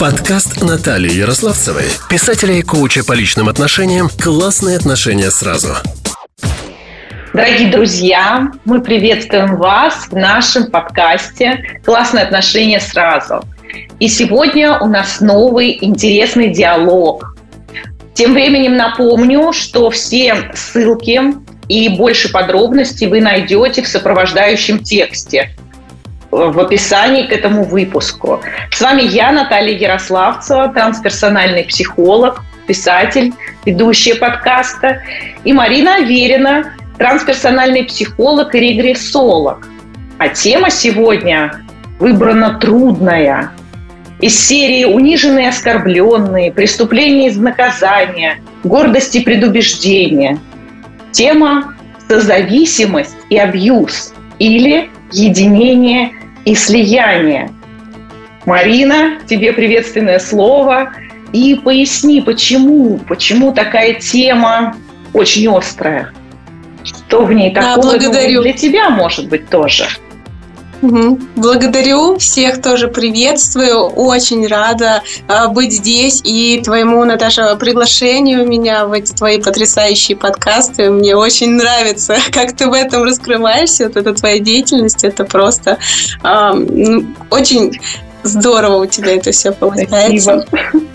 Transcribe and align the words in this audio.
Подкаст 0.00 0.62
Натальи 0.62 1.12
Ярославцевой, 1.12 1.84
писателя 2.08 2.54
и 2.54 2.62
коуча 2.62 3.04
по 3.04 3.12
личным 3.12 3.50
отношениям 3.50 4.08
«Классные 4.08 4.78
отношения 4.78 5.30
сразу». 5.30 5.74
Дорогие 7.34 7.70
друзья, 7.70 8.50
мы 8.64 8.80
приветствуем 8.80 9.56
вас 9.56 10.06
в 10.10 10.16
нашем 10.16 10.70
подкасте 10.70 11.82
«Классные 11.84 12.24
отношения 12.24 12.80
сразу». 12.80 13.44
И 13.98 14.08
сегодня 14.08 14.78
у 14.78 14.86
нас 14.86 15.20
новый 15.20 15.76
интересный 15.84 16.48
диалог. 16.48 17.36
Тем 18.14 18.32
временем 18.32 18.78
напомню, 18.78 19.52
что 19.52 19.90
все 19.90 20.50
ссылки 20.54 21.20
и 21.68 21.90
больше 21.90 22.32
подробностей 22.32 23.06
вы 23.06 23.20
найдете 23.20 23.82
в 23.82 23.86
сопровождающем 23.86 24.82
тексте 24.82 25.50
в 26.30 26.58
описании 26.58 27.26
к 27.26 27.32
этому 27.32 27.64
выпуску. 27.64 28.40
С 28.70 28.80
вами 28.80 29.02
я, 29.02 29.32
Наталья 29.32 29.76
Ярославцева, 29.76 30.68
трансперсональный 30.68 31.64
психолог, 31.64 32.42
писатель, 32.66 33.32
ведущая 33.64 34.14
подкаста, 34.14 35.02
и 35.44 35.52
Марина 35.52 35.96
Аверина, 35.96 36.74
трансперсональный 36.98 37.84
психолог 37.84 38.54
и 38.54 38.60
регрессолог. 38.60 39.66
А 40.18 40.28
тема 40.28 40.70
сегодня 40.70 41.64
выбрана 41.98 42.58
трудная. 42.58 43.50
Из 44.20 44.38
серии 44.38 44.84
«Униженные 44.84 45.48
оскорбленные», 45.48 46.52
«Преступления 46.52 47.28
из 47.28 47.38
наказания», 47.38 48.42
«Гордость 48.64 49.16
и 49.16 49.20
предубеждение». 49.20 50.38
Тема 51.10 51.74
«Созависимость 52.06 53.16
и 53.30 53.38
абьюз» 53.38 54.12
или 54.38 54.90
«Единение 55.10 56.12
и 56.44 56.54
слияние». 56.54 57.50
Марина, 58.46 59.18
тебе 59.28 59.52
приветственное 59.52 60.18
слово. 60.18 60.92
И 61.32 61.54
поясни, 61.54 62.20
почему, 62.20 62.98
почему 63.06 63.52
такая 63.52 63.94
тема 63.94 64.76
очень 65.12 65.48
острая. 65.48 66.12
Что 66.82 67.24
в 67.24 67.32
ней 67.32 67.52
такого 67.54 67.76
да, 67.76 67.98
благодарю. 67.98 68.42
для 68.42 68.52
тебя, 68.52 68.90
может 68.90 69.28
быть, 69.28 69.48
тоже? 69.48 69.86
Благодарю 70.82 72.18
всех, 72.18 72.62
тоже 72.62 72.88
приветствую. 72.88 73.80
Очень 73.80 74.46
рада 74.46 75.02
э, 75.28 75.48
быть 75.48 75.72
здесь 75.72 76.22
и 76.24 76.60
твоему, 76.64 77.04
Наташа, 77.04 77.54
приглашению 77.56 78.46
меня 78.46 78.86
в 78.86 78.92
эти 78.92 79.12
твои 79.12 79.38
потрясающие 79.38 80.16
подкасты. 80.16 80.90
Мне 80.90 81.16
очень 81.16 81.50
нравится, 81.50 82.16
как 82.32 82.56
ты 82.56 82.66
в 82.66 82.72
этом 82.72 83.04
раскрываешься. 83.04 83.84
Вот 83.88 83.96
эта 83.96 84.14
твоя 84.14 84.38
деятельность, 84.38 85.04
это 85.04 85.24
просто 85.24 85.78
э, 86.22 86.52
очень 87.30 87.78
здорово 88.22 88.82
у 88.82 88.86
тебя 88.86 89.16
это 89.16 89.32
все 89.32 89.52
получается. 89.52 90.46
Спасибо. 90.48 90.86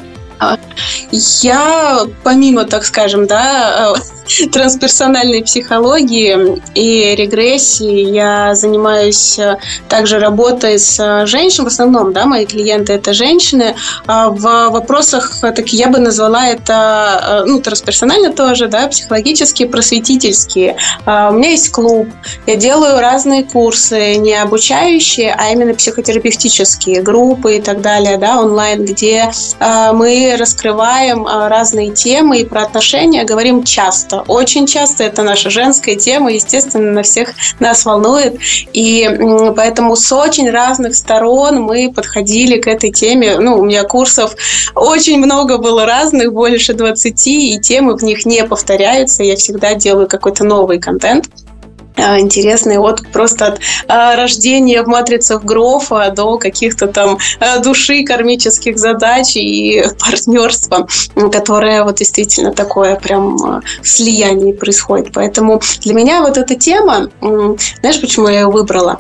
Я, 1.11 2.01
помимо, 2.23 2.65
так 2.65 2.85
скажем, 2.85 3.25
да, 3.27 3.95
э, 3.95 4.45
трансперсональной 4.51 5.43
психологии 5.43 6.61
и 6.73 7.15
регрессии, 7.15 8.11
я 8.11 8.55
занимаюсь 8.55 9.39
э, 9.39 9.57
также 9.87 10.19
работой 10.19 10.79
с 10.79 10.99
э, 10.99 11.25
женщинами, 11.25 11.69
в 11.69 11.71
основном, 11.71 12.11
да, 12.11 12.25
мои 12.25 12.45
клиенты 12.45 12.93
это 12.93 13.13
женщины. 13.13 13.75
А 14.07 14.29
в 14.29 14.69
вопросах, 14.69 15.39
так 15.41 15.69
я 15.69 15.87
бы 15.87 15.99
назвала 15.99 16.47
это, 16.47 17.43
ну, 17.47 17.61
трансперсонально 17.61 18.33
тоже, 18.33 18.67
да, 18.67 18.87
психологические, 18.87 19.69
просветительские. 19.69 20.75
А 21.05 21.29
у 21.29 21.33
меня 21.33 21.51
есть 21.51 21.69
клуб, 21.69 22.09
я 22.45 22.55
делаю 22.55 22.99
разные 22.99 23.43
курсы, 23.43 24.15
не 24.15 24.35
обучающие, 24.35 25.33
а 25.37 25.51
именно 25.51 25.73
психотерапевтические 25.73 27.01
группы 27.01 27.57
и 27.57 27.61
так 27.61 27.81
далее, 27.81 28.17
да, 28.17 28.41
онлайн, 28.41 28.85
где 28.85 29.31
мы 29.93 30.24
раскрываем 30.33 31.27
а, 31.27 31.49
разные 31.49 31.91
темы 31.91 32.39
и 32.39 32.45
про 32.45 32.63
отношения 32.63 33.23
говорим 33.23 33.63
часто. 33.63 34.21
Очень 34.27 34.65
часто 34.65 35.03
это 35.03 35.23
наша 35.23 35.49
женская 35.49 35.95
тема, 35.95 36.31
естественно, 36.31 36.91
на 36.91 37.03
всех 37.03 37.33
нас 37.59 37.85
волнует. 37.85 38.37
И 38.73 39.09
поэтому 39.55 39.95
с 39.95 40.11
очень 40.11 40.49
разных 40.49 40.95
сторон 40.95 41.61
мы 41.61 41.91
подходили 41.93 42.59
к 42.59 42.67
этой 42.67 42.91
теме. 42.91 43.37
Ну, 43.37 43.59
у 43.59 43.65
меня 43.65 43.83
курсов 43.83 44.35
очень 44.73 45.19
много 45.19 45.57
было 45.57 45.85
разных, 45.85 46.33
больше 46.33 46.73
20, 46.73 47.27
и 47.27 47.59
темы 47.59 47.95
в 47.95 48.03
них 48.03 48.25
не 48.25 48.43
повторяются. 48.43 49.23
Я 49.23 49.35
всегда 49.35 49.75
делаю 49.75 50.07
какой-то 50.07 50.43
новый 50.43 50.79
контент. 50.79 51.29
А, 51.97 52.19
интересный 52.19 52.77
вот 52.77 53.07
просто 53.11 53.47
от 53.47 53.59
а, 53.87 54.15
рождения 54.15 54.83
в 54.83 54.87
матрицах 54.87 55.43
Грофа 55.43 56.11
до 56.15 56.37
каких-то 56.37 56.87
там 56.87 57.17
а, 57.39 57.59
души 57.59 58.03
кармических 58.03 58.77
задач 58.77 59.35
и 59.35 59.83
партнерства, 59.99 60.87
которое 61.31 61.83
вот 61.83 61.95
действительно 61.95 62.51
такое 62.51 62.95
прям 62.95 63.61
слияние 63.81 64.53
происходит. 64.53 65.13
Поэтому 65.13 65.61
для 65.81 65.93
меня 65.93 66.21
вот 66.21 66.37
эта 66.37 66.55
тема, 66.55 67.09
знаешь, 67.21 68.01
почему 68.01 68.27
я 68.27 68.41
ее 68.41 68.47
выбрала? 68.47 68.99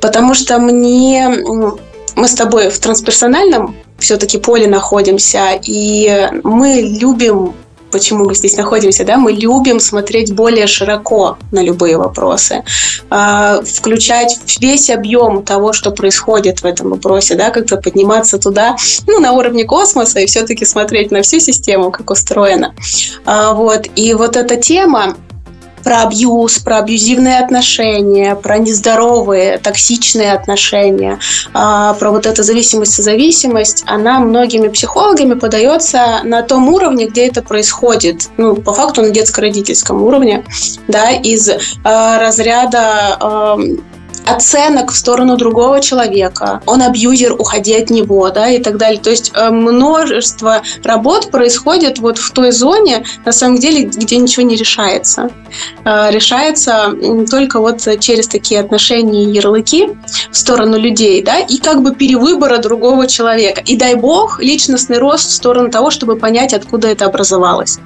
Потому 0.00 0.34
что 0.34 0.58
мне 0.58 1.28
мы 2.14 2.28
с 2.28 2.34
тобой 2.34 2.70
в 2.70 2.78
трансперсональном 2.78 3.76
все-таки 3.98 4.38
поле 4.38 4.66
находимся, 4.66 5.58
и 5.62 6.30
мы 6.42 6.96
любим 7.00 7.54
почему 7.96 8.26
мы 8.26 8.34
здесь 8.34 8.58
находимся, 8.58 9.04
да, 9.04 9.16
мы 9.16 9.32
любим 9.32 9.80
смотреть 9.80 10.34
более 10.34 10.66
широко 10.66 11.38
на 11.50 11.62
любые 11.62 11.96
вопросы, 11.96 12.62
а, 13.08 13.62
включать 13.62 14.38
весь 14.60 14.90
объем 14.90 15.42
того, 15.42 15.72
что 15.72 15.92
происходит 15.92 16.60
в 16.60 16.66
этом 16.66 16.90
вопросе, 16.90 17.36
да, 17.36 17.48
как-то 17.48 17.78
подниматься 17.78 18.38
туда, 18.38 18.76
ну, 19.06 19.18
на 19.18 19.32
уровне 19.32 19.64
космоса 19.64 20.20
и 20.20 20.26
все-таки 20.26 20.66
смотреть 20.66 21.10
на 21.10 21.22
всю 21.22 21.40
систему, 21.40 21.90
как 21.90 22.10
устроена. 22.10 22.74
Вот. 23.24 23.86
И 23.96 24.12
вот 24.12 24.36
эта 24.36 24.56
тема, 24.56 25.16
про 25.86 26.02
абьюз, 26.02 26.58
про 26.58 26.78
абьюзивные 26.78 27.38
отношения, 27.38 28.34
про 28.34 28.58
нездоровые, 28.58 29.58
токсичные 29.58 30.32
отношения, 30.32 31.20
а, 31.54 31.94
про 31.94 32.10
вот 32.10 32.26
эту 32.26 32.42
зависимость, 32.42 32.94
созависимость, 32.94 33.84
она 33.86 34.18
многими 34.18 34.66
психологами 34.66 35.34
подается 35.34 36.22
на 36.24 36.42
том 36.42 36.68
уровне, 36.70 37.06
где 37.06 37.28
это 37.28 37.40
происходит. 37.40 38.30
Ну, 38.36 38.56
по 38.56 38.74
факту 38.74 39.02
на 39.02 39.10
детско-родительском 39.10 40.02
уровне, 40.02 40.44
да, 40.88 41.12
из 41.12 41.48
а, 41.84 42.18
разряда 42.18 43.56
оценок 44.26 44.90
в 44.90 44.96
сторону 44.96 45.36
другого 45.36 45.80
человека, 45.80 46.60
он 46.66 46.82
абьюзер, 46.82 47.32
уходи 47.32 47.74
от 47.74 47.90
него, 47.90 48.28
да, 48.30 48.48
и 48.50 48.58
так 48.58 48.76
далее. 48.76 49.00
То 49.00 49.10
есть 49.10 49.32
э, 49.34 49.50
множество 49.50 50.62
работ 50.82 51.30
происходит 51.30 51.98
вот 51.98 52.18
в 52.18 52.30
той 52.32 52.50
зоне, 52.50 53.04
на 53.24 53.32
самом 53.32 53.58
деле, 53.58 53.84
где 53.84 54.16
ничего 54.16 54.44
не 54.44 54.56
решается. 54.56 55.30
Э, 55.84 56.10
решается 56.10 56.92
только 57.30 57.60
вот 57.60 57.80
через 58.00 58.28
такие 58.28 58.60
отношения 58.60 59.24
и 59.24 59.32
ярлыки 59.32 59.90
в 60.30 60.36
сторону 60.36 60.78
людей, 60.78 61.22
да, 61.22 61.38
и 61.38 61.58
как 61.58 61.82
бы 61.82 61.94
перевыбора 61.94 62.58
другого 62.58 63.06
человека. 63.06 63.60
И 63.60 63.76
дай 63.76 63.94
бог, 63.94 64.40
личностный 64.40 64.98
рост 64.98 65.28
в 65.28 65.32
сторону 65.32 65.70
того, 65.70 65.90
чтобы 65.90 66.16
понять, 66.16 66.52
откуда 66.52 66.88
это 66.88 67.06
образовалось. 67.06 67.78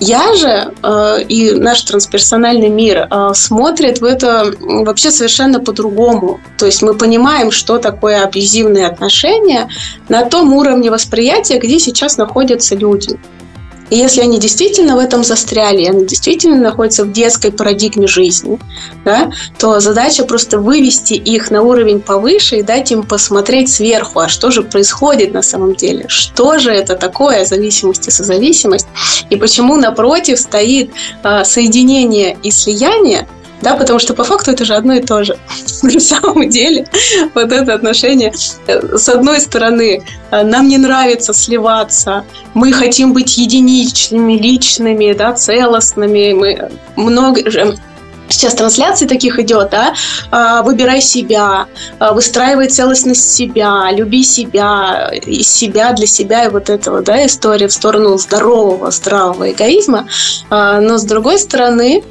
Я 0.00 0.34
же 0.34 0.72
э, 0.82 1.22
и 1.28 1.52
наш 1.52 1.82
трансперсональный 1.82 2.68
мир 2.68 3.06
э, 3.08 3.30
смотрит 3.34 4.00
в 4.00 4.04
это 4.04 4.52
вообще 4.60 5.10
совершенно 5.10 5.60
по-другому. 5.60 6.40
То 6.58 6.66
есть 6.66 6.82
мы 6.82 6.94
понимаем, 6.94 7.52
что 7.52 7.78
такое 7.78 8.24
абьюзивные 8.24 8.86
отношения 8.86 9.68
на 10.08 10.24
том 10.24 10.52
уровне 10.52 10.90
восприятия, 10.90 11.58
где 11.58 11.78
сейчас 11.78 12.16
находятся 12.16 12.74
люди. 12.74 13.18
И 13.94 13.96
если 13.96 14.22
они 14.22 14.40
действительно 14.40 14.96
в 14.96 14.98
этом 14.98 15.22
застряли, 15.22 15.84
они 15.84 16.04
действительно 16.04 16.56
находятся 16.56 17.04
в 17.04 17.12
детской 17.12 17.52
парадигме 17.52 18.08
жизни, 18.08 18.58
да, 19.04 19.30
то 19.56 19.78
задача 19.78 20.24
просто 20.24 20.58
вывести 20.58 21.14
их 21.14 21.52
на 21.52 21.62
уровень 21.62 22.00
повыше 22.00 22.56
и 22.56 22.62
дать 22.64 22.90
им 22.90 23.04
посмотреть 23.04 23.72
сверху, 23.72 24.18
а 24.18 24.28
что 24.28 24.50
же 24.50 24.64
происходит 24.64 25.32
на 25.32 25.42
самом 25.42 25.76
деле, 25.76 26.06
что 26.08 26.58
же 26.58 26.72
это 26.72 26.96
такое 26.96 27.44
зависимость 27.44 28.08
и 28.08 28.10
созависимость, 28.10 28.88
и 29.30 29.36
почему 29.36 29.76
напротив 29.76 30.40
стоит 30.40 30.90
э, 31.22 31.44
соединение 31.44 32.36
и 32.42 32.50
слияние, 32.50 33.28
да, 33.62 33.76
потому 33.76 33.98
что 33.98 34.14
по 34.14 34.24
факту 34.24 34.50
это 34.50 34.64
же 34.64 34.74
одно 34.74 34.94
и 34.94 35.00
то 35.00 35.24
же. 35.24 35.36
На 35.82 36.00
самом 36.00 36.48
деле 36.48 36.86
вот 37.34 37.52
это 37.52 37.74
отношение, 37.74 38.32
э, 38.66 38.96
с 38.96 39.08
одной 39.08 39.40
стороны, 39.40 40.02
э, 40.30 40.42
нам 40.44 40.68
не 40.68 40.78
нравится 40.78 41.32
сливаться, 41.32 42.24
мы 42.54 42.72
хотим 42.72 43.12
быть 43.12 43.36
единичными, 43.38 44.34
личными, 44.34 45.12
да, 45.12 45.32
целостными, 45.32 46.32
мы 46.32 46.70
много 46.96 47.40
Сейчас 48.28 48.54
трансляции 48.54 49.06
таких 49.06 49.38
идет, 49.38 49.70
да, 49.70 49.94
а, 50.30 50.62
выбирай 50.62 51.00
себя, 51.00 51.66
а, 51.98 52.12
выстраивай 52.14 52.68
целостность 52.68 53.34
себя, 53.34 53.90
люби 53.92 54.24
себя, 54.24 55.10
из 55.26 55.48
себя 55.48 55.92
для 55.92 56.06
себя 56.06 56.46
и 56.46 56.48
вот 56.48 56.70
этого, 56.70 57.02
да, 57.02 57.26
история 57.26 57.68
в 57.68 57.72
сторону 57.72 58.16
здорового, 58.16 58.90
здравого 58.90 59.52
эгоизма. 59.52 60.08
А, 60.50 60.80
но 60.80 60.96
с 60.96 61.04
другой 61.04 61.38
стороны, 61.38 62.02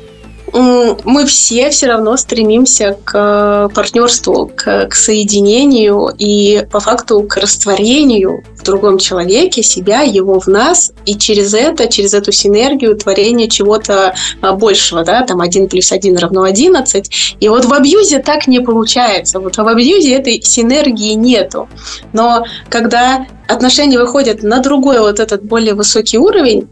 мы 0.53 1.25
все 1.25 1.71
все 1.71 1.87
равно 1.87 2.15
стремимся 2.15 2.97
к 3.03 3.11
э, 3.15 3.73
партнерству, 3.73 4.51
к, 4.55 4.87
к 4.87 4.93
соединению 4.93 6.13
и 6.17 6.65
по 6.71 6.79
факту 6.79 7.23
к 7.23 7.37
растворению 7.37 8.43
в 8.55 8.63
другом 8.63 8.99
человеке 8.99 9.63
себя, 9.63 10.01
его 10.01 10.39
в 10.39 10.47
нас, 10.47 10.93
и 11.05 11.15
через 11.15 11.53
это, 11.53 11.87
через 11.87 12.13
эту 12.13 12.31
синергию 12.31 12.95
творение 12.95 13.49
чего-то 13.49 14.13
а, 14.41 14.53
большего, 14.53 15.03
да, 15.03 15.23
там 15.23 15.41
1 15.41 15.67
плюс 15.69 15.91
1 15.91 16.17
равно 16.17 16.43
11. 16.43 17.35
И 17.39 17.49
вот 17.49 17.65
в 17.65 17.73
абьюзе 17.73 18.19
так 18.19 18.47
не 18.47 18.59
получается. 18.59 19.39
Вот 19.39 19.57
в 19.57 19.67
абьюзе 19.67 20.15
этой 20.15 20.41
синергии 20.41 21.13
нету. 21.13 21.67
Но 22.13 22.45
когда 22.69 23.25
отношения 23.47 23.99
выходят 23.99 24.43
на 24.43 24.59
другой 24.59 24.99
вот 24.99 25.19
этот 25.19 25.43
более 25.43 25.73
высокий 25.73 26.17
уровень, 26.17 26.69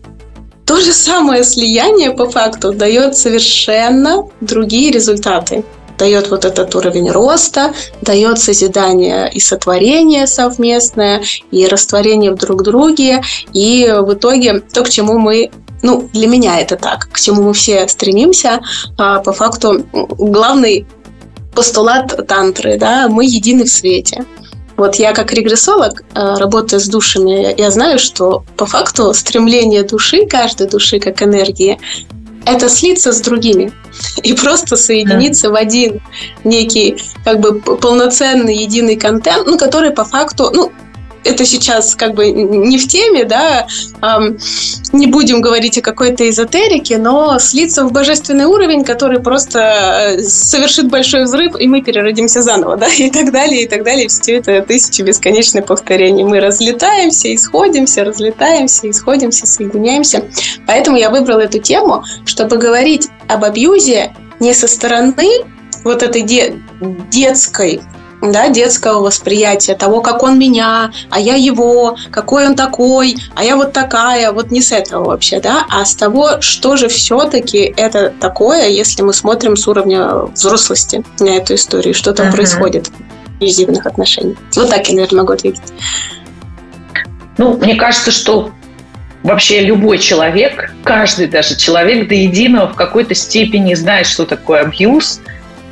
то 0.66 0.80
же 0.80 0.94
самое 0.94 1.44
слияние 1.44 2.12
по 2.12 2.30
факту 2.30 2.74
дает 2.74 3.16
совершенно 3.18 4.28
другие 4.42 4.92
результаты. 4.92 5.64
Дает 5.98 6.32
вот 6.32 6.46
этот 6.46 6.74
уровень 6.74 7.12
роста, 7.12 7.74
дает 8.02 8.40
созидание 8.40 9.32
и 9.32 9.40
сотворение 9.40 10.26
совместное, 10.26 11.22
и 11.52 11.68
растворение 11.68 12.32
в 12.32 12.38
друг 12.38 12.64
друге, 12.64 13.22
и 13.54 13.94
в 14.00 14.14
итоге 14.14 14.62
то, 14.62 14.84
к 14.84 14.90
чему 14.90 15.20
мы 15.20 15.52
ну, 15.84 16.10
для 16.14 16.28
меня 16.28 16.60
это 16.60 16.76
так, 16.76 17.10
к 17.12 17.20
чему 17.20 17.44
мы 17.44 17.54
все 17.54 17.88
стремимся, 17.88 18.62
а 18.98 19.20
по 19.20 19.34
факту 19.34 19.86
главный 19.92 20.86
постулат 21.54 22.28
тантры, 22.28 22.78
да, 22.78 23.08
мы 23.08 23.26
едины 23.26 23.66
в 23.66 23.70
свете. 23.70 24.26
Вот 24.82 24.96
я 24.96 25.14
как 25.14 25.32
регрессолог, 25.32 26.02
э, 26.16 26.36
работая 26.40 26.80
с 26.80 26.88
душами, 26.88 27.54
я 27.56 27.70
знаю, 27.70 28.00
что 28.00 28.44
по 28.58 28.66
факту 28.66 29.14
стремление 29.14 29.84
души, 29.84 30.26
каждой 30.26 30.68
души 30.68 31.00
как 31.00 31.22
энергии, 31.22 31.78
это 32.48 32.68
слиться 32.68 33.12
с 33.12 33.22
другими 33.22 33.72
и 34.24 34.34
просто 34.34 34.76
соединиться 34.76 35.50
да. 35.50 35.54
в 35.54 35.56
один 35.56 36.02
некий 36.44 36.98
как 37.24 37.40
бы 37.40 37.60
полноценный 37.60 38.56
единый 38.56 38.96
контент, 38.96 39.46
ну, 39.46 39.56
который 39.56 39.92
по 39.92 40.04
факту, 40.04 40.50
ну, 40.52 40.72
это 41.24 41.46
сейчас 41.46 41.96
как 41.96 42.14
бы 42.14 42.32
не 42.32 42.78
в 42.78 42.88
теме, 42.88 43.26
да, 43.26 43.68
эм, 44.02 44.38
не 44.92 45.08
будем 45.08 45.42
говорить 45.42 45.78
о 45.78 45.82
какой-то 45.82 46.28
эзотерике, 46.30 46.98
но 46.98 47.38
слиться 47.40 47.86
в 47.86 47.92
божественный 47.92 48.46
уровень, 48.46 48.84
который 48.84 49.20
просто 49.20 49.60
э, 50.18 50.20
совершит 50.24 50.90
большой 50.90 51.24
взрыв, 51.24 51.60
и 51.60 51.68
мы 51.68 51.82
переродимся 51.82 52.42
заново, 52.42 52.78
да, 52.82 52.88
и 52.88 53.10
так 53.10 53.32
далее, 53.32 53.64
и 53.64 53.68
так 53.68 53.84
далее. 53.84 54.08
Все 54.08 54.38
это 54.38 54.62
тысячи 54.62 55.02
бесконечных 55.02 55.66
повторений. 55.66 56.24
Мы 56.24 56.40
разлетаемся, 56.40 57.34
исходимся, 57.34 58.04
разлетаемся, 58.04 58.90
исходимся, 58.90 59.46
соединяемся. 59.46 60.26
Поэтому 60.68 60.98
я 60.98 61.10
выбрала 61.10 61.42
эту 61.42 61.60
тему, 61.60 62.04
чтобы 62.26 62.58
говорить 62.58 63.10
об 63.28 63.44
абьюзе 63.44 64.14
не 64.40 64.54
со 64.54 64.68
стороны 64.68 65.28
вот 65.84 66.04
этой 66.04 66.22
де- 66.22 66.56
детской 67.12 67.82
да, 68.22 68.50
детского 68.50 69.02
восприятия 69.02 69.76
того, 69.76 70.02
как 70.02 70.24
он 70.24 70.38
меня, 70.38 70.92
а 71.10 71.20
я 71.20 71.36
его, 71.36 71.98
какой 72.12 72.48
он 72.48 72.56
такой, 72.56 73.16
а 73.36 73.44
я 73.44 73.56
вот 73.56 73.74
такая, 73.74 74.32
вот 74.32 74.52
не 74.52 74.62
с 74.62 74.72
этого 74.72 75.06
вообще, 75.06 75.40
да, 75.40 75.66
а 75.70 75.84
с 75.86 75.96
того, 75.96 76.42
что 76.42 76.78
же 76.78 76.88
все-таки 76.88 77.74
это 77.76 78.14
такое, 78.20 78.70
если 78.70 79.02
мы 79.02 79.14
смотрим 79.14 79.56
с 79.56 79.68
уровня 79.68 80.26
взрослости 80.34 81.04
на 81.20 81.30
эту 81.30 81.56
историю, 81.56 81.94
что 81.94 82.14
там 82.14 82.28
uh-huh. 82.28 82.36
происходит 82.36 82.88
в 82.88 83.38
абьюзивных 83.38 83.86
отношениях. 83.86 84.38
Вот 84.56 84.70
так 84.70 84.88
я, 84.88 84.96
наверное, 84.96 85.22
могу 85.22 85.34
ответить. 85.34 85.74
Ну, 87.38 87.58
мне 87.58 87.76
кажется, 87.76 88.12
что 88.12 88.52
вообще 89.24 89.62
любой 89.62 89.98
человек, 89.98 90.74
каждый 90.84 91.28
даже 91.28 91.56
человек 91.56 92.08
до 92.08 92.16
единого 92.16 92.68
в 92.68 92.76
какой-то 92.76 93.16
степени 93.16 93.74
знает, 93.74 94.06
что 94.06 94.26
такое 94.26 94.62
абьюз, 94.62 95.22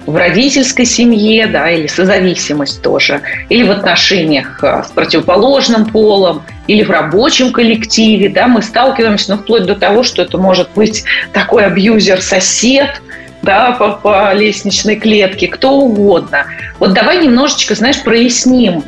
в 0.05 0.15
родительской 0.15 0.85
семье, 0.85 1.47
да, 1.47 1.69
или 1.69 1.87
созависимость 1.87 2.81
тоже, 2.81 3.21
или 3.49 3.63
в 3.63 3.71
отношениях 3.71 4.63
э, 4.63 4.83
с 4.87 4.91
противоположным 4.91 5.85
полом, 5.85 6.43
или 6.67 6.83
в 6.83 6.89
рабочем 6.89 7.51
коллективе, 7.51 8.29
да, 8.29 8.47
мы 8.47 8.61
сталкиваемся, 8.61 9.35
ну, 9.35 9.41
вплоть 9.41 9.65
до 9.65 9.75
того, 9.75 10.03
что 10.03 10.21
это 10.21 10.37
может 10.37 10.69
быть 10.75 11.03
такой 11.33 11.65
абьюзер-сосед, 11.65 13.01
да, 13.41 13.71
по, 13.71 13.91
по 13.91 14.33
лестничной 14.33 14.95
клетке, 14.95 15.47
кто 15.47 15.71
угодно. 15.71 16.45
Вот 16.79 16.93
давай 16.93 17.23
немножечко, 17.23 17.75
знаешь, 17.75 18.01
проясним, 18.01 18.83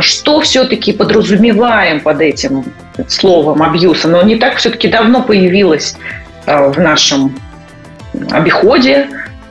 что 0.00 0.40
все-таки 0.40 0.92
подразумеваем 0.92 2.00
под 2.00 2.20
этим 2.20 2.64
словом 3.08 3.62
абьюз. 3.62 4.04
Оно 4.04 4.22
не 4.22 4.36
так 4.36 4.56
все-таки 4.56 4.88
давно 4.88 5.22
появилось 5.22 5.96
э, 6.46 6.68
в 6.68 6.78
нашем 6.78 7.38
обиходе, 8.30 9.08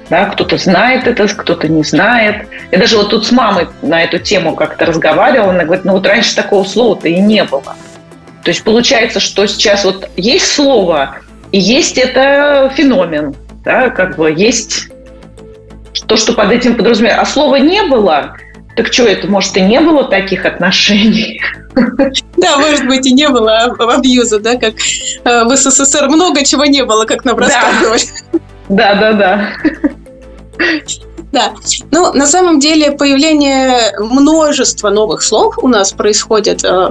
да, 0.10 0.25
кто-то 0.25 0.57
знает 0.57 1.07
это, 1.07 1.28
кто-то 1.28 1.68
не 1.68 1.84
знает. 1.84 2.48
Я 2.72 2.78
даже 2.78 2.98
вот 2.98 3.10
тут 3.10 3.25
с 3.25 3.31
мамой 3.31 3.68
на 3.81 4.04
эту 4.04 4.19
тему 4.19 4.56
как-то 4.56 4.86
разговаривала, 4.86 5.52
она 5.52 5.63
говорит, 5.63 5.86
ну 5.86 5.94
вот 5.94 6.06
раньше 6.06 6.36
такого 6.36 6.63
слова-то 6.63 7.07
и 7.07 7.19
не 7.19 7.44
было. 7.44 7.75
То 8.44 8.52
есть 8.52 8.63
получается, 8.63 9.19
что 9.19 9.48
сейчас 9.48 9.84
вот 9.84 10.07
есть 10.16 10.52
слово, 10.52 11.18
и 11.52 11.60
есть 11.60 11.98
это 11.98 12.72
феномен, 12.75 13.36
да, 13.63 13.90
как 13.90 14.18
бы 14.18 14.31
есть 14.31 14.90
то, 16.08 16.18
что 16.18 16.34
под 16.34 16.51
этим 16.51 16.75
подразумевается. 16.75 17.22
А 17.22 17.25
слова 17.25 17.56
не 17.56 17.81
было, 17.84 18.38
так 18.75 18.94
что 18.94 19.06
это, 19.06 19.28
может, 19.28 19.58
и 19.58 19.62
не 19.62 19.80
было 19.80 20.04
таких 20.04 20.46
отношений? 20.46 21.42
Да, 22.38 22.58
может 22.58 22.86
быть, 22.86 23.06
и 23.06 23.12
не 23.12 23.28
было 23.28 23.63
абьюза, 23.63 24.40
да, 24.40 24.56
как 24.56 24.75
э, 24.75 25.44
в 25.44 25.56
СССР 25.58 26.08
много 26.08 26.46
чего 26.46 26.66
не 26.66 26.86
было, 26.86 27.06
как 27.06 27.25
нам 27.25 27.38
рассказывали. 27.38 28.01
Да, 28.69 28.96
да, 28.96 29.13
да. 29.13 29.50
Да. 31.31 31.54
Ну, 31.92 32.13
на 32.13 32.28
самом 32.28 32.60
деле, 32.60 32.92
появление 32.92 33.98
множества 34.00 34.90
новых 34.90 35.22
слов 35.22 35.57
у 35.57 35.68
нас 35.68 35.92
происходит 35.92 36.63
э, 36.63 36.90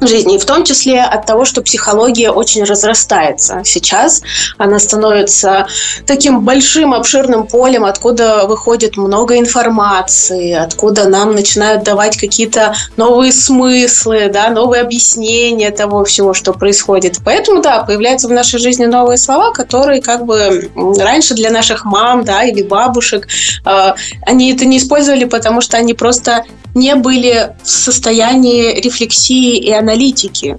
жизни, 0.00 0.38
в 0.38 0.44
том 0.44 0.64
числе 0.64 1.02
от 1.02 1.26
того, 1.26 1.44
что 1.44 1.62
психология 1.62 2.30
очень 2.30 2.64
разрастается. 2.64 3.62
Сейчас 3.64 4.22
она 4.58 4.78
становится 4.78 5.66
таким 6.06 6.40
большим, 6.40 6.94
обширным 6.94 7.46
полем, 7.46 7.84
откуда 7.84 8.46
выходит 8.46 8.96
много 8.96 9.38
информации, 9.38 10.52
откуда 10.52 11.08
нам 11.08 11.34
начинают 11.34 11.84
давать 11.84 12.16
какие-то 12.16 12.74
новые 12.96 13.32
смыслы, 13.32 14.30
да, 14.32 14.48
новые 14.50 14.82
объяснения 14.82 15.70
того 15.70 16.04
всего, 16.04 16.34
что 16.34 16.52
происходит. 16.52 17.18
Поэтому, 17.24 17.62
да, 17.62 17.82
появляются 17.82 18.28
в 18.28 18.32
нашей 18.32 18.58
жизни 18.58 18.86
новые 18.86 19.18
слова, 19.18 19.52
которые 19.52 20.02
как 20.02 20.24
бы 20.24 20.70
раньше 20.98 21.34
для 21.34 21.50
наших 21.50 21.84
мам, 21.84 22.24
да, 22.24 22.44
или 22.44 22.62
бабушек, 22.62 23.28
э, 23.64 23.92
они 24.26 24.52
это 24.52 24.64
не 24.64 24.78
использовали, 24.78 25.24
потому 25.24 25.60
что 25.60 25.76
они 25.76 25.94
просто 25.94 26.44
не 26.74 26.94
были 26.94 27.54
в 27.62 27.68
состоянии 27.68 28.80
рефлексии 28.80 29.56
и 29.58 29.72
аналитики. 29.72 30.58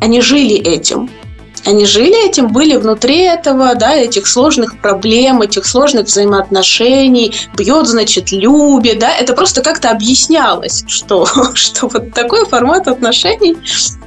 Они 0.00 0.20
жили 0.20 0.56
этим. 0.56 1.10
Они 1.64 1.86
жили 1.86 2.28
этим, 2.28 2.48
были 2.48 2.74
внутри 2.76 3.18
этого, 3.18 3.76
да, 3.76 3.94
этих 3.94 4.26
сложных 4.26 4.80
проблем, 4.80 5.42
этих 5.42 5.64
сложных 5.64 6.06
взаимоотношений. 6.06 7.34
Бьет, 7.56 7.86
значит, 7.86 8.32
любит, 8.32 8.98
да. 8.98 9.14
Это 9.16 9.34
просто 9.34 9.62
как-то 9.62 9.90
объяснялось, 9.90 10.84
что, 10.88 11.24
что 11.54 11.86
вот 11.86 12.12
такой 12.12 12.46
формат 12.46 12.88
отношений, 12.88 13.56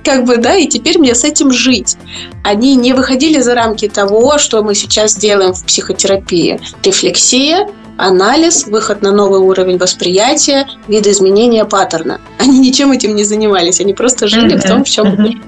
как 0.03 0.25
бы, 0.25 0.37
да, 0.37 0.55
и 0.55 0.67
теперь 0.67 0.99
мне 0.99 1.15
с 1.15 1.23
этим 1.23 1.51
жить. 1.51 1.95
Они 2.43 2.75
не 2.75 2.91
выходили 2.91 3.39
за 3.39 3.55
рамки 3.55 3.87
того, 3.87 4.37
что 4.37 4.61
мы 4.61 4.75
сейчас 4.75 5.15
делаем 5.15 5.53
в 5.53 5.65
психотерапии. 5.65 6.59
Рефлексия, 6.83 7.69
анализ, 7.97 8.65
выход 8.67 9.01
на 9.01 9.11
новый 9.11 9.39
уровень 9.39 9.77
восприятия, 9.77 10.67
видоизменения 10.87 11.65
паттерна. 11.65 12.19
Они 12.39 12.59
ничем 12.59 12.91
этим 12.91 13.15
не 13.15 13.23
занимались, 13.23 13.79
они 13.79 13.93
просто 13.93 14.27
жили 14.27 14.55
mm-hmm. 14.55 14.59
в 14.59 14.63
том, 14.63 14.83
в 14.83 14.89
чем 14.89 15.07
mm-hmm. 15.07 15.41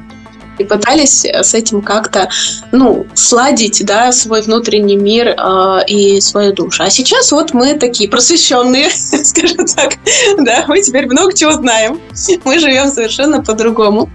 и 0.60 0.64
пытались 0.64 1.26
с 1.26 1.54
этим 1.54 1.82
как-то, 1.82 2.30
ну, 2.72 3.06
сладить, 3.14 3.86
да, 3.86 4.12
свой 4.12 4.42
внутренний 4.42 4.96
мир 4.96 5.30
э, 5.30 5.80
и 5.88 6.22
свою 6.22 6.54
душу. 6.54 6.84
А 6.84 6.90
сейчас 6.90 7.32
вот 7.32 7.54
мы 7.54 7.76
такие 7.76 8.10
просвещенные, 8.10 8.90
скажем 8.92 9.66
так, 9.66 9.96
да, 10.40 10.66
мы 10.68 10.82
теперь 10.82 11.06
много 11.06 11.34
чего 11.34 11.52
знаем, 11.52 12.00
мы 12.46 12.60
живем 12.60 12.90
совершенно 12.90 13.44
по-другому 13.44 14.10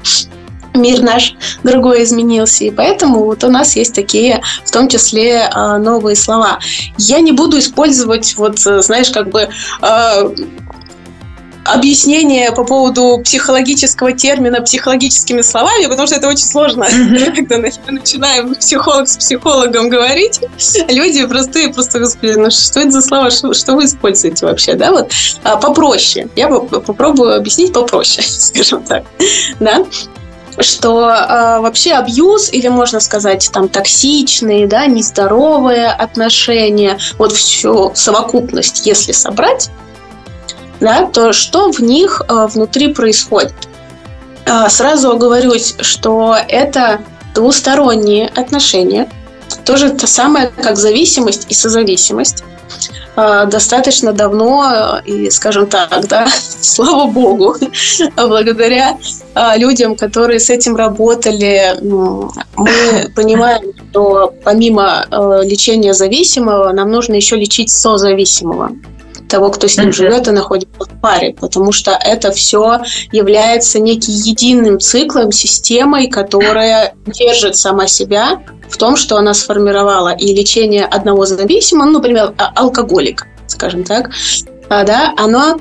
мир 0.74 1.02
наш 1.02 1.34
другой 1.62 2.04
изменился, 2.04 2.64
и 2.64 2.70
поэтому 2.70 3.24
вот 3.24 3.44
у 3.44 3.48
нас 3.48 3.76
есть 3.76 3.94
такие, 3.94 4.42
в 4.64 4.70
том 4.70 4.88
числе, 4.88 5.48
а, 5.50 5.78
новые 5.78 6.16
слова. 6.16 6.58
Я 6.98 7.20
не 7.20 7.32
буду 7.32 7.58
использовать, 7.58 8.34
вот, 8.36 8.64
э, 8.66 8.80
знаешь, 8.80 9.10
как 9.10 9.30
бы 9.30 9.48
а, 9.80 10.32
объяснение 11.64 12.52
по 12.52 12.64
поводу 12.64 13.20
психологического 13.22 14.12
термина 14.12 14.60
психологическими 14.62 15.42
словами, 15.42 15.86
потому 15.86 16.06
что 16.06 16.16
это 16.16 16.28
очень 16.28 16.44
сложно. 16.44 16.84
Mm-hmm. 16.84 17.36
Когда 17.36 17.58
начинаем 17.58 18.54
психолог 18.54 19.08
с 19.08 19.16
психологом 19.16 19.88
говорить, 19.88 20.40
люди 20.88 21.24
простые 21.26 21.72
просто, 21.72 22.00
господи, 22.00 22.32
ну 22.32 22.50
что 22.50 22.80
это 22.80 22.90
за 22.90 23.02
слова, 23.02 23.30
что, 23.30 23.54
что 23.54 23.74
вы 23.74 23.84
используете 23.84 24.46
вообще, 24.46 24.74
да, 24.74 24.90
вот 24.90 25.12
а, 25.44 25.56
попроще. 25.56 26.28
Я 26.36 26.48
попробую 26.48 27.36
объяснить 27.36 27.72
попроще, 27.72 28.22
скажем 28.26 28.82
так, 28.82 29.04
да. 29.60 29.84
Что 30.59 31.11
э, 31.11 31.61
вообще 31.61 31.92
абьюз 31.92 32.52
или 32.52 32.68
можно 32.68 33.00
сказать 33.00 33.50
там 33.52 33.68
токсичные, 33.68 34.66
да, 34.66 34.87
нездоровые 34.87 35.88
отношения, 35.88 36.99
вот 37.18 37.32
всю 37.32 37.92
совокупность, 37.94 38.87
если 38.87 39.12
собрать, 39.12 39.71
да, 40.80 41.06
то 41.06 41.32
что 41.32 41.71
в 41.73 41.80
них 41.80 42.23
э, 42.28 42.47
внутри 42.52 42.92
происходит? 42.92 43.54
Э, 44.44 44.68
сразу 44.68 45.12
оговорюсь, 45.12 45.75
что 45.80 46.37
это 46.49 47.00
двусторонние 47.35 48.28
отношения, 48.28 49.09
тоже 49.64 49.90
то 49.90 50.06
самое, 50.06 50.49
как 50.49 50.76
зависимость 50.76 51.47
и 51.49 51.54
созависимость. 51.54 52.44
А, 53.14 53.44
достаточно 53.44 54.12
давно, 54.12 55.00
и, 55.04 55.30
скажем 55.30 55.66
так, 55.66 56.06
да, 56.08 56.26
слава 56.60 57.10
богу, 57.10 57.56
благодаря 58.16 58.96
а, 59.34 59.56
людям, 59.56 59.96
которые 59.96 60.40
с 60.40 60.48
этим 60.48 60.76
работали, 60.76 61.76
мы 61.82 63.10
понимаем, 63.14 63.72
что 63.90 64.34
помимо 64.44 65.06
а, 65.10 65.42
лечения 65.42 65.92
зависимого, 65.92 66.72
нам 66.72 66.90
нужно 66.90 67.14
еще 67.14 67.36
лечить 67.36 67.70
созависимого 67.70 68.72
того, 69.32 69.50
кто 69.50 69.66
с 69.66 69.78
ним 69.78 69.92
живет 69.92 70.28
и 70.28 70.30
находится 70.30 70.84
в 70.84 71.00
паре, 71.00 71.34
потому 71.40 71.72
что 71.72 71.90
это 71.90 72.30
все 72.32 72.82
является 73.12 73.80
неким 73.80 74.12
единым 74.12 74.78
циклом, 74.78 75.32
системой, 75.32 76.08
которая 76.08 76.94
держит 77.06 77.56
сама 77.56 77.86
себя 77.86 78.42
в 78.68 78.76
том, 78.76 78.96
что 78.96 79.16
она 79.16 79.32
сформировала. 79.32 80.14
И 80.14 80.34
лечение 80.34 80.84
одного 80.84 81.24
зависимого, 81.24 81.86
ну, 81.86 81.92
например, 81.92 82.34
а, 82.36 82.52
алкоголик, 82.54 83.26
скажем 83.46 83.84
так, 83.84 84.10
а, 84.68 84.84
да, 84.84 85.14
оно 85.16 85.58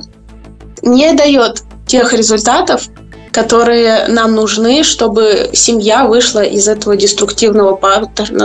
не 0.81 1.13
дает 1.13 1.63
тех 1.87 2.11
результатов, 2.13 2.89
которые 3.31 4.07
нам 4.09 4.35
нужны, 4.35 4.83
чтобы 4.83 5.51
семья 5.53 6.05
вышла 6.05 6.43
из 6.43 6.67
этого 6.67 6.97
деструктивного 6.97 7.79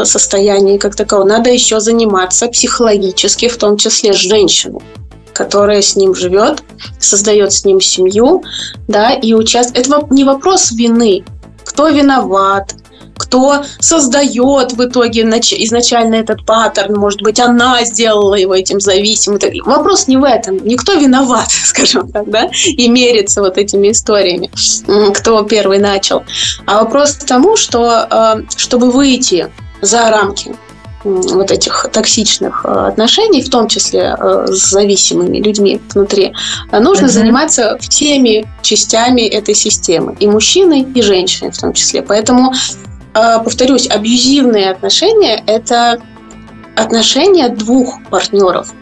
состояния 0.04 0.78
как 0.78 0.94
такового. 0.94 1.26
Надо 1.26 1.50
еще 1.50 1.80
заниматься 1.80 2.46
психологически, 2.46 3.48
в 3.48 3.56
том 3.56 3.76
числе 3.76 4.12
женщину, 4.12 4.80
которая 5.36 5.82
с 5.82 5.96
ним 5.96 6.14
живет, 6.14 6.62
создает 6.98 7.52
с 7.52 7.64
ним 7.66 7.78
семью, 7.80 8.42
да, 8.88 9.12
и 9.12 9.34
участвует. 9.34 9.86
Это 9.86 10.06
не 10.10 10.24
вопрос 10.24 10.72
вины, 10.72 11.24
кто 11.62 11.88
виноват, 11.88 12.74
кто 13.18 13.62
создает 13.78 14.72
в 14.72 14.84
итоге 14.84 15.22
изначально 15.22 16.14
этот 16.16 16.46
паттерн, 16.46 16.98
может 16.98 17.20
быть, 17.20 17.38
она 17.38 17.84
сделала 17.84 18.34
его 18.34 18.54
этим 18.54 18.80
зависимым. 18.80 19.38
Вопрос 19.66 20.08
не 20.08 20.16
в 20.16 20.24
этом. 20.24 20.56
Никто 20.66 20.94
виноват, 20.94 21.48
скажем 21.64 22.10
так, 22.10 22.30
да, 22.30 22.48
и 22.64 22.88
мерится 22.88 23.42
вот 23.42 23.58
этими 23.58 23.92
историями, 23.92 24.50
кто 25.12 25.42
первый 25.42 25.78
начал. 25.78 26.24
А 26.66 26.82
вопрос 26.82 27.12
к 27.12 27.24
тому, 27.24 27.56
что 27.56 28.06
э, 28.10 28.42
чтобы 28.56 28.90
выйти 28.90 29.50
за 29.82 30.10
рамки 30.10 30.54
вот 31.06 31.50
этих 31.50 31.86
токсичных 31.92 32.64
э, 32.64 32.68
отношений, 32.68 33.42
в 33.42 33.50
том 33.50 33.68
числе 33.68 34.16
э, 34.18 34.46
с 34.48 34.70
зависимыми 34.70 35.38
людьми 35.38 35.80
внутри, 35.94 36.32
нужно 36.72 37.06
uh-huh. 37.06 37.08
заниматься 37.08 37.78
всеми 37.80 38.46
частями 38.62 39.22
этой 39.22 39.54
системы, 39.54 40.16
и 40.18 40.26
мужчиной, 40.26 40.86
и 40.94 41.02
женщиной 41.02 41.50
в 41.50 41.58
том 41.58 41.72
числе. 41.72 42.02
Поэтому 42.02 42.52
повторюсь, 43.12 43.88
абьюзивные 43.88 44.70
отношения– 44.70 45.42
это 45.46 45.98
отношения 46.76 47.48
двух 47.48 47.98
партнеров. 48.10 48.74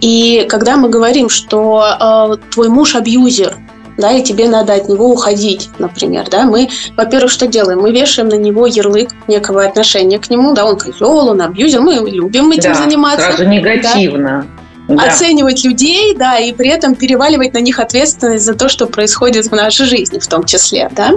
И 0.00 0.46
когда 0.48 0.76
мы 0.76 0.88
говорим, 0.88 1.28
что 1.28 1.82
э, 1.82 2.52
твой 2.52 2.68
муж 2.68 2.94
абьюзер, 2.94 3.56
да, 3.98 4.12
и 4.12 4.22
тебе 4.22 4.48
надо 4.48 4.74
от 4.74 4.88
него 4.88 5.10
уходить, 5.10 5.68
например, 5.78 6.28
да, 6.30 6.44
мы, 6.44 6.68
во-первых, 6.96 7.30
что 7.30 7.46
делаем? 7.46 7.80
Мы 7.80 7.92
вешаем 7.92 8.28
на 8.28 8.36
него 8.36 8.66
ярлык 8.66 9.10
некого 9.26 9.64
отношения 9.64 10.18
к 10.18 10.30
нему, 10.30 10.54
да, 10.54 10.64
он 10.64 10.78
козел, 10.78 11.28
он 11.28 11.42
абьюзер, 11.42 11.80
мы 11.80 11.94
любим 12.08 12.50
этим 12.52 12.72
да, 12.72 12.82
заниматься. 12.82 13.26
сразу 13.26 13.44
негативно. 13.44 14.46
Да? 14.48 14.57
Да. 14.96 15.04
оценивать 15.04 15.64
людей, 15.64 16.14
да, 16.14 16.38
и 16.38 16.52
при 16.52 16.68
этом 16.68 16.94
переваливать 16.94 17.52
на 17.52 17.58
них 17.58 17.78
ответственность 17.78 18.44
за 18.44 18.54
то, 18.54 18.68
что 18.68 18.86
происходит 18.86 19.46
в 19.46 19.52
нашей 19.52 19.86
жизни 19.86 20.18
в 20.18 20.26
том 20.26 20.44
числе, 20.44 20.90
да. 20.94 21.12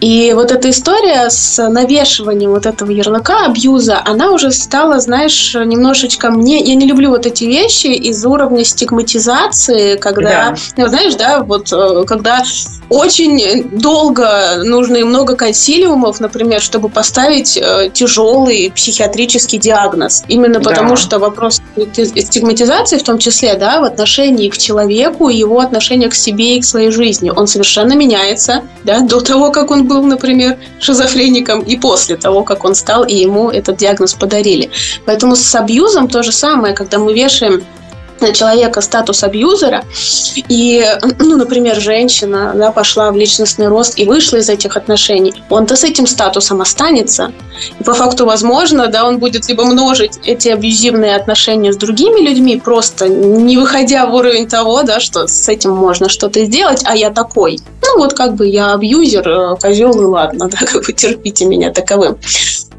И 0.00 0.32
вот 0.34 0.50
эта 0.50 0.70
история 0.70 1.30
с 1.30 1.68
навешиванием 1.68 2.50
вот 2.50 2.66
этого 2.66 2.90
ярлыка, 2.90 3.46
абьюза, 3.46 4.02
она 4.04 4.32
уже 4.32 4.50
стала, 4.50 5.00
знаешь, 5.00 5.54
немножечко 5.54 6.30
мне... 6.30 6.60
Я 6.62 6.74
не 6.74 6.86
люблю 6.86 7.10
вот 7.10 7.26
эти 7.26 7.44
вещи 7.44 7.86
из 7.86 8.24
уровня 8.24 8.64
стигматизации, 8.64 9.96
когда, 9.96 10.50
да. 10.50 10.54
ну, 10.76 10.88
знаешь, 10.88 11.14
да, 11.14 11.42
вот 11.42 11.72
э, 11.72 12.04
когда 12.06 12.42
очень 12.88 13.70
долго 13.70 14.62
нужно 14.64 14.96
и 14.96 15.02
много 15.02 15.34
консилиумов, 15.34 16.20
например, 16.20 16.60
чтобы 16.60 16.88
поставить 16.88 17.56
э, 17.56 17.90
тяжелый 17.92 18.70
психиатрический 18.74 19.58
диагноз. 19.58 20.24
Именно 20.28 20.60
потому, 20.60 20.90
да. 20.90 20.96
что 20.96 21.18
вопрос 21.18 21.62
стигматизации 21.76 22.98
в 22.98 23.02
том 23.02 23.11
числе, 23.18 23.54
да, 23.54 23.80
в 23.80 23.84
отношении 23.84 24.48
к 24.48 24.56
человеку, 24.56 25.28
его 25.28 25.60
отношение 25.60 26.08
к 26.08 26.14
себе 26.14 26.56
и 26.56 26.60
к 26.60 26.64
своей 26.64 26.90
жизни. 26.90 27.30
Он 27.34 27.46
совершенно 27.46 27.94
меняется, 27.94 28.62
да, 28.84 29.00
до 29.00 29.20
того, 29.20 29.50
как 29.50 29.70
он 29.70 29.86
был, 29.86 30.02
например, 30.02 30.58
шизофреником, 30.80 31.60
и 31.60 31.76
после 31.76 32.16
того, 32.16 32.42
как 32.44 32.64
он 32.64 32.74
стал, 32.74 33.04
и 33.04 33.14
ему 33.14 33.50
этот 33.50 33.76
диагноз 33.76 34.14
подарили. 34.14 34.70
Поэтому 35.06 35.36
с 35.36 35.54
абьюзом 35.54 36.08
то 36.08 36.22
же 36.22 36.32
самое, 36.32 36.74
когда 36.74 36.98
мы 36.98 37.14
вешаем 37.14 37.62
на 38.22 38.32
человека 38.32 38.80
статус 38.80 39.22
абьюзера, 39.22 39.84
и, 40.48 40.84
ну, 41.18 41.36
например, 41.36 41.80
женщина 41.80 42.52
да, 42.54 42.72
пошла 42.72 43.10
в 43.10 43.16
личностный 43.16 43.68
рост 43.68 43.98
и 43.98 44.04
вышла 44.04 44.38
из 44.38 44.48
этих 44.48 44.76
отношений, 44.76 45.34
он-то 45.50 45.76
с 45.76 45.84
этим 45.84 46.06
статусом 46.06 46.60
останется. 46.60 47.32
И 47.78 47.84
по 47.84 47.94
факту, 47.94 48.24
возможно, 48.24 48.86
да, 48.86 49.06
он 49.06 49.18
будет 49.18 49.48
либо 49.48 49.64
множить 49.64 50.18
эти 50.24 50.48
абьюзивные 50.48 51.16
отношения 51.16 51.72
с 51.72 51.76
другими 51.76 52.20
людьми, 52.20 52.56
просто 52.56 53.08
не 53.08 53.56
выходя 53.56 54.06
в 54.06 54.14
уровень 54.14 54.48
того, 54.48 54.82
да, 54.82 55.00
что 55.00 55.26
с 55.26 55.48
этим 55.48 55.72
можно 55.72 56.08
что-то 56.08 56.44
сделать, 56.44 56.82
а 56.84 56.96
я 56.96 57.10
такой. 57.10 57.58
Ну, 57.82 57.98
вот 57.98 58.14
как 58.14 58.34
бы 58.34 58.46
я 58.46 58.72
абьюзер, 58.72 59.28
э, 59.28 59.56
козел, 59.60 60.00
и 60.00 60.04
ладно, 60.04 60.48
да, 60.52 60.58
как 60.58 60.84
бы 60.84 60.92
терпите 60.92 61.44
меня 61.44 61.72
таковым. 61.72 62.18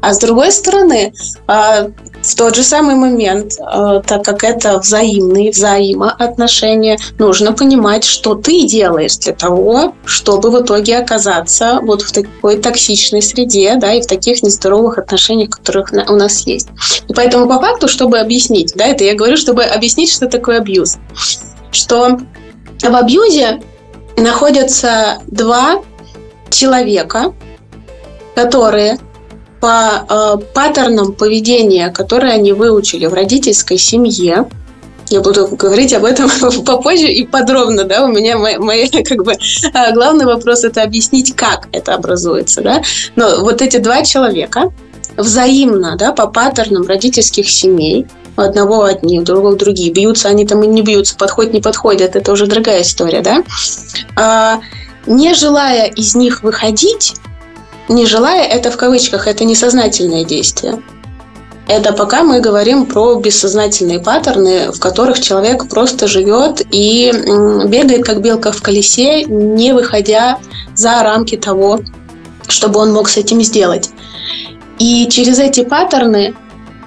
А 0.06 0.12
с 0.12 0.18
другой 0.18 0.52
стороны, 0.52 1.14
а, 1.46 1.88
в 2.20 2.34
тот 2.36 2.54
же 2.54 2.62
самый 2.62 2.94
момент, 2.94 3.54
а, 3.58 4.00
так 4.00 4.22
как 4.22 4.44
это 4.44 4.78
взаимные 4.78 5.50
взаимоотношения, 5.50 6.98
нужно 7.18 7.54
понимать, 7.54 8.04
что 8.04 8.34
ты 8.34 8.64
делаешь 8.66 9.16
для 9.16 9.32
того, 9.32 9.94
чтобы 10.04 10.50
в 10.50 10.62
итоге 10.62 10.98
оказаться 10.98 11.80
вот 11.82 12.02
в 12.02 12.12
такой 12.12 12.58
токсичной 12.58 13.22
среде, 13.22 13.76
да, 13.76 13.94
и 13.94 14.02
в 14.02 14.06
таких 14.06 14.42
нездоровых 14.42 14.98
отношениях, 14.98 15.48
которых 15.48 15.90
у 15.92 16.16
нас 16.16 16.46
есть. 16.46 16.68
И 17.08 17.14
поэтому 17.14 17.48
по 17.48 17.58
факту, 17.58 17.88
чтобы 17.88 18.18
объяснить, 18.18 18.74
да, 18.74 18.84
это 18.88 19.04
я 19.04 19.14
говорю, 19.14 19.38
чтобы 19.38 19.64
объяснить, 19.64 20.12
что 20.12 20.28
такое 20.28 20.58
абьюз, 20.58 20.98
что 21.72 22.18
в 22.82 22.94
абьюзе 22.94 23.62
находятся 24.18 25.22
два 25.28 25.82
человека, 26.50 27.32
которые 28.34 28.98
по 29.64 30.04
э, 30.06 30.36
паттернам 30.52 31.14
поведения, 31.14 31.88
которые 31.88 32.34
они 32.34 32.52
выучили 32.52 33.06
в 33.06 33.14
родительской 33.14 33.78
семье, 33.78 34.44
я 35.08 35.20
буду 35.22 35.48
говорить 35.56 35.94
об 35.94 36.04
этом 36.04 36.30
попозже 36.66 37.10
и 37.10 37.26
подробно, 37.26 37.84
да, 37.84 38.04
у 38.04 38.08
меня 38.08 38.36
мои, 38.36 38.58
мои 38.58 38.86
как 39.04 39.24
бы 39.24 39.32
э, 39.32 39.92
главный 39.94 40.26
вопрос 40.26 40.64
это 40.64 40.82
объяснить, 40.82 41.34
как 41.34 41.68
это 41.72 41.94
образуется, 41.94 42.60
да, 42.60 42.82
но 43.16 43.40
вот 43.40 43.62
эти 43.62 43.78
два 43.78 44.02
человека 44.02 44.70
взаимно, 45.16 45.96
да, 45.96 46.12
по 46.12 46.26
паттернам 46.26 46.86
родительских 46.86 47.48
семей, 47.48 48.06
у 48.36 48.42
одного 48.42 48.84
одни, 48.84 49.18
у 49.18 49.22
другого 49.22 49.56
другие, 49.56 49.90
бьются 49.90 50.28
они 50.28 50.46
там 50.46 50.62
и 50.62 50.66
не 50.66 50.82
бьются, 50.82 51.16
подходят, 51.16 51.54
не 51.54 51.62
подходят, 51.62 52.16
это 52.16 52.32
уже 52.32 52.46
другая 52.46 52.82
история, 52.82 53.22
да, 53.22 53.42
а, 54.14 54.60
не 55.06 55.32
желая 55.32 55.86
из 55.86 56.14
них 56.14 56.42
выходить, 56.42 57.14
не 57.88 58.06
желая, 58.06 58.44
это 58.44 58.70
в 58.70 58.76
кавычках, 58.76 59.26
это 59.26 59.44
несознательное 59.44 60.24
действие. 60.24 60.82
Это 61.66 61.92
пока 61.92 62.22
мы 62.22 62.40
говорим 62.40 62.84
про 62.84 63.14
бессознательные 63.14 63.98
паттерны, 63.98 64.70
в 64.70 64.78
которых 64.78 65.20
человек 65.20 65.68
просто 65.68 66.06
живет 66.06 66.62
и 66.70 67.10
бегает, 67.66 68.04
как 68.04 68.20
белка 68.20 68.52
в 68.52 68.60
колесе, 68.60 69.24
не 69.24 69.72
выходя 69.72 70.38
за 70.74 71.02
рамки 71.02 71.36
того, 71.36 71.80
чтобы 72.48 72.80
он 72.80 72.92
мог 72.92 73.08
с 73.08 73.16
этим 73.16 73.42
сделать. 73.42 73.90
И 74.78 75.08
через 75.08 75.38
эти 75.38 75.64
паттерны 75.64 76.34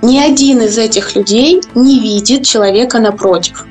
ни 0.04 0.20
один 0.20 0.62
из 0.62 0.77
этих 0.77 1.16
людей 1.16 1.62
не 1.74 2.00
видит 2.00 2.46
человека 2.46 3.00
напротив. 3.00 3.66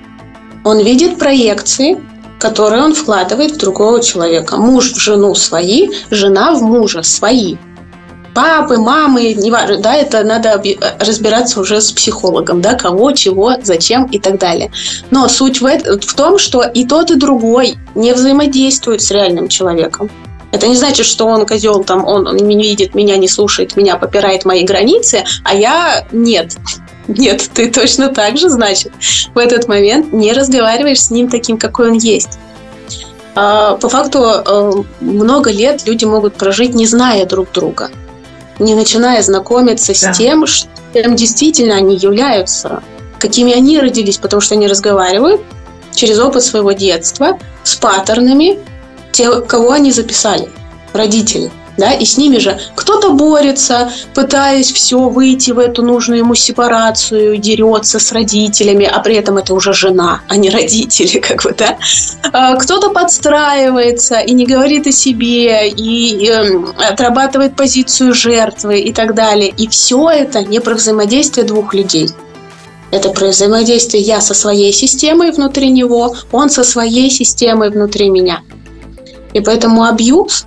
Он 0.65 0.81
видит 0.81 1.19
проекции, 1.19 1.99
которые 2.39 2.83
он 2.83 2.95
вкладывает 2.95 3.53
в 3.53 3.59
другого 3.59 4.03
человека. 4.03 4.57
Муж 4.57 4.93
в 4.93 4.99
жену 4.99 5.35
свои, 5.35 5.89
жена 6.11 6.55
в 6.55 6.63
мужа 6.63 7.03
свои. 7.03 7.57
Папы, 8.35 8.77
мамы, 8.77 9.33
неважно, 9.33 9.79
да, 9.79 9.95
это 9.95 10.23
надо 10.23 10.63
разбираться 11.01 11.59
уже 11.59 11.81
с 11.81 11.91
психологом, 11.91 12.61
да, 12.61 12.75
кого, 12.75 13.13
чего, 13.13 13.55
зачем 13.63 14.05
и 14.05 14.19
так 14.19 14.39
далее. 14.39 14.71
Но 15.11 15.27
суть 15.29 15.63
в, 15.63 15.67
в 15.67 16.15
том, 16.15 16.39
что 16.39 16.63
и 16.63 16.87
тот, 16.87 17.11
и 17.11 17.15
другой 17.15 17.77
не 17.95 18.13
взаимодействуют 18.13 19.01
с 19.01 19.11
реальным 19.11 19.49
человеком. 19.49 20.11
Это 20.53 20.69
не 20.69 20.77
значит, 20.77 21.07
что 21.07 21.27
он 21.27 21.47
козел, 21.47 21.83
там, 21.83 22.07
он 22.07 22.37
не 22.37 22.57
видит 22.57 22.95
меня, 22.95 23.17
не 23.17 23.29
слушает 23.29 23.75
меня, 23.77 23.97
попирает 23.97 24.45
мои 24.45 24.65
границы, 24.65 25.25
а 25.43 25.55
я 25.55 26.07
нет. 26.13 26.57
Нет, 27.09 27.49
ты 27.55 27.71
точно 27.71 28.09
так 28.09 28.37
же, 28.37 28.49
значит, 28.49 28.93
в 29.35 29.39
этот 29.39 29.69
момент 29.69 30.13
не 30.13 30.33
разговариваешь 30.33 31.03
с 31.03 31.11
ним 31.11 31.29
таким, 31.29 31.59
какой 31.59 31.91
он 31.91 31.99
есть. 31.99 32.39
А, 33.35 33.77
по 33.77 33.89
факту 33.89 34.25
э, 34.25 34.73
много 35.01 35.51
лет 35.51 35.87
люди 35.87 36.05
могут 36.05 36.35
прожить, 36.35 36.75
не 36.75 36.87
зная 36.87 37.27
друг 37.27 37.53
друга, 37.53 37.91
не 38.59 38.75
начиная 38.75 39.23
знакомиться 39.23 39.93
да. 40.01 40.13
с 40.13 40.17
тем, 40.17 40.45
чем 40.95 41.17
действительно 41.17 41.77
они 41.77 41.97
являются, 41.97 42.83
какими 43.19 43.53
они 43.53 43.79
родились, 43.79 44.17
потому 44.17 44.41
что 44.41 44.55
они 44.55 44.67
разговаривают 44.67 45.43
через 45.95 46.19
опыт 46.19 46.43
своего 46.43 46.73
детства 46.73 47.39
с 47.63 47.75
паттернами, 47.77 48.59
те, 49.13 49.41
кого 49.43 49.73
они 49.73 49.93
записали, 49.93 50.49
родители– 50.93 51.51
да, 51.77 51.93
и 51.93 52.05
с 52.05 52.17
ними 52.17 52.39
же 52.39 52.59
кто-то 52.75 53.11
борется, 53.11 53.91
пытаясь 54.15 54.73
все 54.73 55.09
выйти 55.09 55.51
в 55.51 55.59
эту 55.59 55.83
нужную 55.83 56.19
ему 56.21 56.35
сепарацию, 56.35 57.37
дерется 57.37 57.99
с 57.99 58.13
родителями, 58.13 58.87
а 58.87 59.01
при 59.01 59.17
этом 59.17 59.37
это 59.37 59.55
уже 59.55 59.73
жена, 59.73 60.21
а 60.29 60.37
не 60.37 60.51
родители, 60.51 61.19
как 61.19 61.43
бы, 61.43 61.55
да. 61.57 61.77
А 62.33 62.57
кто-то 62.57 62.91
подстраивается 62.91 64.19
и 64.21 64.33
не 64.33 64.47
говорит 64.47 64.87
о 64.87 64.93
себе, 64.93 65.69
и, 65.69 66.27
эм, 66.27 66.73
отрабатывает 66.79 67.57
позицию 67.57 68.15
жертвы 68.15 68.81
и 68.81 68.93
так 68.93 69.15
далее. 69.15 69.53
И 69.57 69.69
все 69.69 70.11
это 70.11 70.43
не 70.43 70.61
про 70.61 70.75
взаимодействие 70.75 71.47
двух 71.47 71.75
людей. 71.75 72.11
Это 72.91 73.11
про 73.11 73.29
взаимодействие 73.29 74.03
я 74.03 74.21
со 74.21 74.33
своей 74.33 74.73
системой 74.73 75.33
внутри 75.33 75.71
него, 75.71 76.15
он 76.31 76.51
со 76.51 76.63
своей 76.63 77.11
системой 77.11 77.71
внутри 77.71 78.09
меня. 78.09 78.41
И 79.35 79.41
поэтому 79.41 79.85
абьюз 79.85 80.47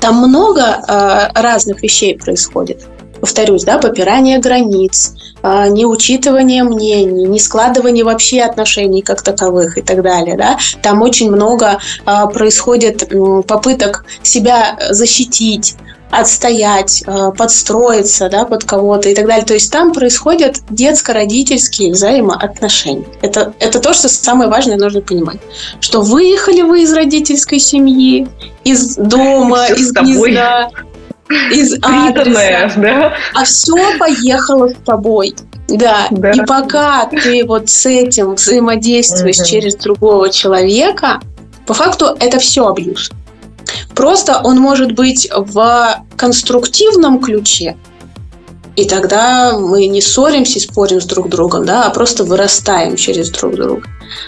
там 0.00 0.16
много 0.16 0.62
э, 0.62 1.28
разных 1.34 1.82
вещей 1.82 2.16
происходит. 2.18 2.86
Повторюсь, 3.20 3.64
да, 3.64 3.78
попирание 3.78 4.38
границ, 4.38 5.14
э, 5.42 5.68
неучитывание 5.68 6.64
мнений, 6.64 7.26
не 7.26 7.38
складывание 7.38 8.02
вообще 8.02 8.40
отношений 8.40 9.02
как 9.02 9.22
таковых 9.22 9.76
и 9.76 9.82
так 9.82 10.02
далее. 10.02 10.36
Да? 10.36 10.58
Там 10.82 11.02
очень 11.02 11.30
много 11.30 11.78
э, 12.06 12.26
происходит 12.32 13.02
э, 13.02 13.42
попыток 13.46 14.06
себя 14.22 14.78
защитить, 14.90 15.76
отстоять, 16.10 17.02
э, 17.06 17.30
подстроиться 17.36 18.28
да, 18.28 18.44
под 18.44 18.64
кого-то 18.64 19.08
и 19.08 19.14
так 19.14 19.26
далее. 19.26 19.44
То 19.44 19.54
есть 19.54 19.72
там 19.72 19.92
происходят 19.92 20.56
детско-родительские 20.68 21.92
взаимоотношения. 21.92 23.06
Это, 23.22 23.54
это 23.60 23.80
то, 23.80 23.92
что 23.92 24.08
самое 24.08 24.50
важное 24.50 24.76
нужно 24.76 25.00
понимать. 25.00 25.38
Что 25.80 26.00
выехали 26.00 26.62
вы 26.62 26.82
из 26.82 26.92
родительской 26.92 27.58
семьи, 27.58 28.28
из 28.64 28.96
дома, 28.96 29.64
все 29.64 29.74
из 29.74 29.92
гнезда, 29.92 30.70
из 31.52 31.74
адреса, 31.82 32.72
да? 32.76 33.14
а 33.34 33.44
все 33.44 33.98
поехало 33.98 34.68
с 34.68 34.76
тобой. 34.84 35.34
Да. 35.68 36.08
да, 36.10 36.32
и 36.32 36.44
пока 36.44 37.06
ты 37.06 37.44
вот 37.46 37.70
с 37.70 37.86
этим 37.86 38.34
взаимодействуешь 38.34 39.38
угу. 39.38 39.46
через 39.46 39.76
другого 39.76 40.28
человека, 40.28 41.20
по 41.64 41.74
факту 41.74 42.16
это 42.18 42.40
все 42.40 42.66
абьюз. 42.66 43.12
Просто 43.94 44.40
он 44.42 44.58
может 44.58 44.92
быть 44.92 45.28
в 45.30 46.04
конструктивном 46.16 47.20
ключе, 47.20 47.76
и 48.76 48.84
тогда 48.84 49.58
мы 49.58 49.86
не 49.86 50.00
ссоримся 50.00 50.58
и 50.58 50.62
спорим 50.62 51.00
с 51.00 51.04
друг 51.04 51.28
другом, 51.28 51.66
да, 51.66 51.84
а 51.84 51.90
просто 51.90 52.24
вырастаем 52.24 52.96
через 52.96 53.30
друг 53.30 53.54
друга. 53.54 53.82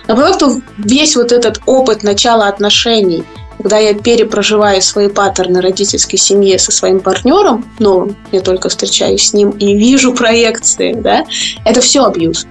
Факту 0.06 0.62
весь 0.78 1.16
вот 1.16 1.32
этот 1.32 1.61
опыт 1.66 2.02
начала 2.02 2.49
отношений, 2.49 3.25
когда 3.58 3.78
я 3.78 3.94
перепроживаю 3.94 4.82
свои 4.82 5.08
паттерны 5.08 5.61
родительской 5.61 6.18
семьи 6.18 6.56
со 6.56 6.72
своим 6.72 7.00
партнером 7.00 7.64
новым, 7.78 8.16
я 8.32 8.40
только 8.40 8.68
встречаюсь 8.68 9.28
с 9.28 9.32
ним 9.32 9.50
и 9.50 9.76
вижу 9.76 10.12
проекции, 10.12 10.92
да, 10.92 11.25
это 11.64 11.80
все 11.80 12.04
абьюз. 12.04 12.46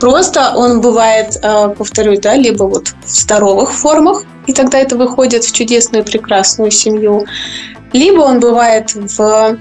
Просто 0.00 0.52
он 0.54 0.80
бывает, 0.80 1.38
э, 1.42 1.74
повторюсь, 1.76 2.20
да, 2.20 2.34
либо 2.36 2.64
вот 2.64 2.88
в 3.04 3.08
здоровых 3.08 3.72
формах, 3.72 4.24
и 4.48 4.52
тогда 4.52 4.78
это 4.78 4.96
выходит 4.96 5.44
в 5.44 5.52
чудесную, 5.52 6.04
прекрасную 6.04 6.70
семью, 6.70 7.26
либо 7.92 8.20
он 8.20 8.40
бывает 8.40 8.94
в 8.94 9.58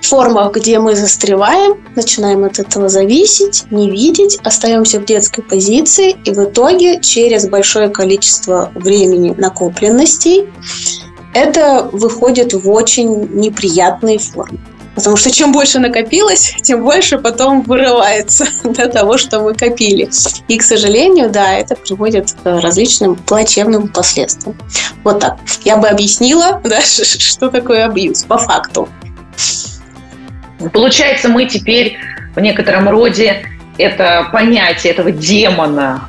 формах, 0.00 0.54
где 0.54 0.80
мы 0.80 0.96
застреваем, 0.96 1.84
начинаем 1.94 2.44
от 2.44 2.58
этого 2.58 2.88
зависеть, 2.88 3.64
не 3.70 3.90
видеть, 3.90 4.38
остаемся 4.42 5.00
в 5.00 5.04
детской 5.04 5.42
позиции, 5.42 6.16
и 6.24 6.30
в 6.32 6.44
итоге 6.44 7.00
через 7.00 7.46
большое 7.46 7.88
количество 7.90 8.72
времени 8.74 9.34
накопленностей 9.36 10.48
это 11.34 11.88
выходит 11.92 12.54
в 12.54 12.70
очень 12.70 13.28
неприятные 13.34 14.18
формы. 14.18 14.58
Потому 14.94 15.16
что 15.16 15.30
чем 15.30 15.52
больше 15.52 15.78
накопилось, 15.78 16.54
тем 16.62 16.82
больше 16.82 17.18
потом 17.18 17.62
вырывается 17.62 18.46
до 18.64 18.88
того, 18.88 19.16
что 19.16 19.40
мы 19.40 19.54
копили. 19.54 20.10
И, 20.48 20.58
к 20.58 20.62
сожалению, 20.62 21.30
да, 21.30 21.54
это 21.54 21.76
приводит 21.76 22.32
к 22.32 22.60
различным 22.60 23.16
плачевным 23.16 23.88
последствиям. 23.88 24.56
Вот 25.02 25.20
так. 25.20 25.38
Я 25.64 25.76
бы 25.76 25.88
объяснила, 25.88 26.60
да, 26.64 26.80
что 26.82 27.48
такое 27.48 27.86
абьюз 27.86 28.24
по 28.24 28.36
факту. 28.36 28.88
Получается, 30.72 31.28
мы 31.28 31.46
теперь 31.46 31.96
в 32.36 32.40
некотором 32.40 32.88
роде 32.88 33.46
это 33.78 34.28
понятие 34.30 34.92
этого 34.92 35.10
демона 35.10 36.08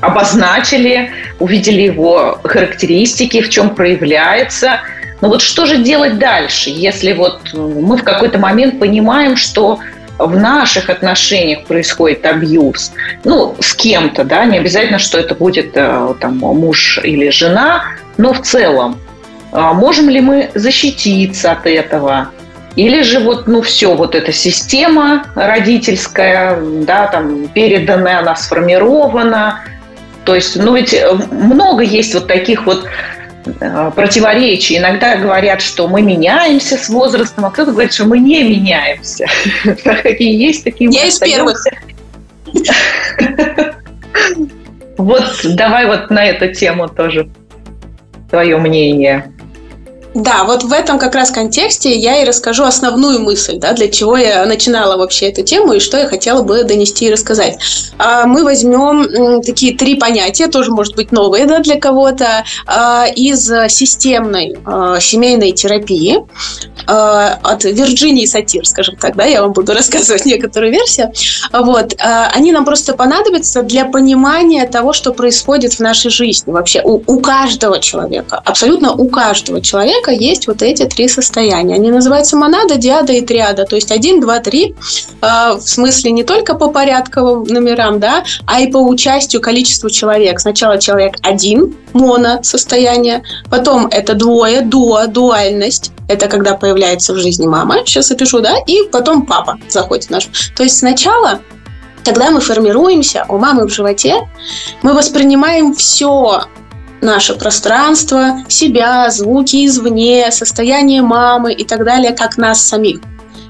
обозначили, 0.00 1.10
увидели 1.38 1.82
его 1.82 2.40
характеристики, 2.44 3.42
в 3.42 3.50
чем 3.50 3.74
проявляется– 3.74 4.80
но 5.20 5.28
вот 5.28 5.42
что 5.42 5.66
же 5.66 5.78
делать 5.78 6.18
дальше, 6.18 6.70
если 6.70 7.12
вот 7.12 7.52
мы 7.52 7.96
в 7.96 8.04
какой-то 8.04 8.38
момент 8.38 8.78
понимаем, 8.78 9.36
что 9.36 9.78
в 10.18 10.36
наших 10.36 10.90
отношениях 10.90 11.64
происходит 11.64 12.24
абьюз, 12.26 12.92
ну, 13.24 13.56
с 13.58 13.74
кем-то, 13.74 14.24
да, 14.24 14.44
не 14.44 14.58
обязательно, 14.58 14.98
что 14.98 15.18
это 15.18 15.34
будет 15.34 15.72
э, 15.74 16.14
там 16.20 16.38
муж 16.38 17.00
или 17.02 17.30
жена, 17.30 17.84
но 18.18 18.32
в 18.32 18.42
целом, 18.42 18.98
а 19.52 19.72
можем 19.72 20.08
ли 20.08 20.20
мы 20.20 20.50
защититься 20.54 21.52
от 21.52 21.66
этого? 21.66 22.30
Или 22.76 23.02
же 23.02 23.18
вот, 23.20 23.48
ну, 23.48 23.62
все, 23.62 23.94
вот 23.94 24.14
эта 24.14 24.32
система 24.32 25.24
родительская, 25.34 26.58
да, 26.60 27.08
там, 27.08 27.48
переданная, 27.48 28.20
она 28.20 28.36
сформирована. 28.36 29.60
То 30.24 30.34
есть, 30.34 30.56
ну, 30.56 30.76
ведь 30.76 30.94
э, 30.94 31.12
много 31.30 31.82
есть 31.82 32.14
вот 32.14 32.26
таких 32.26 32.66
вот 32.66 32.86
противоречий. 33.94 34.78
Иногда 34.78 35.16
говорят, 35.16 35.60
что 35.60 35.88
мы 35.88 36.02
меняемся 36.02 36.76
с 36.76 36.88
возрастом, 36.88 37.44
а 37.46 37.50
кто-то 37.50 37.72
говорит, 37.72 37.92
что 37.92 38.04
мы 38.04 38.18
не 38.18 38.42
меняемся. 38.42 39.26
Какие 39.84 40.36
есть, 40.36 40.64
такие 40.64 40.90
Я 40.90 41.06
из 41.06 41.18
первых. 41.18 41.62
Вот 44.96 45.24
давай 45.44 45.86
вот 45.86 46.10
на 46.10 46.26
эту 46.26 46.52
тему 46.52 46.86
тоже 46.86 47.30
твое 48.28 48.58
мнение. 48.58 49.32
Да, 50.14 50.42
вот 50.44 50.64
в 50.64 50.72
этом 50.72 50.98
как 50.98 51.14
раз 51.14 51.30
контексте 51.30 51.96
я 51.96 52.22
и 52.22 52.24
расскажу 52.24 52.64
основную 52.64 53.20
мысль, 53.20 53.58
да, 53.58 53.72
для 53.72 53.88
чего 53.88 54.16
я 54.16 54.44
начинала 54.44 54.96
вообще 54.96 55.28
эту 55.28 55.42
тему 55.42 55.74
и 55.74 55.78
что 55.78 55.98
я 55.98 56.08
хотела 56.08 56.42
бы 56.42 56.64
донести 56.64 57.06
и 57.06 57.12
рассказать. 57.12 57.58
А, 57.96 58.26
мы 58.26 58.42
возьмем 58.42 59.40
такие 59.42 59.76
три 59.76 59.94
понятия, 59.94 60.48
тоже 60.48 60.72
может 60.72 60.96
быть 60.96 61.12
новые 61.12 61.46
да, 61.46 61.60
для 61.60 61.78
кого-то, 61.78 62.44
а, 62.66 63.06
из 63.06 63.46
системной 63.68 64.58
а, 64.64 64.98
семейной 64.98 65.52
терапии 65.52 66.18
от 66.86 67.62
Вирджинии 67.64 68.24
Сатир, 68.24 68.66
скажем 68.66 68.96
так, 68.96 69.14
да, 69.14 69.24
я 69.24 69.42
вам 69.42 69.52
буду 69.52 69.72
рассказывать 69.74 70.24
некоторую 70.24 70.72
версию. 70.72 71.12
Вот. 71.52 71.94
Они 72.00 72.50
нам 72.52 72.64
просто 72.64 72.94
понадобятся 72.94 73.62
для 73.62 73.84
понимания 73.84 74.66
того, 74.66 74.92
что 74.92 75.12
происходит 75.12 75.74
в 75.74 75.80
нашей 75.80 76.10
жизни 76.10 76.50
вообще 76.50 76.82
у, 76.82 77.00
у 77.06 77.20
каждого 77.20 77.78
человека, 77.78 78.42
абсолютно 78.44 78.92
у 78.92 79.08
каждого 79.08 79.60
человека 79.60 79.99
человека 80.00 80.10
есть 80.10 80.46
вот 80.46 80.62
эти 80.62 80.84
три 80.84 81.08
состояния. 81.08 81.74
Они 81.74 81.90
называются 81.90 82.36
монада, 82.36 82.76
диада 82.76 83.12
и 83.12 83.20
триада. 83.20 83.64
То 83.64 83.76
есть 83.76 83.90
один, 83.90 84.20
два, 84.20 84.40
три. 84.40 84.74
Э, 85.22 85.54
в 85.54 85.60
смысле 85.60 86.12
не 86.12 86.24
только 86.24 86.54
по 86.54 86.70
порядковым 86.70 87.44
номерам, 87.44 88.00
да, 88.00 88.24
а 88.46 88.60
и 88.60 88.70
по 88.70 88.78
участию, 88.78 89.42
количеству 89.42 89.90
человек. 89.90 90.40
Сначала 90.40 90.78
человек 90.78 91.16
один, 91.22 91.76
моно 91.92 92.42
состояние, 92.42 93.22
потом 93.50 93.86
это 93.86 94.14
двое, 94.14 94.62
дуа, 94.62 95.06
дуальность. 95.06 95.92
Это 96.08 96.26
когда 96.26 96.56
появляется 96.56 97.12
в 97.12 97.18
жизни 97.18 97.46
мама, 97.46 97.76
сейчас 97.84 98.10
опишу, 98.10 98.40
да, 98.40 98.56
и 98.66 98.82
потом 98.90 99.26
папа 99.26 99.58
заходит 99.68 100.06
в 100.06 100.10
наш. 100.10 100.28
То 100.56 100.62
есть 100.62 100.78
сначала 100.78 101.40
когда 102.02 102.30
мы 102.30 102.40
формируемся 102.40 103.26
у 103.28 103.36
мамы 103.36 103.66
в 103.66 103.70
животе, 103.70 104.26
мы 104.82 104.94
воспринимаем 104.94 105.74
все 105.74 106.44
наше 107.00 107.34
пространство, 107.34 108.42
себя, 108.48 109.10
звуки 109.10 109.66
извне, 109.66 110.30
состояние 110.30 111.02
мамы 111.02 111.52
и 111.52 111.64
так 111.64 111.84
далее, 111.84 112.12
как 112.12 112.36
нас 112.36 112.62
самих. 112.62 113.00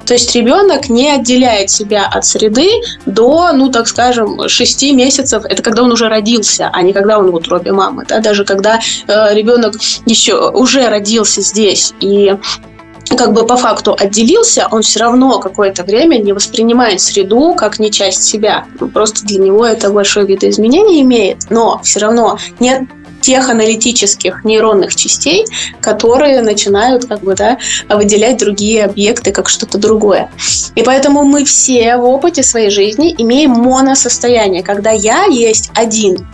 То 0.06 0.14
есть 0.14 0.34
ребенок 0.34 0.88
не 0.88 1.08
отделяет 1.08 1.70
себя 1.70 2.04
от 2.12 2.24
среды 2.24 2.68
до, 3.06 3.52
ну, 3.52 3.70
так 3.70 3.86
скажем, 3.86 4.48
6 4.48 4.92
месяцев. 4.92 5.44
Это 5.48 5.62
когда 5.62 5.84
он 5.84 5.92
уже 5.92 6.08
родился, 6.08 6.68
а 6.72 6.82
не 6.82 6.92
когда 6.92 7.18
он 7.18 7.30
в 7.30 7.34
утробе 7.36 7.70
мамы. 7.70 8.04
Да? 8.08 8.18
Даже 8.18 8.44
когда 8.44 8.80
э, 9.06 9.34
ребенок 9.34 9.76
еще 10.06 10.50
уже 10.50 10.88
родился 10.88 11.42
здесь 11.42 11.94
и 12.00 12.34
как 13.16 13.32
бы 13.32 13.46
по 13.46 13.56
факту 13.56 13.96
отделился, 13.98 14.66
он 14.70 14.82
все 14.82 15.00
равно 15.00 15.38
какое-то 15.38 15.84
время 15.84 16.16
не 16.16 16.32
воспринимает 16.32 17.00
среду 17.00 17.54
как 17.54 17.78
не 17.78 17.90
часть 17.90 18.24
себя. 18.24 18.64
Просто 18.92 19.24
для 19.24 19.38
него 19.38 19.64
это 19.64 19.90
большое 19.90 20.26
видоизменение 20.26 21.02
имеет, 21.02 21.50
но 21.50 21.80
все 21.84 22.00
равно 22.00 22.38
нет 22.58 22.82
тех 23.20 23.48
аналитических 23.48 24.44
нейронных 24.44 24.94
частей, 24.96 25.46
которые 25.80 26.42
начинают 26.42 27.06
как 27.06 27.20
бы, 27.20 27.34
да, 27.34 27.58
выделять 27.88 28.38
другие 28.38 28.84
объекты 28.84 29.32
как 29.32 29.48
что-то 29.48 29.78
другое. 29.78 30.30
И 30.74 30.82
поэтому 30.82 31.24
мы 31.24 31.44
все 31.44 31.96
в 31.96 32.04
опыте 32.04 32.42
своей 32.42 32.70
жизни 32.70 33.14
имеем 33.18 33.50
моносостояние, 33.50 34.62
когда 34.62 34.90
я 34.90 35.24
есть 35.24 35.70
один. 35.74 36.26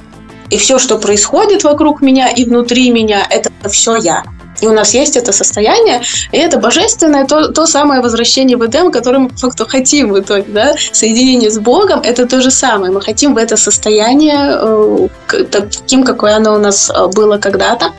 И 0.51 0.59
все, 0.59 0.79
что 0.79 0.99
происходит 0.99 1.64
вокруг 1.64 2.01
меня 2.01 2.29
и 2.29 2.44
внутри 2.44 2.90
меня, 2.90 3.27
это 3.29 3.51
все 3.68 3.96
я. 3.96 4.22
И 4.61 4.66
у 4.66 4.73
нас 4.73 4.95
есть 4.95 5.16
это 5.16 5.33
состояние, 5.33 6.03
и 6.33 6.38
это 6.38 6.59
божественное, 6.59 7.27
то, 7.27 7.49
то 7.49 7.66
самое 7.66 8.01
возвращение 8.01 8.57
в 8.57 8.64
Эдем, 8.64 8.90
которое 8.90 9.19
мы 9.19 9.29
по 9.29 9.37
факту 9.37 9.66
хотим 9.66 10.12
в 10.12 10.21
итоге, 10.21 10.45
да, 10.49 10.75
соединение 10.92 11.51
с 11.51 11.59
Богом, 11.59 12.01
это 12.01 12.27
то 12.27 12.40
же 12.40 12.51
самое. 12.51 12.92
Мы 12.92 13.01
хотим 13.01 13.35
в 13.35 13.38
это 13.38 13.57
состояние 13.57 14.37
э, 14.38 15.09
таким, 15.51 16.05
какое 16.05 16.37
оно 16.37 16.55
у 16.55 16.59
нас 16.59 16.90
э, 16.90 17.07
было 17.09 17.38
когда-то. 17.38 17.92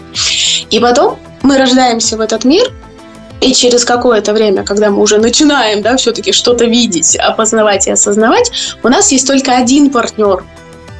И 0.70 0.80
потом 0.80 1.18
мы 1.44 1.58
рождаемся 1.58 2.18
в 2.18 2.22
этот 2.22 2.44
мир, 2.44 2.72
и 3.40 3.54
через 3.54 3.86
какое-то 3.86 4.34
время, 4.34 4.64
когда 4.64 4.90
мы 4.90 5.02
уже 5.02 5.20
начинаем, 5.20 5.82
да, 5.82 5.96
все-таки 5.98 6.32
что-то 6.32 6.66
видеть, 6.66 7.16
опознавать 7.16 7.88
и 7.88 7.92
осознавать, 7.92 8.52
у 8.84 8.90
нас 8.90 9.12
есть 9.12 9.28
только 9.28 9.56
один 9.56 9.92
партнер, 9.92 10.44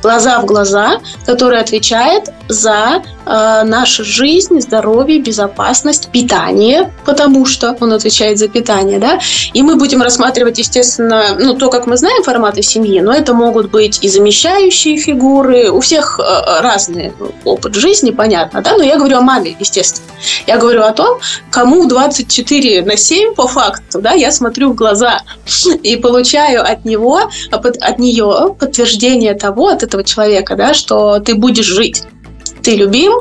глаза 0.08 0.40
в 0.40 0.46
глаза, 0.46 1.02
который 1.26 1.60
отвечает 1.60 2.32
за 2.48 3.04
э, 3.26 3.64
нашу 3.64 4.06
жизнь, 4.06 4.62
здоровье, 4.62 5.20
безопасность, 5.20 6.08
питание, 6.14 6.94
потому 7.06 7.46
что 7.46 7.76
он 7.82 7.92
отвечает 7.92 8.38
за 8.38 8.48
питание, 8.48 9.00
да, 9.00 9.20
и 9.54 9.62
мы 9.62 9.76
будем 9.76 10.02
рассматривать, 10.02 10.60
естественно, 10.60 11.36
ну, 11.38 11.56
то, 11.56 11.70
как 11.70 11.88
мы 11.88 11.98
знаем 11.98 12.24
форматы 12.24 12.62
семьи, 12.62 13.02
но 13.02 13.14
это 13.14 13.34
могут 13.34 13.70
быть 13.70 14.00
и 14.02 14.08
замещающие 14.08 14.98
фигуры, 14.98 15.70
у 15.70 15.82
всех 15.82 16.20
э, 16.20 16.62
разный 16.62 17.12
опыт 17.44 17.76
жизни, 17.76 18.12
понятно, 18.12 18.62
да, 18.62 18.78
но 18.78 18.84
я 18.84 18.96
говорю 18.96 19.18
о 19.18 19.22
маме, 19.22 19.58
естественно. 19.60 20.08
Я 20.48 20.58
говорю 20.58 20.84
о 20.84 20.94
том, 20.94 21.20
кому 21.52 21.86
24 21.86 22.84
на 22.84 22.96
7 22.96 23.34
по 23.34 23.46
факту, 23.46 24.00
да, 24.00 24.14
я 24.14 24.32
смотрю 24.32 24.72
в 24.72 24.76
глаза 24.76 25.20
и 25.84 25.98
получаю 25.98 26.64
от 26.64 26.86
него, 26.86 27.20
от 27.52 28.00
нее 28.00 28.56
подтверждение 28.58 29.34
того, 29.34 29.68
от 29.68 29.84
этого 29.84 29.97
человека, 30.04 30.56
да, 30.56 30.74
что 30.74 31.20
ты 31.20 31.36
будешь 31.36 31.66
жить 31.66 32.04
ты 32.64 32.76
любим, 32.76 33.14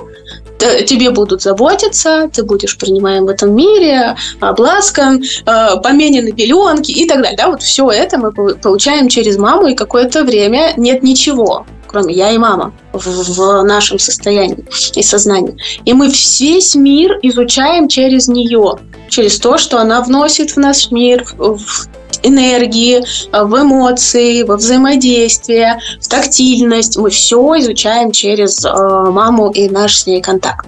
тебе 0.87 1.11
будут 1.11 1.43
заботиться, 1.43 2.29
ты 2.33 2.43
будешь 2.43 2.77
принимаем 2.77 3.27
в 3.27 3.29
этом 3.29 3.55
мире, 3.55 4.17
обласкан, 4.41 5.23
э, 5.23 5.81
поменены 5.83 6.33
пеленки 6.33 6.91
и 6.91 7.07
так 7.07 7.23
далее. 7.23 7.37
Да, 7.37 7.49
вот 7.49 7.63
все 7.63 7.89
это 7.91 8.19
мы 8.19 8.33
получаем 8.33 9.09
через 9.09 9.37
маму, 9.37 9.69
и 9.69 9.75
какое-то 9.75 10.25
время 10.25 10.73
нет 10.77 11.03
ничего, 11.03 11.67
кроме 11.87 12.15
я 12.15 12.33
и 12.33 12.39
мама 12.39 12.73
в, 12.93 13.07
в 13.07 13.63
нашем 13.63 13.99
состоянии 13.99 14.65
и 14.95 15.03
сознании. 15.03 15.57
И 15.85 15.93
мы 15.93 16.09
весь 16.09 16.75
мир 16.75 17.19
изучаем 17.23 17.89
через 17.89 18.29
нее, 18.29 18.79
через 19.09 19.39
то, 19.39 19.59
что 19.59 19.79
она 19.79 20.01
вносит 20.01 20.51
в 20.53 20.57
наш 20.57 20.91
мир, 20.91 21.25
в 21.37 21.87
энергии, 22.23 22.99
э, 23.33 23.45
в 23.45 23.63
эмоции, 23.63 24.43
во 24.43 24.57
взаимодействие, 24.57 25.81
в 26.01 26.09
тактильность. 26.09 26.97
Мы 26.97 27.11
все 27.11 27.59
изучаем 27.59 28.13
через 28.13 28.65
э, 28.65 28.71
маму 28.71 29.51
и 29.51 29.69
наш 29.69 30.01
с 30.01 30.07
ней 30.07 30.21
контакт. 30.21 30.67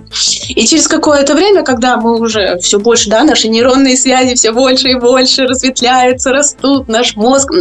И 0.49 0.67
через 0.67 0.89
какое-то 0.89 1.35
время, 1.35 1.63
когда 1.63 1.97
мы 1.97 2.19
уже 2.19 2.59
все 2.59 2.79
больше, 2.79 3.11
да, 3.11 3.25
наши 3.25 3.49
нейронные 3.49 3.97
связи 3.97 4.35
все 4.35 4.53
больше 4.53 4.89
и 4.89 4.95
больше 4.95 5.45
разветвляются, 5.45 6.33
растут, 6.33 6.89
наш 6.89 7.17
мозг 7.17 7.53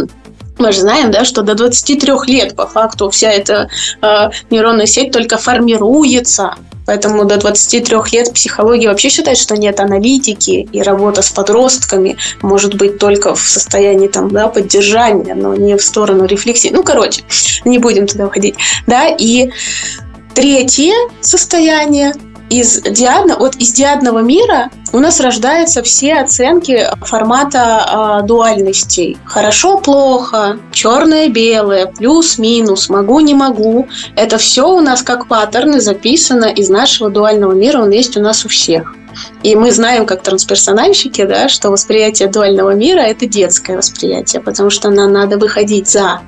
мы 0.58 0.72
же 0.72 0.80
знаем, 0.80 1.10
да, 1.10 1.24
что 1.24 1.42
до 1.42 1.54
23 1.54 2.12
лет 2.26 2.56
по 2.56 2.66
факту 2.66 3.10
вся 3.10 3.30
эта 3.30 3.68
э, 4.02 4.30
нейронная 4.50 4.86
сеть 4.86 5.12
только 5.12 5.38
формируется. 5.38 6.54
Поэтому 6.86 7.26
до 7.26 7.36
23 7.36 7.96
лет 8.12 8.32
психология 8.32 8.88
вообще 8.88 9.10
считает, 9.10 9.36
что 9.36 9.56
нет 9.58 9.78
аналитики, 9.78 10.66
и 10.72 10.82
работа 10.82 11.20
с 11.20 11.30
подростками 11.30 12.16
может 12.40 12.76
быть 12.76 12.98
только 12.98 13.34
в 13.34 13.40
состоянии 13.40 14.08
там, 14.08 14.30
да, 14.30 14.48
поддержания, 14.48 15.34
но 15.34 15.54
не 15.54 15.76
в 15.76 15.82
сторону 15.82 16.24
рефлексии. 16.24 16.70
Ну, 16.72 16.82
короче, 16.82 17.24
не 17.66 17.78
будем 17.78 18.06
туда 18.06 18.26
уходить. 18.26 18.54
Да, 18.86 19.06
и 19.08 19.50
третье 20.34 20.94
состояние 21.20 22.14
из 22.50 22.80
диадна, 22.80 23.36
вот 23.38 23.56
из 23.56 23.72
диадного 23.72 24.20
мира 24.20 24.70
у 24.92 24.98
нас 24.98 25.20
рождаются 25.20 25.82
все 25.82 26.14
оценки 26.14 26.86
формата 27.02 28.20
э, 28.22 28.26
дуальностей. 28.26 29.18
Хорошо, 29.24 29.78
плохо, 29.78 30.58
черное, 30.72 31.28
белое, 31.28 31.86
плюс, 31.86 32.38
минус, 32.38 32.88
могу, 32.88 33.20
не 33.20 33.34
могу. 33.34 33.88
Это 34.16 34.38
все 34.38 34.68
у 34.68 34.80
нас 34.80 35.02
как 35.02 35.28
паттерны 35.28 35.80
записано 35.80 36.46
из 36.46 36.68
нашего 36.70 37.10
дуального 37.10 37.52
мира, 37.52 37.82
он 37.82 37.90
есть 37.90 38.16
у 38.16 38.20
нас 38.20 38.44
у 38.44 38.48
всех. 38.48 38.94
И 39.42 39.54
мы 39.54 39.72
знаем, 39.72 40.06
как 40.06 40.22
трансперсональщики, 40.22 41.24
да, 41.24 41.48
что 41.48 41.70
восприятие 41.70 42.28
дуального 42.28 42.74
мира– 42.74 43.00
это 43.00 43.26
детское 43.26 43.76
восприятие, 43.76 44.42
потому 44.42 44.70
что 44.70 44.90
нам 44.90 45.12
надо 45.12 45.38
выходить 45.38 45.88
за, 45.88 46.20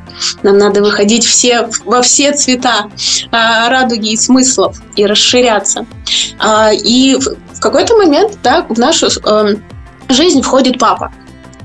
нам 0.43 0.59
надо 0.59 0.83
выходить 0.83 1.25
все, 1.25 1.69
во 1.85 2.03
все 2.03 2.33
цвета 2.33 2.91
а, 3.31 3.69
радуги 3.69 4.13
и 4.13 4.17
смыслов 4.17 4.79
и 4.97 5.07
расширяться. 5.07 5.87
А, 6.39 6.73
и 6.73 7.17
в, 7.17 7.37
в 7.55 7.61
какой-то 7.61 7.97
момент 7.97 8.39
да, 8.43 8.67
в 8.69 8.79
нашу 8.79 9.09
а, 9.25 9.49
жизнь 10.09 10.43
входит 10.43 10.79
папа. 10.79 11.13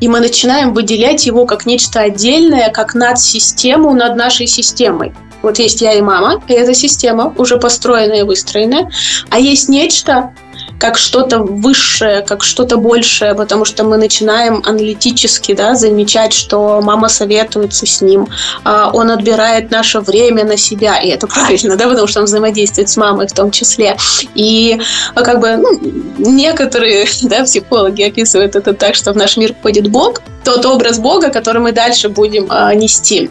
И 0.01 0.07
мы 0.07 0.19
начинаем 0.19 0.73
выделять 0.73 1.25
его 1.25 1.45
как 1.45 1.65
нечто 1.65 2.01
отдельное, 2.01 2.69
как 2.69 2.95
над 2.95 3.19
систему 3.19 3.93
над 3.93 4.15
нашей 4.15 4.47
системой. 4.47 5.13
Вот 5.41 5.59
есть 5.59 5.81
я 5.81 5.93
и 5.93 6.01
мама, 6.01 6.41
и 6.47 6.53
эта 6.53 6.73
система 6.73 7.33
уже 7.37 7.57
построенная 7.57 8.21
и 8.21 8.23
выстроенная. 8.23 8.89
А 9.29 9.39
есть 9.39 9.69
нечто, 9.69 10.33
как 10.79 10.97
что-то 10.97 11.39
высшее, 11.39 12.21
как 12.21 12.43
что-то 12.43 12.77
большее, 12.77 13.33
потому 13.35 13.65
что 13.65 13.83
мы 13.83 13.97
начинаем 13.97 14.61
аналитически 14.65 15.53
да, 15.53 15.75
замечать, 15.75 16.33
что 16.33 16.81
мама 16.81 17.09
советуется 17.09 17.85
с 17.85 18.01
ним, 18.01 18.27
а 18.63 18.91
он 18.91 19.11
отбирает 19.11 19.71
наше 19.71 19.99
время 19.99 20.43
на 20.43 20.57
себя, 20.57 20.97
и 20.97 21.09
это 21.09 21.27
правильно, 21.27 21.75
да, 21.75 21.87
потому 21.87 22.07
что 22.07 22.19
он 22.19 22.25
взаимодействует 22.25 22.89
с 22.89 22.97
мамой 22.97 23.27
в 23.27 23.33
том 23.33 23.51
числе. 23.51 23.97
И 24.35 24.79
а, 25.13 25.21
как 25.21 25.39
бы 25.39 25.55
ну, 25.57 25.79
некоторые 26.17 27.07
да, 27.23 27.43
психологи 27.43 28.03
описывают 28.03 28.55
это 28.55 28.73
так, 28.73 28.95
что 28.95 29.13
в 29.13 29.15
наш 29.15 29.37
мир 29.37 29.53
входит 29.53 29.89
Бог, 29.89 30.21
тот 30.45 30.65
образ 30.65 30.99
Бога, 30.99 31.29
который 31.29 31.59
мы 31.61 31.71
дальше 31.71 32.07
будем 32.07 32.45
а, 32.49 32.73
нести. 32.75 33.27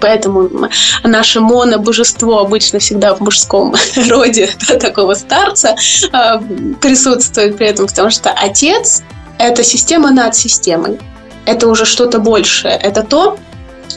Поэтому 0.00 0.68
наше 1.04 1.40
монобожество 1.40 2.40
обычно 2.40 2.80
всегда 2.80 3.14
в 3.14 3.20
мужском 3.20 3.74
роде 4.08 4.50
да, 4.68 4.78
такого 4.78 5.14
старца 5.14 5.76
а, 6.12 6.42
присутствует 6.86 7.56
при 7.56 7.66
этом, 7.66 7.86
потому 7.86 8.10
что 8.10 8.30
отец– 8.30 9.02
это 9.38 9.64
система 9.64 10.10
над 10.10 10.34
системой. 10.34 10.98
Это 11.44 11.68
уже 11.68 11.84
что-то 11.84 12.18
большее. 12.18 12.74
Это 12.74 13.02
то, 13.02 13.38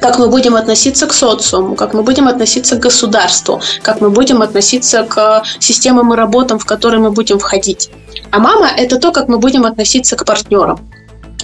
как 0.02 0.20
мы 0.20 0.28
будем 0.28 0.56
относиться 0.56 1.08
к 1.08 1.14
социуму, 1.14 1.76
как 1.76 1.94
мы 1.94 2.04
будем 2.04 2.28
относиться 2.28 2.76
к 2.76 2.80
государству, 2.80 3.62
как 3.82 4.02
мы 4.02 4.10
будем 4.10 4.42
относиться 4.42 5.04
к 5.04 5.44
системам 5.60 6.14
и 6.14 6.18
работам, 6.18 6.58
в 6.58 6.66
которые 6.66 7.02
мы 7.02 7.12
будем 7.12 7.40
входить. 7.40 7.90
А 8.32 8.40
мама– 8.40 8.68
это 8.78 8.98
то, 8.98 9.12
как 9.12 9.28
мы 9.28 9.38
будем 9.38 9.66
относиться 9.66 10.16
к 10.16 10.26
партнерам 10.26 10.80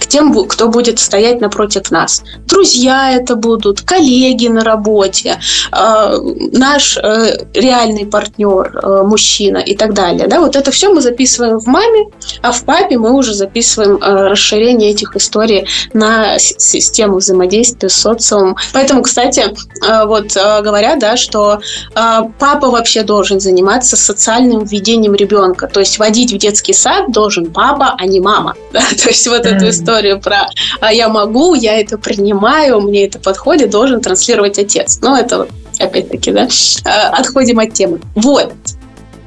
к 0.06 0.08
тем, 0.08 0.32
кто 0.46 0.68
будет 0.68 0.98
стоять 0.98 1.40
напротив 1.40 1.90
нас. 1.90 2.22
Друзья 2.46 3.12
это 3.12 3.34
будут, 3.34 3.80
коллеги 3.80 4.46
на 4.46 4.62
работе, 4.62 5.40
э, 5.72 6.18
наш 6.52 6.96
э, 6.96 7.46
реальный 7.54 8.06
партнер, 8.06 8.70
э, 8.82 9.02
мужчина 9.02 9.58
и 9.58 9.76
так 9.76 9.94
далее. 9.94 10.28
Да, 10.28 10.40
вот 10.40 10.54
это 10.54 10.70
все 10.70 10.92
мы 10.92 11.00
записываем 11.00 11.58
в 11.58 11.66
маме, 11.66 12.06
а 12.42 12.52
в 12.52 12.64
папе 12.64 12.98
мы 12.98 13.12
уже 13.14 13.34
записываем 13.34 13.98
расширение 14.00 14.90
этих 14.90 15.16
историй 15.16 15.66
на 15.92 16.38
систему 16.38 17.16
взаимодействия 17.16 17.88
с 17.88 17.94
социумом. 17.94 18.56
Поэтому, 18.72 19.02
кстати, 19.02 19.44
вот 20.06 20.34
говорят, 20.34 21.00
да, 21.00 21.16
что 21.16 21.60
папа 21.94 22.70
вообще 22.70 23.02
должен 23.02 23.40
заниматься 23.40 23.96
социальным 23.96 24.64
введением 24.64 25.14
ребенка, 25.14 25.66
то 25.66 25.80
есть 25.80 25.98
водить 25.98 26.32
в 26.32 26.38
детский 26.38 26.72
сад 26.72 27.10
должен 27.10 27.50
папа, 27.50 27.94
а 27.98 28.06
не 28.06 28.20
мама. 28.20 28.54
Да? 28.72 28.80
То 28.80 29.08
есть 29.08 29.26
вот 29.26 29.46
эту 29.46 29.70
историю 29.70 29.95
историю 29.96 30.20
про 30.20 30.48
а 30.80 30.92
«я 30.92 31.08
могу, 31.08 31.54
я 31.54 31.80
это 31.80 31.98
принимаю, 31.98 32.80
мне 32.80 33.06
это 33.06 33.18
подходит», 33.18 33.70
должен 33.70 34.00
транслировать 34.00 34.58
отец. 34.58 34.98
Ну, 35.00 35.16
это 35.16 35.48
опять-таки, 35.78 36.32
да, 36.32 36.48
а, 36.84 37.08
отходим 37.18 37.58
от 37.58 37.72
темы. 37.72 38.00
Вот. 38.14 38.52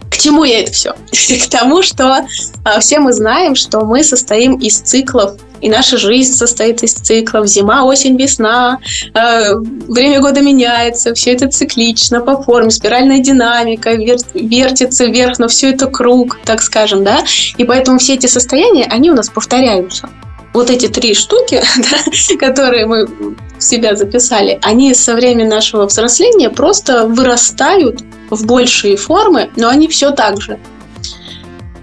К 0.09 0.17
чему 0.17 0.43
я 0.43 0.61
это 0.61 0.71
все? 0.71 0.93
К 1.11 1.49
тому, 1.49 1.81
что 1.81 2.25
а, 2.63 2.79
все 2.79 2.99
мы 2.99 3.13
знаем, 3.13 3.55
что 3.55 3.81
мы 3.81 4.03
состоим 4.03 4.55
из 4.55 4.79
циклов 4.79 5.33
и 5.61 5.69
наша 5.69 5.97
жизнь 5.97 6.33
состоит 6.33 6.83
из 6.83 6.93
циклов. 6.93 7.47
Зима, 7.47 7.83
осень, 7.83 8.15
весна, 8.15 8.79
время 9.13 10.21
года 10.21 10.39
меняется, 10.39 11.13
все 11.13 11.33
это 11.33 11.49
циклично 11.49 12.21
по 12.21 12.41
форме, 12.41 12.71
спиральная 12.71 13.19
динамика, 13.19 13.93
вер, 13.93 14.19
вертится 14.33 15.05
вверх, 15.05 15.37
но 15.37 15.49
все 15.49 15.71
это 15.71 15.87
круг, 15.87 16.39
так 16.45 16.61
скажем, 16.61 17.03
да. 17.03 17.25
И 17.57 17.65
поэтому 17.65 17.99
все 17.99 18.13
эти 18.13 18.27
состояния, 18.27 18.85
они 18.85 19.11
у 19.11 19.15
нас 19.15 19.27
повторяются. 19.27 20.09
Вот 20.53 20.69
эти 20.69 20.87
три 20.87 21.13
штуки, 21.13 21.61
которые 22.39 22.85
мы 22.85 23.05
в 23.05 23.61
себя 23.61 23.95
записали, 23.95 24.59
они 24.63 24.93
со 24.93 25.15
времени 25.15 25.47
нашего 25.47 25.85
взросления 25.85 26.49
просто 26.49 27.05
вырастают 27.07 28.01
в 28.29 28.45
большие 28.45 28.97
формы, 28.97 29.49
но 29.55 29.69
они 29.69 29.87
все 29.87 30.11
так 30.11 30.41
же. 30.41 30.59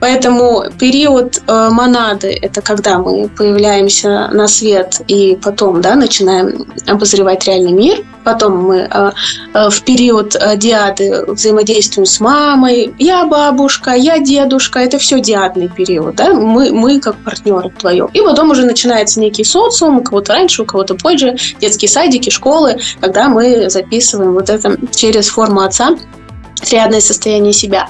Поэтому 0.00 0.64
период 0.78 1.42
э, 1.46 1.68
монады– 1.70 2.28
это 2.42 2.61
когда 2.61 2.98
мы 2.98 3.28
появляемся 3.28 4.28
на 4.32 4.48
свет 4.48 5.00
и 5.09 5.38
потом 5.42 5.80
да, 5.80 5.94
начинаем 5.94 6.66
обозревать 6.87 7.46
реальный 7.46 7.72
мир. 7.72 8.04
Потом 8.24 8.59
мы 8.59 8.88
э, 8.90 9.11
э, 9.54 9.70
в 9.70 9.82
период 9.82 10.37
диады 10.56 11.24
взаимодействуем 11.28 12.06
с 12.06 12.20
мамой. 12.20 12.94
Я 12.98 13.26
бабушка, 13.26 13.92
я 13.92 14.18
дедушка. 14.18 14.80
Это 14.80 14.98
все 14.98 15.20
диадный 15.20 15.68
период. 15.68 16.16
Да? 16.16 16.32
Мы, 16.35 16.72
мы 16.72 17.00
как 17.00 17.16
партнеры 17.16 17.68
вдвоем. 17.68 18.11
И 18.12 18.20
потом 18.20 18.50
уже 18.50 18.64
начинается 18.64 19.20
некий 19.20 19.44
социум. 19.44 19.98
У 19.98 20.02
кого-то 20.02 20.32
раньше, 20.32 20.62
у 20.62 20.66
кого-то 20.66 20.94
позже. 20.94 21.37
Детские 21.61 21.88
садики, 21.88 22.30
школы. 22.30 22.78
Когда 23.00 23.28
мы 23.28 23.70
записываем 23.70 24.32
вот 24.32 24.50
это 24.50 24.76
через 24.94 25.28
форму 25.28 25.61
отца 25.61 25.96
триадное 26.61 27.01
состояние 27.01 27.53
себя. 27.53 27.88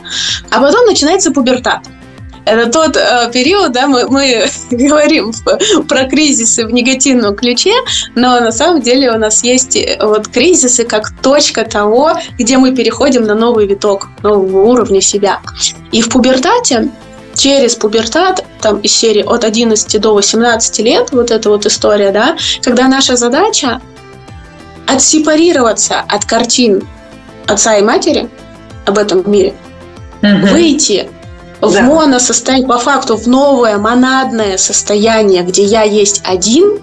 А 0.50 0.60
потом 0.60 0.86
начинается 0.86 1.30
пубертат. 1.30 1.80
Это 2.46 2.70
тот 2.70 2.96
э, 2.96 3.28
период, 3.32 3.72
да, 3.72 3.88
мы, 3.88 4.08
мы 4.08 4.46
говорим 4.70 5.32
про 5.88 6.04
кризисы 6.04 6.64
в 6.64 6.72
негативном 6.72 7.34
ключе, 7.34 7.74
но 8.14 8.38
на 8.38 8.52
самом 8.52 8.80
деле 8.80 9.10
у 9.10 9.18
нас 9.18 9.42
есть 9.42 9.74
э, 9.74 9.98
вот 10.00 10.28
кризисы 10.28 10.84
как 10.84 11.10
точка 11.22 11.64
того, 11.64 12.12
где 12.38 12.56
мы 12.56 12.72
переходим 12.72 13.24
на 13.24 13.34
новый 13.34 13.66
виток, 13.66 14.08
нового 14.22 14.62
уровня 14.62 15.00
себя. 15.00 15.40
И 15.90 16.00
в 16.00 16.08
пубертате 16.08 16.88
через 17.34 17.74
пубертат, 17.74 18.44
там 18.60 18.78
из 18.78 18.92
серии 18.92 19.22
от 19.22 19.42
11 19.42 20.00
до 20.00 20.14
18 20.14 20.78
лет, 20.78 21.10
вот 21.10 21.32
эта 21.32 21.50
вот 21.50 21.66
история, 21.66 22.12
да, 22.12 22.36
когда 22.62 22.86
наша 22.86 23.16
задача 23.16 23.80
отсепарироваться 24.86 26.04
от 26.06 26.24
картин 26.24 26.86
отца 27.46 27.76
и 27.76 27.82
матери 27.82 28.28
об 28.86 28.98
этом 28.98 29.28
мире, 29.30 29.54
угу. 30.22 30.46
выйти 30.52 31.08
в 31.60 31.72
да. 31.72 31.82
моносостояние, 31.82 32.68
по 32.68 32.78
факту 32.78 33.16
в 33.16 33.26
новое 33.26 33.78
монадное 33.78 34.56
состояние, 34.56 35.42
где 35.42 35.64
я 35.64 35.82
есть 35.82 36.22
один, 36.24 36.80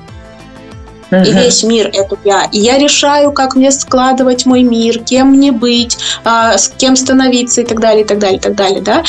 и 1.11 1.31
весь 1.31 1.63
мир 1.63 1.91
это 1.93 2.17
я. 2.23 2.45
И 2.51 2.59
я 2.59 2.79
решаю, 2.79 3.31
как 3.31 3.55
мне 3.55 3.71
складывать 3.71 4.47
мой 4.47 4.63
мир, 4.63 4.99
кем 4.99 5.27
мне 5.27 5.51
быть, 5.51 5.97
а, 6.23 6.57
с 6.57 6.69
кем 6.69 6.95
становиться 6.95 7.61
и 7.61 7.65
так 7.65 7.79
далее, 7.79 8.03
и 8.03 8.07
так 8.07 8.17
далее, 8.17 8.37
и 8.37 8.41
так 8.41 8.55
далее, 8.55 8.81
да. 8.81 9.03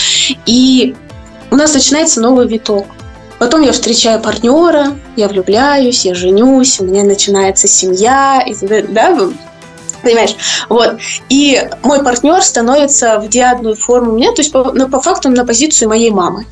И 0.45 0.95
у 1.51 1.57
нас 1.57 1.73
начинается 1.73 2.21
новый 2.21 2.47
виток. 2.47 2.87
Потом 3.39 3.63
я 3.63 3.73
встречаю 3.73 4.21
партнера, 4.21 4.93
я 5.17 5.29
влюбляюсь, 5.29 6.05
я 6.05 6.15
женюсь, 6.15 6.79
у 6.81 6.85
меня 6.85 7.05
начинается 7.05 7.67
семья, 7.67 8.43
и, 8.47 8.55
да, 8.89 9.31
Понимаешь? 10.05 10.37
Вот. 10.69 10.99
И 11.29 11.61
мой 11.83 12.03
партнер 12.05 12.43
становится 12.43 13.19
в 13.19 13.29
диадную 13.29 13.75
форму 13.75 14.13
меня, 14.13 14.33
то 14.33 14.43
есть 14.43 14.53
по, 14.53 14.73
ну, 14.73 14.89
по 14.89 15.01
факту 15.01 15.31
на 15.31 15.45
позицию 15.45 15.89
моей 15.89 16.11
мамы. 16.11 16.47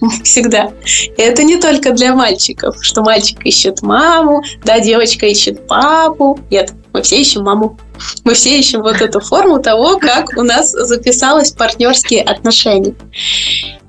Всегда. 0.24 0.72
И 0.84 1.20
это 1.20 1.44
не 1.44 1.56
только 1.56 1.92
для 1.92 2.14
мальчиков, 2.14 2.76
что 2.80 3.02
мальчик 3.02 3.44
ищет 3.44 3.82
маму, 3.82 4.42
да, 4.64 4.80
девочка 4.80 5.26
ищет 5.26 5.66
папу. 5.66 6.38
Нет, 6.50 6.72
мы 6.92 7.02
все 7.02 7.20
ищем 7.20 7.42
маму. 7.42 7.78
Мы 8.24 8.34
все 8.34 8.58
ищем 8.58 8.82
вот 8.82 9.00
эту 9.00 9.20
форму 9.20 9.60
того, 9.60 9.98
как 9.98 10.36
у 10.36 10.42
нас 10.42 10.72
записалось 10.72 11.52
партнерские 11.52 12.22
отношения. 12.22 12.94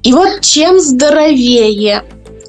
И 0.04 0.14
вот 0.14 0.42
чем 0.42 0.80
здоровее, 0.80 2.04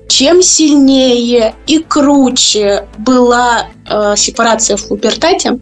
чем 0.09 0.43
сильнее 0.43 1.55
и 1.67 1.79
круче 1.79 2.87
была 2.99 3.67
э, 3.89 4.15
сепарация 4.17 4.77
в 4.77 4.89
пубертате, 4.89 5.59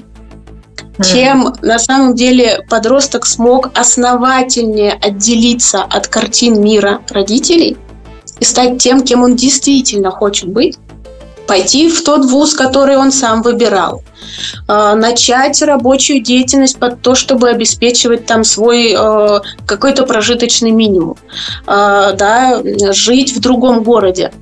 чем 1.02 1.54
на 1.62 1.78
самом 1.78 2.14
деле 2.14 2.64
подросток 2.68 3.26
смог 3.26 3.70
основательнее 3.74 4.92
отделиться 4.92 5.82
от 5.82 6.06
картин 6.08 6.62
мира 6.62 7.00
родителей 7.10 7.76
и 8.38 8.44
стать 8.44 8.78
тем, 8.78 9.02
кем 9.02 9.22
он 9.22 9.34
действительно 9.36 10.10
хочет 10.10 10.48
быть, 10.48 10.78
пойти 11.46 11.90
в 11.90 12.02
тот 12.04 12.24
вуз, 12.24 12.54
который 12.54 12.96
он 12.96 13.12
сам 13.12 13.42
выбирал, 13.42 14.02
а, 14.66 14.94
начать 14.94 15.60
рабочую 15.62 16.22
деятельность 16.22 16.78
под 16.78 17.02
то, 17.02 17.14
чтобы 17.14 17.48
обеспечивать 17.48 18.26
там 18.26 18.44
свой 18.44 18.94
э, 18.96 19.40
какой-то 19.66 20.04
прожиточный 20.04 20.70
минимум, 20.70 21.16
а, 21.66 22.12
да, 22.12 22.62
жить 22.92 23.36
в 23.36 23.40
другом 23.40 23.82
городе, 23.82 24.32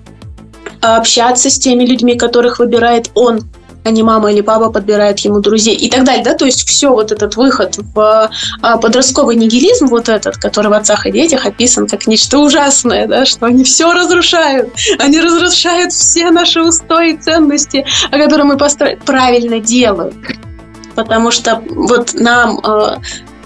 общаться 0.81 1.51
с 1.51 1.59
теми 1.59 1.85
людьми, 1.85 2.17
которых 2.17 2.59
выбирает 2.59 3.11
он 3.15 3.49
а 3.85 3.91
не 3.91 4.03
мама 4.03 4.33
или 4.33 4.41
папа 4.41 4.71
подбирает 4.71 5.19
ему 5.21 5.41
друзей 5.41 5.75
и 5.75 5.91
так 5.91 6.05
далее, 6.05 6.25
да, 6.25 6.35
то 6.35 6.45
есть 6.45 6.69
все 6.69 6.91
вот 6.91 7.13
этот 7.13 7.37
выход 7.37 7.77
в 7.95 8.31
а, 8.63 8.77
подростковый 8.79 9.37
нигилизм 9.37 9.87
вот 9.87 10.09
этот, 10.09 10.37
который 10.37 10.69
в 10.69 10.73
«Отцах 10.73 11.07
и 11.07 11.13
детях» 11.13 11.47
описан 11.47 11.87
как 11.87 12.07
нечто 12.07 12.39
ужасное, 12.39 13.07
да, 13.07 13.25
что 13.27 13.47
они 13.47 13.65
все 13.65 13.93
разрушают, 13.93 14.71
они 14.99 15.21
разрушают 15.21 15.93
все 15.93 16.31
наши 16.31 16.63
устои 16.63 17.13
и 17.13 17.17
ценности, 17.17 17.85
о 18.11 18.19
которых 18.19 18.47
мы 18.47 18.57
построили, 18.57 18.99
правильно 19.05 19.59
делают, 19.59 20.15
потому 20.95 21.31
что 21.31 21.63
вот 21.69 22.15
нам 22.15 22.61
а, 22.63 22.99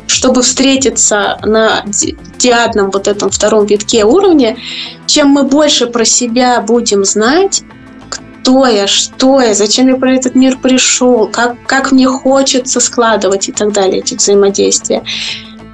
чтобы 0.06 0.42
встретиться 0.42 1.38
на 1.42 1.84
диадном 2.38 2.90
вот 2.90 3.08
этом 3.08 3.30
втором 3.30 3.66
витке 3.66 4.04
уровня, 4.04 4.56
чем 5.06 5.28
мы 5.28 5.42
больше 5.42 5.86
про 5.86 6.04
себя 6.04 6.60
будем 6.60 7.04
знать, 7.04 7.62
кто 8.46 8.64
я, 8.68 8.86
что 8.86 9.40
я, 9.40 9.54
зачем 9.54 9.88
я 9.88 9.96
про 9.96 10.14
этот 10.14 10.36
мир 10.36 10.56
пришел, 10.56 11.26
как, 11.26 11.56
как 11.66 11.90
мне 11.90 12.06
хочется 12.06 12.78
складывать 12.78 13.48
и 13.48 13.52
так 13.52 13.72
далее, 13.72 13.98
эти 13.98 14.14
взаимодействия, 14.14 15.02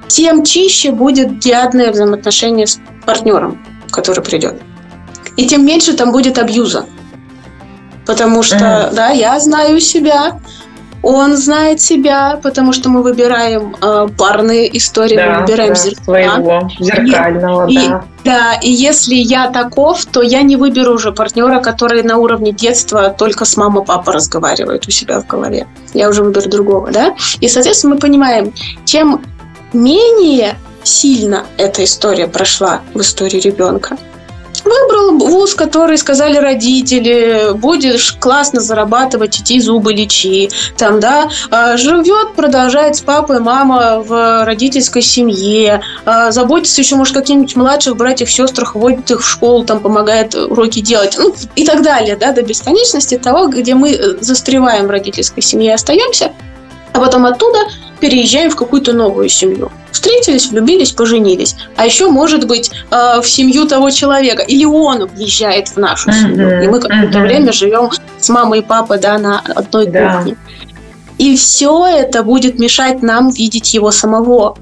тем 0.07 0.43
чище 0.43 0.91
будет 0.91 1.37
диадное 1.37 1.91
взаимоотношение 1.91 2.65
с 2.65 2.79
партнером, 3.05 3.63
который 3.91 4.23
придет. 4.23 4.59
И 5.37 5.45
тем 5.45 5.63
меньше 5.63 5.93
там 5.93 6.11
будет 6.11 6.39
абьюза. 6.39 6.87
Потому 8.07 8.41
что, 8.41 8.89
да, 8.91 9.09
я 9.09 9.39
знаю 9.39 9.79
себя, 9.79 10.41
он 11.03 11.35
знает 11.35 11.81
себя, 11.81 12.39
потому 12.41 12.71
что 12.71 12.89
мы 12.89 13.03
выбираем 13.03 13.75
э, 13.79 14.07
парные 14.17 14.75
истории, 14.77 15.17
да, 15.17 15.33
мы 15.33 15.41
выбираем 15.41 15.73
да, 15.73 15.75
зеркала. 15.75 16.03
Своего 16.03 16.69
зеркального, 16.79 17.67
и, 17.67 17.75
да. 17.75 17.81
И, 17.83 18.23
да, 18.23 18.53
и 18.61 18.71
если 18.71 19.15
я 19.15 19.49
таков, 19.51 20.05
то 20.05 20.21
я 20.21 20.41
не 20.41 20.55
выберу 20.55 20.93
уже 20.93 21.11
партнера, 21.11 21.59
который 21.59 22.03
на 22.03 22.17
уровне 22.17 22.53
детства 22.53 23.09
только 23.09 23.43
с 23.43 23.57
мамой 23.57 23.83
папа 23.83 24.13
разговаривает 24.13 24.87
у 24.87 24.91
себя 24.91 25.19
в 25.19 25.27
голове. 25.27 25.67
Я 25.93 26.09
уже 26.09 26.23
выберу 26.23 26.49
другого, 26.49 26.89
да? 26.89 27.13
И, 27.41 27.49
соответственно, 27.49 27.95
мы 27.95 27.99
понимаем, 27.99 28.53
чем 28.85 29.21
менее 29.73 30.55
сильно 30.83 31.45
эта 31.57 31.83
история 31.83 32.27
прошла 32.27 32.81
в 32.93 33.01
истории 33.01 33.39
ребенка, 33.39 33.97
Выбрал 34.63 35.17
вуз, 35.17 35.55
который 35.55 35.97
сказали 35.97 36.37
родители, 36.37 37.53
будешь 37.53 38.13
классно 38.13 38.61
зарабатывать, 38.61 39.39
иди 39.39 39.59
зубы 39.59 39.93
лечи. 39.93 40.49
Там, 40.77 40.99
да, 40.99 41.29
а, 41.51 41.77
живет, 41.77 42.33
продолжает 42.35 42.95
с 42.95 43.01
папой, 43.01 43.39
мама 43.39 43.99
в 43.99 44.45
родительской 44.45 45.01
семье, 45.01 45.81
а, 46.05 46.31
заботится 46.31 46.81
еще, 46.81 46.95
может, 46.95 47.13
каких-нибудь 47.13 47.55
младших 47.55 47.97
братьев, 47.97 48.31
сестрах, 48.31 48.75
водит 48.75 49.11
их 49.11 49.21
в 49.21 49.27
школу, 49.27 49.65
там, 49.65 49.79
помогает 49.79 50.35
уроки 50.35 50.79
делать, 50.79 51.15
ну, 51.17 51.35
и 51.55 51.65
так 51.65 51.83
далее, 51.83 52.15
да, 52.15 52.31
до 52.31 52.41
бесконечности 52.41 53.17
того, 53.17 53.47
где 53.47 53.75
мы 53.75 53.91
э, 53.91 54.17
застреваем 54.21 54.87
в 54.87 54.91
родительской 54.91 55.43
семье 55.43 55.73
остаемся, 55.73 56.31
а 56.93 56.99
потом 56.99 57.25
оттуда 57.25 57.59
переезжаем 58.03 58.51
в 58.51 58.57
какую-то 58.57 58.91
новую 58.91 59.29
семью. 59.29 59.71
Встретились, 59.89 60.51
влюбились, 60.51 60.91
поженились. 60.91 61.55
А 61.77 61.85
еще, 61.85 62.09
может 62.09 62.45
быть, 62.45 62.69
э, 62.91 63.21
в 63.21 63.25
семью 63.25 63.65
того 63.65 63.91
человека. 63.91 64.41
Или 64.41 64.65
он 64.65 65.05
въезжает 65.05 65.69
в 65.69 65.77
нашу 65.77 66.09
mm-hmm. 66.09 66.21
семью. 66.21 66.63
И 66.63 66.67
мы 66.67 66.81
какое-то 66.81 67.19
mm-hmm. 67.19 67.21
время 67.21 67.53
живем 67.53 67.89
с 68.19 68.27
мамой 68.27 68.59
и 68.59 68.61
папой 68.61 68.99
да, 68.99 69.17
на 69.17 69.39
одной 69.39 69.87
да. 69.87 70.17
кухне. 70.17 70.35
И 71.17 71.37
все 71.37 71.87
это 71.87 72.23
будет 72.23 72.59
мешать 72.59 73.01
нам 73.01 73.29
видеть 73.29 73.73
его 73.73 73.89
самого 73.91 74.57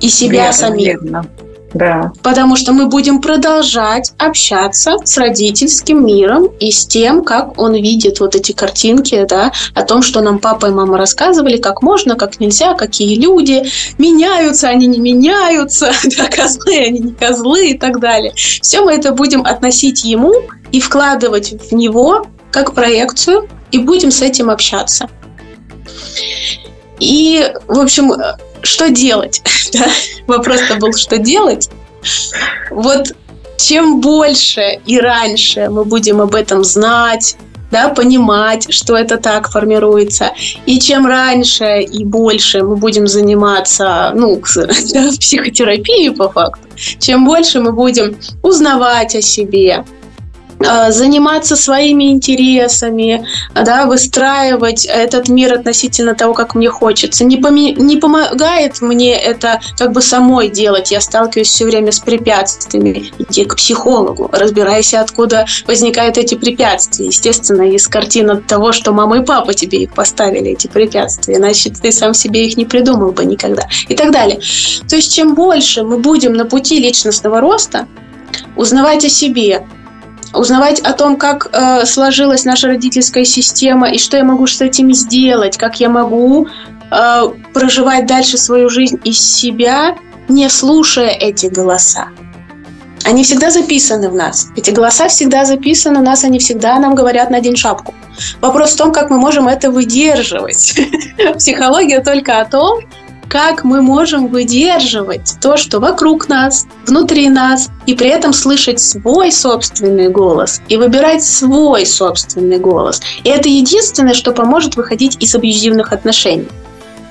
и 0.00 0.08
себя 0.08 0.46
верно, 0.46 0.52
самих. 0.52 0.86
Верно. 0.86 1.26
Да. 1.74 2.12
Потому 2.22 2.56
что 2.56 2.72
мы 2.72 2.86
будем 2.86 3.20
продолжать 3.20 4.12
общаться 4.18 4.96
с 5.04 5.18
родительским 5.18 6.06
миром 6.06 6.46
и 6.60 6.70
с 6.70 6.86
тем, 6.86 7.24
как 7.24 7.60
он 7.60 7.74
видит 7.74 8.20
вот 8.20 8.36
эти 8.36 8.52
картинки, 8.52 9.26
да, 9.28 9.52
о 9.74 9.82
том, 9.82 10.02
что 10.02 10.20
нам 10.20 10.38
папа 10.38 10.66
и 10.66 10.70
мама 10.70 10.96
рассказывали, 10.96 11.56
как 11.56 11.82
можно, 11.82 12.14
как 12.14 12.38
нельзя, 12.38 12.74
какие 12.74 13.20
люди 13.20 13.64
меняются, 13.98 14.68
они 14.68 14.86
не 14.86 15.00
меняются, 15.00 15.90
да, 16.16 16.26
козлы, 16.26 16.78
они 16.78 17.00
не 17.00 17.12
козлы 17.12 17.70
и 17.70 17.78
так 17.78 17.98
далее. 17.98 18.32
Все 18.36 18.82
мы 18.82 18.92
это 18.92 19.12
будем 19.12 19.44
относить 19.44 20.04
ему 20.04 20.32
и 20.70 20.80
вкладывать 20.80 21.70
в 21.70 21.74
него 21.74 22.26
как 22.52 22.72
проекцию, 22.72 23.48
и 23.72 23.78
будем 23.78 24.12
с 24.12 24.22
этим 24.22 24.48
общаться. 24.48 25.08
И, 27.00 27.52
в 27.66 27.80
общем, 27.80 28.12
что 28.64 28.90
делать? 28.90 29.42
Вопрос-то 30.26 30.76
был, 30.76 30.92
что 30.92 31.18
делать? 31.18 31.70
Вот 32.70 33.14
чем 33.56 34.00
больше 34.00 34.80
и 34.84 34.98
раньше 34.98 35.68
мы 35.70 35.84
будем 35.84 36.20
об 36.20 36.34
этом 36.34 36.64
знать, 36.64 37.36
да, 37.70 37.88
понимать, 37.88 38.72
что 38.72 38.96
это 38.96 39.16
так 39.16 39.50
формируется. 39.50 40.32
И 40.66 40.78
чем 40.78 41.06
раньше 41.06 41.82
и 41.82 42.04
больше 42.04 42.62
мы 42.62 42.76
будем 42.76 43.06
заниматься 43.06 44.12
ну, 44.14 44.40
да, 44.56 45.10
психотерапией 45.18 46.12
по 46.12 46.28
факту, 46.28 46.68
чем 46.76 47.24
больше 47.24 47.60
мы 47.60 47.72
будем 47.72 48.16
узнавать 48.42 49.16
о 49.16 49.22
себе, 49.22 49.84
заниматься 50.90 51.56
своими 51.56 52.10
интересами, 52.10 53.26
да, 53.54 53.86
выстраивать 53.86 54.84
этот 54.86 55.28
мир 55.28 55.54
относительно 55.54 56.14
того, 56.14 56.34
как 56.34 56.54
мне 56.54 56.68
хочется. 56.68 57.24
Не, 57.24 57.36
поми- 57.36 57.74
не 57.74 57.96
помогает 57.96 58.80
мне 58.80 59.14
это 59.14 59.60
как 59.78 59.92
бы 59.92 60.02
самой 60.02 60.48
делать. 60.48 60.90
Я 60.90 61.00
сталкиваюсь 61.00 61.48
все 61.48 61.64
время 61.64 61.92
с 61.92 62.00
препятствиями. 62.00 63.12
Иди 63.18 63.44
к 63.44 63.56
психологу, 63.56 64.28
разбирайся, 64.32 65.00
откуда 65.00 65.46
возникают 65.66 66.18
эти 66.18 66.34
препятствия. 66.34 67.06
Естественно, 67.06 67.62
из 67.62 67.88
картин 67.88 68.42
того, 68.42 68.72
что 68.72 68.92
мама 68.92 69.18
и 69.18 69.24
папа 69.24 69.54
тебе 69.54 69.82
их 69.82 69.92
поставили, 69.94 70.50
эти 70.50 70.66
препятствия. 70.66 71.36
Иначе 71.36 71.70
ты 71.70 71.92
сам 71.92 72.14
себе 72.14 72.46
их 72.46 72.56
не 72.56 72.64
придумал 72.64 73.12
бы 73.12 73.24
никогда. 73.24 73.68
И 73.88 73.94
так 73.94 74.10
далее. 74.10 74.40
То 74.88 74.96
есть, 74.96 75.14
чем 75.14 75.34
больше 75.34 75.82
мы 75.82 75.98
будем 75.98 76.34
на 76.34 76.44
пути 76.44 76.78
личностного 76.78 77.40
роста, 77.40 77.86
узнавать 78.56 79.04
о 79.04 79.08
себе, 79.08 79.66
узнавать 80.32 80.80
о 80.80 80.92
том, 80.92 81.16
как 81.16 81.48
э, 81.52 81.84
сложилась 81.84 82.44
наша 82.44 82.68
родительская 82.68 83.24
система 83.24 83.90
и 83.90 83.98
что 83.98 84.16
я 84.16 84.24
могу 84.24 84.46
с 84.46 84.60
этим 84.60 84.92
сделать, 84.92 85.56
как 85.56 85.80
я 85.80 85.88
могу 85.88 86.46
э, 86.90 87.22
проживать 87.52 88.06
дальше 88.06 88.38
свою 88.38 88.68
жизнь 88.68 89.00
из 89.04 89.18
себя, 89.20 89.96
не 90.28 90.48
слушая 90.48 91.08
эти 91.08 91.46
голоса. 91.46 92.08
Они 93.04 93.22
всегда 93.22 93.50
записаны 93.50 94.08
в 94.08 94.14
нас. 94.14 94.48
Эти 94.56 94.70
голоса 94.70 95.08
всегда 95.08 95.44
записаны 95.44 96.00
у 96.00 96.02
нас, 96.02 96.24
они 96.24 96.38
всегда 96.38 96.78
нам 96.78 96.94
говорят 96.94 97.30
на 97.30 97.40
день 97.40 97.56
шапку. 97.56 97.94
Вопрос 98.40 98.72
в 98.72 98.76
том, 98.76 98.92
как 98.92 99.10
мы 99.10 99.18
можем 99.18 99.46
это 99.46 99.70
выдерживать. 99.70 100.74
Психология 101.36 102.00
только 102.00 102.40
о 102.40 102.46
том, 102.46 102.80
как 103.28 103.64
мы 103.64 103.82
можем 103.82 104.28
выдерживать 104.28 105.36
то, 105.40 105.56
что 105.56 105.80
вокруг 105.80 106.28
нас, 106.28 106.66
внутри 106.86 107.28
нас, 107.28 107.68
и 107.86 107.94
при 107.94 108.08
этом 108.08 108.32
слышать 108.32 108.80
свой 108.80 109.32
собственный 109.32 110.08
голос 110.08 110.60
и 110.68 110.76
выбирать 110.76 111.24
свой 111.24 111.86
собственный 111.86 112.58
голос. 112.58 113.00
И 113.24 113.28
это 113.28 113.48
единственное, 113.48 114.14
что 114.14 114.32
поможет 114.32 114.76
выходить 114.76 115.16
из 115.20 115.34
абьюзивных 115.34 115.92
отношений. 115.92 116.48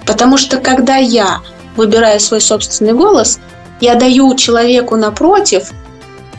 Потому 0.06 0.38
что 0.38 0.58
когда 0.58 0.98
я 0.98 1.42
выбираю 1.76 2.20
свой 2.20 2.42
собственный 2.42 2.94
голос, 2.94 3.40
я 3.82 3.96
даю 3.96 4.34
человеку 4.36 4.96
напротив 4.96 5.72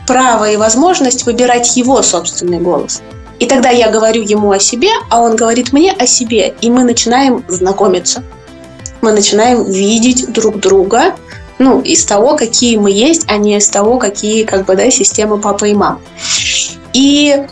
право 0.07 0.49
и 0.49 0.57
возможность 0.57 1.25
выбирать 1.25 1.75
его 1.77 2.01
собственный 2.01 2.59
голос. 2.59 3.01
И 3.39 3.47
тогда 3.47 3.69
я 3.69 3.91
говорю 3.91 4.23
ему 4.23 4.51
о 4.51 4.59
себе, 4.59 4.89
а 5.09 5.21
он 5.21 5.35
говорит 5.35 5.73
мне 5.73 5.91
о 5.91 6.07
себе, 6.07 6.55
и 6.61 6.69
мы 6.69 6.83
начинаем 6.83 7.43
знакомиться 7.47 8.23
мы 9.01 9.11
начинаем 9.11 9.63
видеть 9.63 10.31
друг 10.31 10.59
друга 10.59 11.15
ну, 11.57 11.81
из 11.81 12.05
того, 12.05 12.35
какие 12.35 12.77
мы 12.77 12.91
есть, 12.91 13.25
а 13.27 13.37
не 13.37 13.57
из 13.57 13.69
того, 13.69 13.97
какие, 13.97 14.43
как 14.43 14.65
бы, 14.65 14.75
да, 14.75 14.89
системы 14.91 15.39
папы 15.39 15.69
и 15.69 15.73
мам. 15.73 16.01
И 16.93 17.45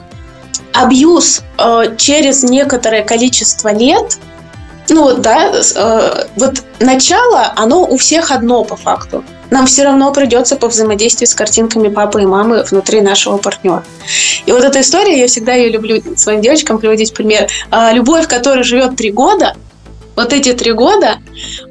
абьюз 0.73 1.41
э, 1.57 1.95
через 1.97 2.43
некоторое 2.43 3.03
количество 3.03 3.71
лет, 3.73 4.17
ну 4.89 5.15
да, 5.15 5.51
э, 5.53 6.25
вот 6.35 6.63
начало, 6.79 7.53
оно 7.55 7.85
у 7.85 7.97
всех 7.97 8.31
одно 8.31 8.63
по 8.63 8.75
факту. 8.75 9.23
Нам 9.49 9.67
все 9.67 9.83
равно 9.83 10.11
придется 10.11 10.55
повзаимодействовать 10.55 11.29
с 11.29 11.35
картинками 11.35 11.87
папы 11.87 12.23
и 12.23 12.25
мамы 12.25 12.63
внутри 12.63 13.01
нашего 13.01 13.37
партнера. 13.37 13.83
И 14.47 14.51
вот 14.51 14.63
эта 14.63 14.81
история, 14.81 15.19
я 15.19 15.27
всегда 15.27 15.53
ее 15.53 15.69
люблю 15.69 16.01
своим 16.17 16.41
девочкам 16.41 16.79
приводить 16.79 17.13
пример. 17.13 17.47
Э, 17.71 17.93
любовь, 17.93 18.27
которая 18.27 18.63
живет 18.63 18.95
три 18.95 19.11
года, 19.11 19.55
вот 20.15 20.33
эти 20.33 20.53
три 20.53 20.73
года, 20.73 21.19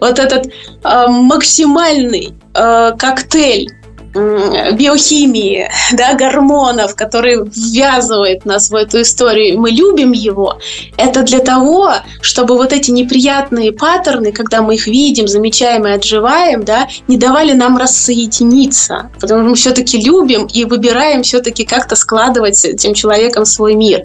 вот 0.00 0.18
этот 0.18 0.46
э, 0.46 1.06
максимальный 1.08 2.34
э, 2.54 2.92
коктейль 2.98 3.68
биохимии, 4.14 5.70
да, 5.92 6.14
гормонов, 6.14 6.94
который 6.94 7.38
ввязывает 7.44 8.44
нас 8.44 8.70
в 8.70 8.74
эту 8.74 9.02
историю, 9.02 9.58
мы 9.58 9.70
любим 9.70 10.12
его, 10.12 10.58
это 10.96 11.22
для 11.22 11.38
того, 11.38 11.94
чтобы 12.20 12.56
вот 12.56 12.72
эти 12.72 12.90
неприятные 12.90 13.72
паттерны, 13.72 14.32
когда 14.32 14.62
мы 14.62 14.74
их 14.74 14.86
видим, 14.86 15.28
замечаем 15.28 15.86
и 15.86 15.92
отживаем, 15.92 16.64
да, 16.64 16.88
не 17.08 17.16
давали 17.16 17.52
нам 17.52 17.76
рассоединиться, 17.76 19.10
потому 19.20 19.42
что 19.42 19.50
мы 19.50 19.54
все-таки 19.54 20.00
любим 20.00 20.46
и 20.46 20.64
выбираем 20.64 21.22
все-таки 21.22 21.64
как-то 21.64 21.96
складывать 21.96 22.56
с 22.56 22.64
этим 22.64 22.94
человеком 22.94 23.44
свой 23.44 23.74
мир. 23.74 24.04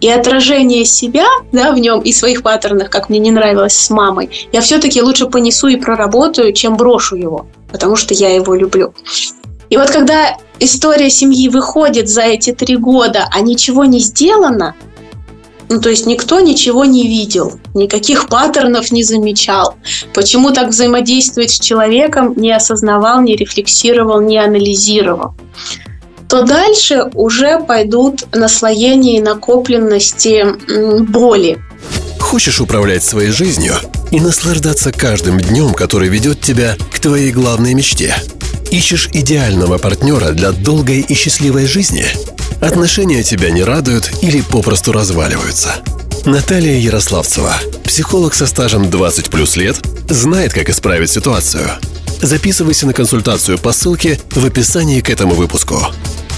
И 0.00 0.08
отражение 0.08 0.84
себя, 0.84 1.26
да, 1.52 1.72
в 1.72 1.78
нем 1.78 2.00
и 2.00 2.12
своих 2.12 2.42
паттернах, 2.42 2.90
как 2.90 3.08
мне 3.08 3.18
не 3.18 3.30
нравилось 3.30 3.76
с 3.76 3.90
мамой, 3.90 4.48
я 4.52 4.60
все-таки 4.60 5.02
лучше 5.02 5.26
понесу 5.26 5.68
и 5.68 5.76
проработаю, 5.76 6.52
чем 6.52 6.76
брошу 6.76 7.16
его 7.16 7.46
потому 7.76 7.96
что 7.96 8.14
я 8.14 8.34
его 8.34 8.54
люблю. 8.54 8.94
И 9.70 9.76
вот 9.76 9.90
когда 9.90 10.36
история 10.58 11.10
семьи 11.10 11.48
выходит 11.48 12.08
за 12.08 12.22
эти 12.22 12.52
три 12.52 12.76
года, 12.76 13.28
а 13.32 13.40
ничего 13.40 13.84
не 13.84 14.00
сделано, 14.00 14.74
ну, 15.68 15.80
то 15.80 15.90
есть 15.90 16.06
никто 16.06 16.38
ничего 16.38 16.84
не 16.84 17.08
видел, 17.08 17.58
никаких 17.74 18.28
паттернов 18.28 18.92
не 18.92 19.02
замечал. 19.02 19.74
Почему 20.14 20.52
так 20.52 20.68
взаимодействовать 20.68 21.50
с 21.50 21.58
человеком, 21.58 22.34
не 22.36 22.52
осознавал, 22.52 23.20
не 23.22 23.34
рефлексировал, 23.34 24.20
не 24.20 24.38
анализировал. 24.38 25.34
То 26.28 26.42
дальше 26.42 27.10
уже 27.14 27.60
пойдут 27.60 28.26
наслоения 28.32 29.18
и 29.18 29.20
накопленности 29.20 30.44
боли. 31.02 31.58
Хочешь 32.20 32.60
управлять 32.60 33.04
своей 33.04 33.30
жизнью 33.30 33.74
и 34.10 34.20
наслаждаться 34.20 34.92
каждым 34.92 35.38
днем, 35.38 35.72
который 35.72 36.08
ведет 36.08 36.40
тебя 36.40 36.76
к 36.92 37.00
твоей 37.00 37.32
главной 37.32 37.74
мечте– 37.74 38.14
Ищешь 38.70 39.08
идеального 39.12 39.78
партнера 39.78 40.30
для 40.30 40.52
долгой 40.52 41.00
и 41.00 41.14
счастливой 41.14 41.66
жизни? 41.66 42.04
Отношения 42.60 43.22
тебя 43.22 43.50
не 43.50 43.62
радуют 43.62 44.10
или 44.22 44.40
попросту 44.40 44.92
разваливаются? 44.92 45.76
Наталья 46.24 46.76
Ярославцева, 46.76 47.54
психолог 47.84 48.34
со 48.34 48.46
стажем 48.46 48.90
20 48.90 49.30
плюс 49.30 49.56
лет, 49.56 49.76
знает, 50.08 50.52
как 50.52 50.68
исправить 50.68 51.10
ситуацию. 51.10 51.70
Записывайся 52.20 52.86
на 52.86 52.92
консультацию 52.92 53.58
по 53.58 53.72
ссылке 53.72 54.18
в 54.32 54.44
описании 54.44 55.00
к 55.00 55.10
этому 55.10 55.34
выпуску. 55.34 55.86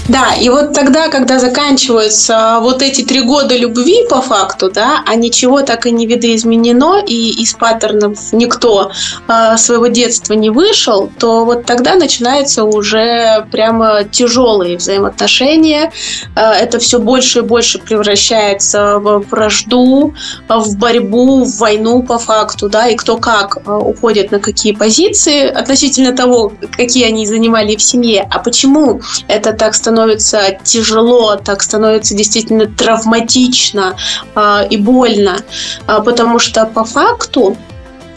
Да, 0.09 0.33
и 0.33 0.49
вот 0.49 0.73
тогда, 0.73 1.09
когда 1.09 1.37
заканчиваются 1.37 2.57
вот 2.61 2.81
эти 2.81 3.03
три 3.03 3.21
года 3.21 3.55
любви 3.55 4.07
по 4.09 4.21
факту, 4.23 4.71
да, 4.71 5.03
а 5.05 5.13
ничего 5.13 5.61
так 5.61 5.85
и 5.85 5.91
не 5.91 6.07
видоизменено, 6.07 7.03
и 7.05 7.29
из 7.43 7.53
паттернов 7.53 8.17
никто 8.33 8.91
э, 9.27 9.57
своего 9.57 9.85
детства 9.85 10.33
не 10.33 10.49
вышел, 10.49 11.11
то 11.19 11.45
вот 11.45 11.65
тогда 11.65 11.93
начинаются 11.93 12.63
уже 12.63 13.45
прямо 13.51 14.03
тяжелые 14.03 14.77
взаимоотношения. 14.77 15.91
Э, 16.35 16.53
это 16.53 16.79
все 16.79 16.97
больше 16.97 17.39
и 17.39 17.41
больше 17.43 17.77
превращается 17.77 18.97
в 18.97 19.19
вражду, 19.29 20.15
в 20.47 20.75
борьбу, 20.77 21.43
в 21.43 21.57
войну 21.59 22.01
по 22.01 22.17
факту, 22.17 22.67
да, 22.67 22.87
и 22.87 22.95
кто 22.95 23.17
как 23.17 23.57
э, 23.63 23.71
уходит 23.71 24.31
на 24.31 24.39
какие 24.39 24.73
позиции 24.73 25.45
относительно 25.47 26.13
того, 26.13 26.51
какие 26.75 27.05
они 27.05 27.27
занимали 27.27 27.75
в 27.75 27.81
семье. 27.83 28.27
А 28.31 28.39
почему 28.39 29.01
это 29.27 29.53
так 29.53 29.75
становится 29.75 29.98
становится 29.99 30.57
тяжело, 30.63 31.35
так 31.35 31.61
становится 31.61 32.15
действительно 32.15 32.67
травматично 32.67 33.97
э, 34.33 34.67
и 34.69 34.77
больно, 34.77 35.37
э, 35.87 35.99
потому 36.05 36.39
что 36.39 36.65
по 36.65 36.85
факту, 36.85 37.57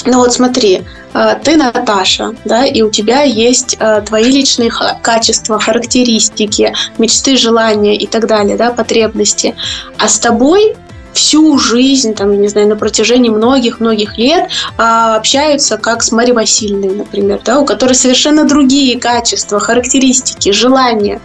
ну 0.07 0.19
вот 0.19 0.33
смотри, 0.33 0.85
э, 1.13 1.35
ты 1.43 1.57
Наташа, 1.57 2.37
да, 2.45 2.65
и 2.65 2.83
у 2.83 2.91
тебя 2.91 3.23
есть 3.23 3.77
э, 3.81 4.03
твои 4.07 4.31
личные 4.31 4.71
качества, 5.03 5.59
характеристики, 5.59 6.73
мечты, 6.99 7.37
желания 7.37 7.97
и 7.97 8.07
так 8.07 8.29
далее, 8.29 8.57
да, 8.57 8.71
потребности, 8.71 9.57
а 9.99 10.09
с 10.09 10.21
тобой 10.21 10.77
всю 11.13 11.59
жизнь, 11.59 12.15
там, 12.15 12.33
я 12.33 12.39
не 12.39 12.49
знаю, 12.49 12.69
на 12.69 12.77
протяжении 12.77 13.31
многих-многих 13.31 14.19
лет 14.19 14.51
а, 14.77 15.17
общаются 15.17 15.77
как 15.77 16.03
с 16.03 16.13
Марьей 16.13 16.35
Васильевной, 16.35 16.95
например, 16.95 17.41
да, 17.45 17.59
у 17.61 17.65
которой 17.65 17.95
совершенно 17.95 18.45
другие 18.45 18.99
качества, 18.99 19.59
характеристики, 19.61 20.53
желания. 20.53 21.21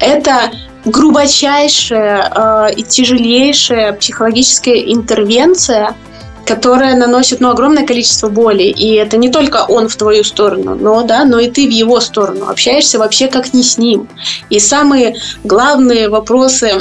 Это 0.00 0.52
грубочайшая 0.84 2.68
э, 2.70 2.74
и 2.76 2.82
тяжелейшая 2.82 3.92
психологическая 3.94 4.76
интервенция– 4.76 5.94
которая 6.48 6.96
наносит 6.96 7.40
ну, 7.40 7.50
огромное 7.50 7.84
количество 7.84 8.30
боли. 8.30 8.62
И 8.62 8.94
это 8.94 9.18
не 9.18 9.28
только 9.28 9.66
он 9.68 9.88
в 9.88 9.96
твою 9.96 10.24
сторону, 10.24 10.74
но, 10.74 11.02
да, 11.02 11.26
но 11.26 11.38
и 11.38 11.50
ты 11.50 11.66
в 11.66 11.70
его 11.70 12.00
сторону. 12.00 12.48
Общаешься 12.48 12.98
вообще 12.98 13.28
как 13.28 13.52
не 13.52 13.62
с 13.62 13.76
ним. 13.76 14.08
И 14.48 14.58
самые 14.58 15.16
главные 15.44 16.08
вопросы, 16.08 16.72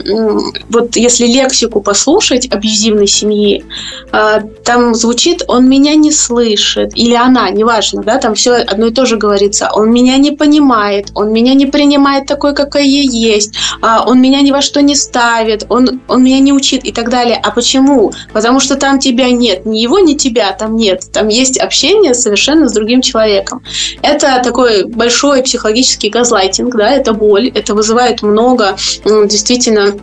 вот 0.69 0.95
если 0.95 1.27
лексику 1.27 1.81
послушать 1.81 2.47
абьюзивной 2.49 3.07
семьи, 3.07 3.65
а, 4.13 4.39
там 4.63 4.95
звучит 4.95 5.43
«он 5.49 5.67
меня 5.67 5.95
не 5.95 6.13
слышит» 6.13 6.93
или 6.95 7.15
«она», 7.15 7.49
неважно, 7.49 8.01
да, 8.03 8.19
там 8.19 8.35
все 8.35 8.53
одно 8.53 8.85
и 8.85 8.91
то 8.91 9.05
же 9.05 9.17
говорится. 9.17 9.69
«Он 9.73 9.91
меня 9.91 10.15
не 10.15 10.31
понимает», 10.31 11.09
«он 11.13 11.33
меня 11.33 11.53
не 11.53 11.65
принимает 11.65 12.25
такой, 12.25 12.55
какой 12.55 12.87
я 12.87 13.01
есть», 13.01 13.53
а, 13.81 14.05
«он 14.07 14.21
меня 14.21 14.39
ни 14.41 14.51
во 14.51 14.61
что 14.61 14.81
не 14.81 14.95
ставит», 14.95 15.65
«он, 15.67 15.99
он 16.07 16.23
меня 16.23 16.39
не 16.39 16.53
учит» 16.53 16.85
и 16.85 16.93
так 16.93 17.09
далее. 17.09 17.37
А 17.43 17.51
почему? 17.51 18.13
Потому 18.31 18.61
что 18.61 18.77
там 18.77 18.99
тебя 18.99 19.29
нет 19.29 19.56
нет, 19.57 19.65
ни 19.65 19.79
его, 19.79 19.99
ни 19.99 20.13
тебя 20.13 20.51
там 20.51 20.75
нет. 20.75 21.03
Там 21.11 21.27
есть 21.27 21.57
общение 21.57 22.13
совершенно 22.13 22.67
с 22.67 22.73
другим 22.73 23.01
человеком. 23.01 23.63
Это 24.01 24.41
такой 24.43 24.85
большой 24.85 25.43
психологический 25.43 26.09
газлайтинг, 26.09 26.75
да, 26.75 26.91
это 26.91 27.13
боль, 27.13 27.49
это 27.53 27.73
вызывает 27.73 28.21
много 28.21 28.75
действительно 29.05 29.93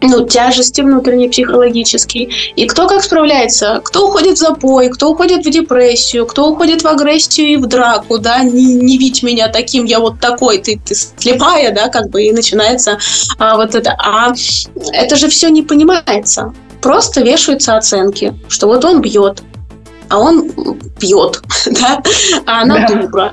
ну, 0.00 0.26
тяжести 0.26 0.80
внутренней 0.80 1.28
психологические. 1.28 2.30
И 2.54 2.66
кто 2.66 2.86
как 2.86 3.02
справляется? 3.02 3.80
Кто 3.82 4.08
уходит 4.08 4.36
в 4.36 4.38
запой, 4.38 4.90
кто 4.90 5.10
уходит 5.10 5.44
в 5.44 5.50
депрессию, 5.50 6.24
кто 6.24 6.48
уходит 6.48 6.82
в 6.82 6.86
агрессию 6.86 7.48
и 7.48 7.56
в 7.56 7.66
драку, 7.66 8.18
да, 8.18 8.44
не, 8.44 8.74
не 8.74 8.96
видь 8.96 9.24
меня 9.24 9.48
таким, 9.48 9.86
я 9.86 9.98
вот 9.98 10.20
такой, 10.20 10.58
ты, 10.58 10.80
ты 10.84 10.94
слепая, 10.94 11.74
да, 11.74 11.88
как 11.88 12.10
бы, 12.10 12.22
и 12.22 12.32
начинается 12.32 12.98
а, 13.38 13.56
вот 13.56 13.74
это. 13.74 13.96
А 13.98 14.32
это 14.92 15.16
же 15.16 15.28
все 15.28 15.48
не 15.48 15.62
понимается 15.62 16.54
просто 16.80 17.22
вешаются 17.22 17.76
оценки, 17.76 18.34
что 18.48 18.66
вот 18.66 18.84
он 18.84 19.00
бьет, 19.00 19.42
а 20.08 20.18
он 20.18 20.50
пьет, 20.98 21.42
да, 21.66 22.02
а 22.46 22.62
она 22.62 22.86
да. 22.86 22.94
дура. 22.94 23.32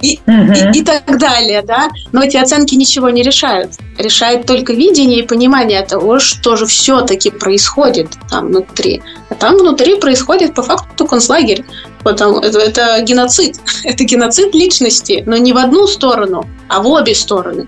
И, 0.00 0.20
угу. 0.26 0.52
и, 0.52 0.78
и 0.78 0.84
так 0.84 1.18
далее, 1.18 1.62
да. 1.62 1.90
Но 2.12 2.22
эти 2.22 2.36
оценки 2.36 2.74
ничего 2.74 3.10
не 3.10 3.22
решают. 3.22 3.72
Решает 3.98 4.46
только 4.46 4.72
видение 4.72 5.18
и 5.18 5.26
понимание 5.26 5.82
того, 5.82 6.18
что 6.18 6.56
же 6.56 6.66
все-таки 6.66 7.30
происходит 7.30 8.08
там 8.30 8.46
внутри. 8.46 9.02
А 9.28 9.34
там 9.34 9.56
внутри 9.56 9.96
происходит 9.96 10.54
по 10.54 10.62
факту 10.62 11.06
концлагерь. 11.06 11.64
Потому, 12.04 12.38
это, 12.38 12.58
это 12.58 13.02
геноцид. 13.02 13.56
Это 13.84 14.04
геноцид 14.04 14.54
личности, 14.54 15.22
но 15.26 15.36
не 15.36 15.52
в 15.52 15.58
одну 15.58 15.86
сторону, 15.86 16.48
а 16.68 16.80
в 16.80 16.86
обе 16.88 17.14
стороны. 17.14 17.66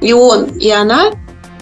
И 0.00 0.12
он, 0.12 0.44
и 0.58 0.70
она 0.70 1.12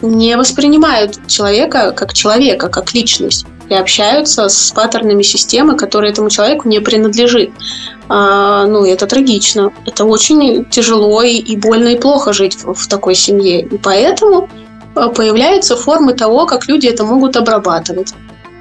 не 0.04 0.36
воспринимают 0.36 1.26
человека 1.26 1.92
как 1.92 2.12
человека, 2.12 2.68
как 2.68 2.94
личность 2.94 3.46
и 3.68 3.74
общаются 3.74 4.48
с 4.48 4.72
паттернами 4.72 5.22
системы, 5.22 5.76
которые 5.76 6.12
этому 6.12 6.30
человеку 6.30 6.68
не 6.68 6.80
принадлежит. 6.80 7.50
А, 8.08 8.66
ну, 8.66 8.84
это 8.84 9.06
трагично. 9.06 9.72
Это 9.86 10.04
очень 10.04 10.64
тяжело 10.66 11.22
и, 11.22 11.36
и 11.36 11.56
больно 11.56 11.88
и 11.88 11.98
плохо 11.98 12.32
жить 12.32 12.56
в, 12.56 12.74
в 12.74 12.88
такой 12.88 13.14
семье. 13.14 13.62
И 13.62 13.78
поэтому 13.78 14.48
а, 14.94 15.08
появляются 15.08 15.76
формы 15.76 16.12
того, 16.12 16.46
как 16.46 16.68
люди 16.68 16.86
это 16.86 17.04
могут 17.04 17.36
обрабатывать. 17.36 18.12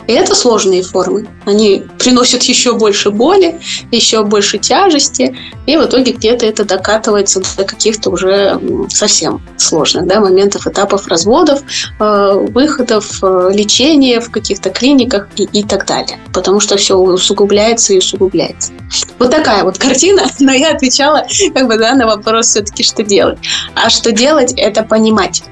И 0.07 0.13
это 0.13 0.35
сложные 0.35 0.83
формы. 0.83 1.27
Они 1.45 1.83
приносят 1.99 2.43
еще 2.43 2.73
больше 2.73 3.09
боли, 3.11 3.59
еще 3.91 4.23
больше 4.23 4.57
тяжести, 4.57 5.37
и 5.65 5.77
в 5.77 5.85
итоге 5.85 6.11
где-то 6.11 6.45
это 6.45 6.65
докатывается 6.65 7.41
до 7.57 7.63
каких-то 7.63 8.09
уже 8.09 8.59
совсем 8.89 9.41
сложных 9.57 10.07
да, 10.07 10.19
моментов, 10.19 10.67
этапов 10.67 11.07
разводов, 11.07 11.61
э, 11.99 12.47
выходов, 12.49 13.19
э, 13.21 13.49
лечения 13.53 14.19
в 14.19 14.29
каких-то 14.31 14.69
клиниках 14.69 15.27
и, 15.35 15.43
и 15.43 15.63
так 15.63 15.85
далее. 15.85 16.19
Потому 16.33 16.59
что 16.59 16.77
все 16.77 16.97
усугубляется 16.97 17.93
и 17.93 17.99
усугубляется. 17.99 18.71
Вот 19.19 19.31
такая 19.31 19.63
вот 19.63 19.77
картина, 19.77 20.23
но 20.39 20.51
я 20.51 20.71
отвечала 20.71 21.25
как 21.53 21.67
бы, 21.67 21.77
да, 21.77 21.93
на 21.93 22.05
вопрос 22.05 22.47
все-таки, 22.47 22.83
что 22.83 23.03
делать. 23.03 23.39
А 23.75 23.89
что 23.89 24.11
делать, 24.11 24.53
это 24.57 24.83
понимать 24.83 25.43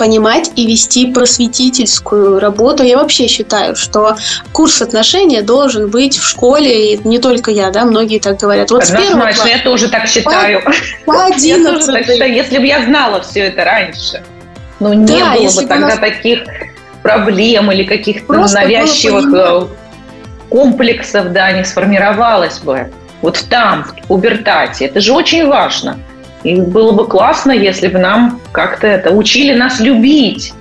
понимать 0.00 0.52
и 0.56 0.66
вести 0.66 1.12
просветительскую 1.12 2.40
работу. 2.40 2.82
Я 2.82 2.96
вообще 2.96 3.28
считаю, 3.28 3.76
что 3.76 4.16
курс 4.50 4.80
отношения 4.80 5.42
должен 5.42 5.90
быть 5.90 6.16
в 6.16 6.26
школе, 6.26 6.94
и 6.94 7.00
не 7.06 7.18
только 7.18 7.50
я, 7.50 7.68
да, 7.70 7.84
многие 7.84 8.18
так 8.18 8.38
говорят. 8.38 8.70
Вот 8.70 8.82
Однозначно, 8.82 9.48
я 9.54 9.58
тоже 9.58 9.90
так 9.90 10.06
считаю. 10.06 10.62
По 11.04 11.26
11 11.26 12.08
Если 12.34 12.56
бы 12.56 12.66
я 12.66 12.82
знала 12.82 13.20
все 13.20 13.40
это 13.40 13.62
раньше, 13.62 14.22
ну, 14.78 14.94
не 14.94 15.18
да, 15.18 15.34
было 15.34 15.50
бы 15.50 15.66
тогда 15.66 15.88
нас... 15.88 15.98
таких 15.98 16.44
проблем 17.02 17.70
или 17.70 17.84
каких-то 17.84 18.32
навязчивых 18.32 19.34
э, 19.34 19.66
комплексов, 20.48 21.30
да, 21.32 21.52
не 21.52 21.62
сформировалось 21.62 22.58
бы. 22.60 22.90
Вот 23.20 23.44
там, 23.50 23.84
в 23.84 24.06
пубертате. 24.06 24.86
Это 24.86 25.00
же 25.02 25.12
очень 25.12 25.46
важно. 25.46 25.98
И 26.42 26.60
было 26.60 26.92
бы 26.92 27.06
классно, 27.06 27.52
если 27.52 27.88
бы 27.88 27.98
нам 27.98 28.40
как-то 28.52 28.86
это 28.86 29.10
учили 29.10 29.54
нас 29.54 29.80
любить. 29.80 30.54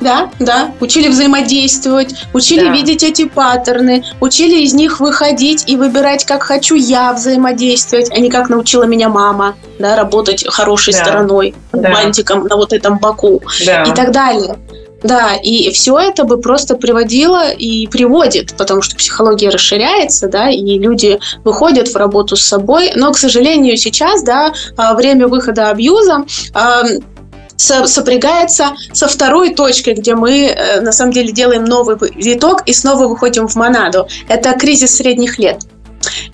Да, 0.00 0.30
да, 0.38 0.70
учили 0.80 1.08
взаимодействовать, 1.08 2.26
учили 2.32 2.66
да. 2.66 2.72
видеть 2.72 3.02
эти 3.02 3.26
паттерны, 3.26 4.04
учили 4.20 4.62
из 4.62 4.72
них 4.72 5.00
выходить 5.00 5.64
и 5.66 5.76
выбирать, 5.76 6.24
как 6.24 6.44
хочу 6.44 6.76
я 6.76 7.12
взаимодействовать, 7.12 8.08
а 8.12 8.20
не 8.20 8.30
как 8.30 8.48
научила 8.48 8.84
меня 8.84 9.08
мама, 9.08 9.56
да, 9.80 9.96
работать 9.96 10.46
хорошей 10.48 10.92
да. 10.92 11.00
стороной, 11.00 11.54
да. 11.72 11.90
бантиком 11.90 12.44
на 12.44 12.56
вот 12.56 12.72
этом 12.72 12.98
боку 12.98 13.42
да. 13.66 13.82
и 13.82 13.92
так 13.92 14.12
далее. 14.12 14.56
Да, 15.02 15.34
и 15.40 15.70
все 15.70 15.96
это 15.98 16.24
бы 16.24 16.40
просто 16.40 16.74
приводило 16.74 17.50
и 17.50 17.86
приводит, 17.86 18.56
потому 18.56 18.82
что 18.82 18.96
психология 18.96 19.48
расширяется, 19.48 20.28
да, 20.28 20.50
и 20.50 20.78
люди 20.78 21.20
выходят 21.44 21.88
в 21.88 21.96
работу 21.96 22.36
с 22.36 22.44
собой. 22.44 22.92
Но, 22.96 23.12
к 23.12 23.18
сожалению, 23.18 23.76
сейчас, 23.76 24.22
да, 24.24 24.52
а, 24.76 24.94
время 24.94 25.28
выхода 25.28 25.70
абьюза 25.70 26.24
а, 26.52 26.82
сопрягается 27.58 28.76
со 28.92 29.08
второй 29.08 29.54
точкой, 29.54 29.94
где 29.94 30.14
мы 30.14 30.46
э, 30.46 30.80
на 30.80 30.92
самом 30.92 31.12
деле 31.12 31.32
делаем 31.32 31.64
новый 31.64 31.96
виток 32.14 32.62
и 32.66 32.72
снова 32.72 33.08
выходим 33.08 33.48
в 33.48 33.56
монаду. 33.56 34.06
Это 34.28 34.52
кризис 34.52 34.96
средних 34.96 35.38
лет. 35.38 35.58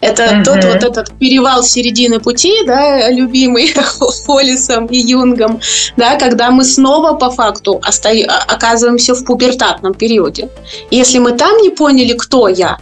Это 0.00 0.36
угу. 0.36 0.44
тот 0.44 0.64
вот 0.64 0.84
этот 0.84 1.18
перевал 1.18 1.62
середины 1.62 2.20
пути, 2.20 2.64
да, 2.66 3.10
любимый 3.10 3.74
Холлисом 4.26 4.86
и 4.86 4.98
Юнгом, 4.98 5.60
да, 5.96 6.16
когда 6.16 6.50
мы 6.50 6.64
снова 6.64 7.14
по 7.14 7.30
факту 7.30 7.80
оста- 7.86 8.10
оказываемся 8.48 9.14
в 9.14 9.24
пубертатном 9.24 9.94
периоде. 9.94 10.48
Если 10.90 11.18
мы 11.18 11.32
там 11.32 11.56
не 11.62 11.70
поняли, 11.70 12.14
кто 12.14 12.48
я, 12.48 12.78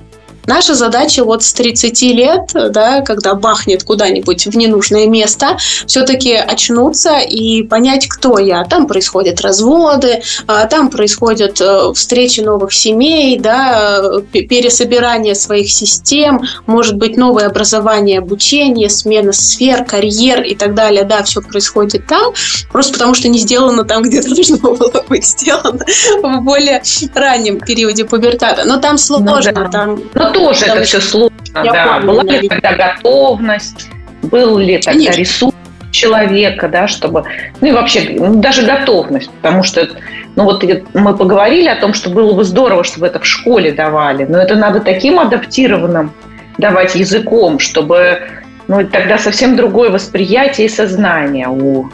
Наша 0.47 0.75
задача 0.75 1.25
вот 1.25 1.43
с 1.43 1.53
30 1.53 2.03
лет, 2.03 2.51
да, 2.53 3.03
когда 3.03 3.35
бахнет 3.35 3.85
куда-нибудь 3.85 4.47
в 4.47 4.57
ненужное 4.57 5.07
место, 5.07 5.57
все-таки 5.87 6.35
очнуться 6.35 7.19
и 7.19 7.63
понять, 7.63 8.09
кто 8.09 8.39
я. 8.39 8.65
Там 8.65 8.87
происходят 8.87 9.41
разводы, 9.41 10.23
а, 10.47 10.67
там 10.67 10.91
происходят 10.91 11.61
э, 11.61 11.93
встречи 11.95 12.41
новых 12.41 12.73
семей, 12.73 13.39
да, 13.39 14.21
пересобирание 14.33 15.35
своих 15.35 15.71
систем, 15.71 16.43
может 16.67 16.97
быть, 16.97 17.17
новое 17.17 17.47
образование, 17.47 18.19
обучение, 18.19 18.91
смена 18.91 19.33
сфер, 19.33 19.85
карьер 19.85 20.43
и 20.43 20.55
так 20.55 20.75
далее. 20.75 21.05
Да, 21.05 21.23
все 21.23 21.41
происходит 21.41 22.07
там, 22.07 22.33
просто 22.71 22.93
потому 22.95 23.15
что 23.15 23.29
не 23.29 23.39
сделано 23.39 23.85
там, 23.85 24.03
где 24.03 24.23
должно 24.23 24.57
было 24.57 25.05
быть 25.09 25.25
сделано 25.25 25.85
в 26.23 26.41
более 26.41 26.83
раннем 27.15 27.61
периоде 27.61 28.05
пубертата. 28.05 28.65
Но 28.65 28.79
там 28.79 28.99
сложно, 28.99 29.33
ну, 29.35 29.41
да. 29.55 29.69
там... 29.69 30.01
Тоже 30.33 30.67
это 30.67 30.83
все 30.83 31.01
сложно, 31.01 31.33
да. 31.55 32.01
Была 32.01 32.23
ли 32.23 32.49
тогда 32.49 32.73
готовность, 32.73 33.89
был 34.23 34.59
ли 34.59 34.79
тогда 34.79 34.93
Конечно. 34.93 35.19
ресурс 35.19 35.55
человека, 35.93 36.69
да, 36.69 36.89
чтобы, 36.89 37.25
ну 37.61 37.69
и 37.69 37.73
вообще, 37.73 38.17
ну, 38.19 38.41
даже 38.41 38.63
готовность, 38.63 39.31
потому 39.31 39.63
что, 39.63 39.89
ну 40.37 40.45
вот 40.45 40.65
мы 40.95 41.17
поговорили 41.17 41.69
о 41.69 41.77
том, 41.77 41.95
что 41.95 42.11
было 42.11 42.33
бы 42.33 42.45
здорово, 42.45 42.83
чтобы 42.83 43.07
это 43.07 43.21
в 43.21 43.27
школе 43.27 43.73
давали, 43.73 44.25
но 44.25 44.39
это 44.39 44.57
надо 44.57 44.81
таким 44.81 45.21
адаптированным 45.21 46.13
давать 46.59 46.95
языком, 46.95 47.59
чтобы, 47.59 48.23
ну 48.69 48.87
тогда 48.87 49.19
совсем 49.19 49.55
другое 49.55 49.91
восприятие 49.91 50.67
и 50.67 50.71
сознание 50.71 51.49
у 51.49 51.91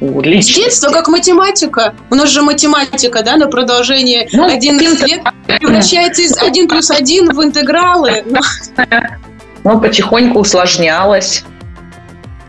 с 0.00 0.46
детства, 0.46 0.90
как 0.90 1.08
математика. 1.08 1.94
У 2.10 2.14
нас 2.14 2.30
же 2.30 2.42
математика, 2.42 3.22
да, 3.22 3.36
на 3.36 3.48
продолжение 3.48 4.28
ну, 4.32 4.46
11 4.46 5.06
лет 5.06 5.20
превращается 5.46 6.22
из 6.22 6.36
1 6.36 6.68
плюс 6.68 6.90
1 6.90 7.34
в 7.34 7.44
интегралы. 7.44 8.24
Ну, 9.62 9.78
потихоньку 9.78 10.40
усложнялось. 10.40 11.44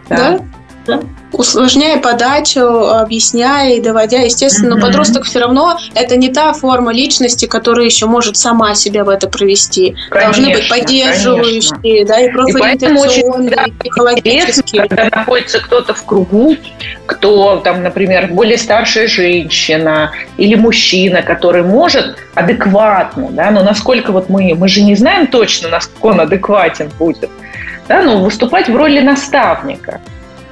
Да. 0.08 0.40
да? 0.86 1.02
Усложняя 1.34 2.00
подачу, 2.00 2.62
объясняя 2.62 3.76
и 3.76 3.82
доводя, 3.82 4.20
естественно, 4.20 4.76
mm-hmm. 4.76 4.82
подросток 4.82 5.24
все 5.26 5.40
равно 5.40 5.78
это 5.96 6.18
не 6.18 6.30
та 6.30 6.54
форма 6.54 6.94
личности, 6.94 7.46
которая 7.46 7.86
еще 7.86 8.06
может 8.06 8.38
сама 8.38 8.76
себя 8.76 9.04
в 9.04 9.10
это 9.10 9.28
провести. 9.28 9.96
Конечно, 10.10 10.44
Должны 10.44 10.54
быть 10.54 10.70
поддерживающие, 10.70 12.06
конечно. 12.06 12.08
да, 12.08 12.20
и 12.22 12.30
профориентационные, 12.30 13.68
и 13.68 13.72
психологические. 13.72 14.88
Когда 14.88 15.10
находится 15.18 15.60
кто-то 15.60 15.94
в 15.94 16.04
кругу, 16.06 16.56
кто, 17.06 17.58
там, 17.58 17.84
например, 17.84 18.28
более 18.32 18.58
старшая 18.58 19.08
женщина 19.08 20.12
или 20.38 20.56
мужчина, 20.56 21.22
который 21.22 21.64
может 21.64 22.18
адекватно, 22.36 23.30
да, 23.32 23.52
но 23.52 23.64
насколько 23.64 24.12
вот 24.12 24.30
мы, 24.30 24.54
мы 24.56 24.68
же 24.68 24.82
не 24.82 24.96
знаем 24.96 25.28
точно, 25.28 25.70
насколько 25.70 26.06
он 26.08 26.22
адекватен 26.22 26.92
будет, 27.00 27.30
да, 27.88 28.02
но 28.02 28.20
выступать 28.20 28.70
в 28.70 28.76
роли 28.76 29.00
наставника. 29.00 30.02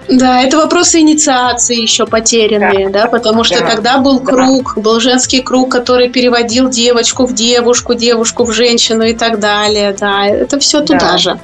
Да, 0.10 0.42
это 0.42 0.58
вопросы 0.58 1.00
инициации 1.00 1.80
еще 1.80 2.08
потерянные, 2.08 2.90
да, 2.90 3.04
да 3.04 3.08
потому 3.08 3.44
что 3.44 3.60
да. 3.60 3.68
тогда 3.68 3.98
был 4.00 4.20
круг, 4.20 4.74
да. 4.76 4.82
был 4.82 5.00
женский 5.00 5.42
круг, 5.42 5.72
который 5.72 6.10
переводил 6.10 6.70
девочку 6.70 7.28
в 7.28 7.34
девушку, 7.34 7.94
девушку 7.94 8.44
в 8.44 8.52
женщину 8.52 9.04
и 9.04 9.14
так 9.14 9.40
далее, 9.40 9.96
да, 9.98 10.26
это 10.26 10.60
все 10.60 10.82
туда 10.82 11.18
же. 11.18 11.40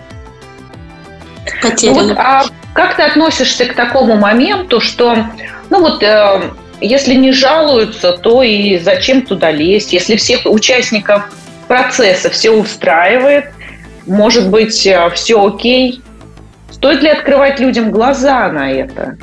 Потеряно. 1.61 2.01
Ну 2.01 2.07
вот, 2.09 2.17
а 2.17 2.45
как 2.73 2.95
ты 2.95 3.03
относишься 3.03 3.65
к 3.65 3.75
такому 3.75 4.15
моменту, 4.15 4.81
что, 4.81 5.15
ну 5.69 5.81
вот, 5.81 6.01
э, 6.01 6.41
если 6.81 7.13
не 7.13 7.31
жалуются, 7.31 8.13
то 8.13 8.41
и 8.41 8.79
зачем 8.79 9.21
туда 9.21 9.51
лезть? 9.51 9.93
Если 9.93 10.15
всех 10.15 10.45
участников 10.45 11.23
процесса 11.67 12.31
все 12.31 12.49
устраивает, 12.49 13.45
может 14.07 14.49
быть, 14.49 14.85
э, 14.87 15.09
все 15.13 15.45
окей, 15.45 16.01
Стоит 16.75 17.01
ли 17.01 17.07
открывать 17.09 17.61
людям 17.61 17.89
глаза 17.89 18.51
на 18.51 18.69
это? 18.69 19.17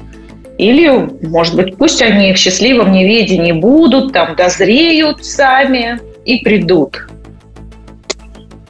Или, 0.57 0.89
может 1.21 1.55
быть, 1.55 1.77
пусть 1.77 2.01
они 2.01 2.33
в 2.33 2.39
счастливом 2.39 2.93
неведении 2.93 3.53
будут, 3.53 4.15
там, 4.15 4.37
дозреют 4.37 5.23
сами 5.23 6.01
и 6.25 6.39
придут. 6.39 7.09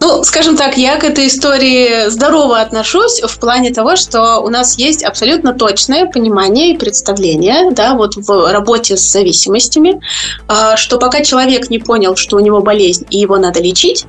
Ну, 0.05 0.25
скажем 0.25 0.57
так, 0.57 0.77
я 0.79 0.97
к 0.97 1.05
этой 1.05 1.29
истории 1.29 2.09
здорово 2.09 2.61
отношусь 2.61 3.23
в 3.23 3.39
плане 3.39 3.71
того, 3.71 3.95
что 3.95 4.41
у 4.41 4.49
нас 4.49 4.77
есть 4.77 5.05
абсолютно 5.05 5.55
точное 5.55 6.07
понимание 6.07 6.73
и 6.73 6.77
представление, 6.77 7.71
да, 7.71 7.95
вот 7.95 8.17
в 8.17 8.53
работе 8.53 8.97
с 8.97 9.13
зависимостями, 9.13 10.01
а, 10.49 10.77
что 10.77 10.99
пока 10.99 11.23
человек 11.23 11.71
не 11.71 11.79
понял, 11.79 12.17
что 12.17 12.37
у 12.37 12.41
него 12.41 12.61
болезнь 12.63 13.07
и 13.11 13.19
его 13.19 13.37
надо 13.37 13.63
лечить, 13.63 14.07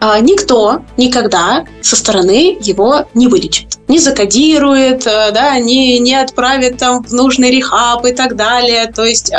а, 0.00 0.18
никто 0.18 0.80
никогда 0.96 1.64
со 1.80 1.94
стороны 1.94 2.58
его 2.60 3.04
не 3.14 3.28
вылечит, 3.28 3.78
не 3.86 4.00
закодирует, 4.00 5.06
а, 5.06 5.30
да, 5.30 5.60
не, 5.60 6.00
не 6.00 6.16
отправит 6.16 6.78
там 6.78 7.04
в 7.04 7.12
нужный 7.12 7.52
рехаб 7.52 8.04
и 8.04 8.12
так 8.12 8.34
далее. 8.34 8.90
То 8.92 9.04
есть 9.04 9.30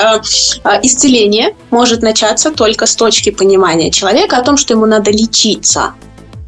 исцеление 0.83 1.53
может 1.69 2.01
начаться 2.01 2.51
только 2.51 2.85
с 2.85 2.95
точки 2.95 3.29
понимания 3.29 3.91
человека 3.91 4.37
о 4.37 4.41
том, 4.41 4.55
что 4.55 4.73
ему 4.73 4.85
надо 4.85 5.11
лечиться. 5.11 5.95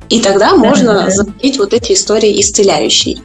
И 0.10 0.20
тогда 0.22 0.56
можно 0.56 1.10
запустить 1.10 1.58
вот 1.58 1.74
эти 1.74 1.94
истории 1.94 2.42
исцеляющие. 2.42 3.22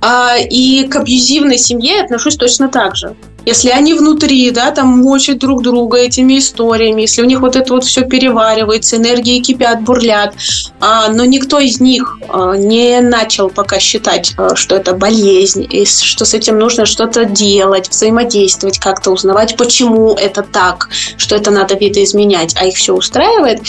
А, 0.00 0.36
и 0.38 0.86
к 0.86 0.96
абьюзивной 0.96 1.58
семье 1.58 2.00
отношусь 2.00 2.36
точно 2.36 2.68
так 2.68 2.96
же. 2.96 3.14
Если 3.46 3.70
они 3.70 3.94
внутри, 3.94 4.50
да, 4.50 4.70
там 4.70 4.88
мочат 4.88 5.38
друг 5.38 5.62
друга 5.62 5.98
этими 5.98 6.38
историями, 6.38 7.02
если 7.02 7.22
у 7.22 7.24
них 7.24 7.40
вот 7.40 7.56
это 7.56 7.72
вот 7.72 7.84
все 7.84 8.02
переваривается, 8.02 8.96
энергии 8.96 9.40
кипят, 9.40 9.82
бурлят, 9.82 10.34
а, 10.80 11.08
но 11.08 11.24
никто 11.24 11.58
из 11.58 11.80
них 11.80 12.18
а, 12.28 12.54
не 12.54 13.00
начал 13.00 13.48
пока 13.48 13.78
считать, 13.78 14.34
а, 14.36 14.56
что 14.56 14.76
это 14.76 14.92
болезнь, 14.92 15.66
и 15.70 15.86
что 15.86 16.24
с 16.24 16.34
этим 16.34 16.58
нужно 16.58 16.84
что-то 16.84 17.24
делать, 17.24 17.88
взаимодействовать, 17.88 18.78
как-то 18.78 19.10
узнавать, 19.10 19.56
почему 19.56 20.14
это 20.14 20.42
так, 20.42 20.90
что 21.16 21.34
это 21.34 21.50
надо 21.50 21.76
видоизменять, 21.76 22.54
а 22.58 22.66
их 22.66 22.76
все 22.76 22.94
устраивает. 22.94 23.62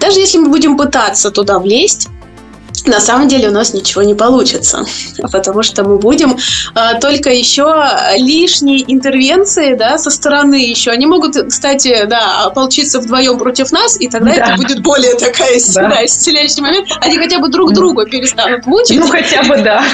Даже 0.00 0.20
если 0.20 0.38
мы 0.38 0.48
будем 0.48 0.76
пытаться 0.76 1.30
туда 1.30 1.58
влезть, 1.58 2.08
на 2.86 3.00
самом 3.00 3.28
деле 3.28 3.48
у 3.48 3.52
нас 3.52 3.74
ничего 3.74 4.02
не 4.02 4.14
получится, 4.14 4.84
потому 5.32 5.62
что 5.62 5.84
мы 5.84 5.98
будем 5.98 6.36
э, 6.74 7.00
только 7.00 7.30
еще 7.30 7.74
лишние 8.16 8.84
интервенции 8.92 9.74
да, 9.74 9.98
со 9.98 10.10
стороны 10.10 10.54
еще. 10.54 10.90
Они 10.90 11.06
могут, 11.06 11.36
кстати, 11.48 12.04
да, 12.06 12.44
ополчиться 12.44 13.00
вдвоем 13.00 13.38
против 13.38 13.72
нас, 13.72 14.00
и 14.00 14.08
тогда 14.08 14.34
да. 14.34 14.44
это 14.44 14.56
будет 14.56 14.82
более 14.82 15.14
такая 15.14 15.58
да. 15.74 15.88
да, 15.88 16.04
исцеляющий 16.04 16.62
момент. 16.62 16.88
Они 17.00 17.16
хотя 17.16 17.38
бы 17.38 17.48
друг 17.48 17.72
друга 17.72 18.04
перестанут 18.04 18.66
мучить. 18.66 18.98
Ну, 18.98 19.08
хотя 19.08 19.42
бы 19.42 19.58
да. 19.58 19.84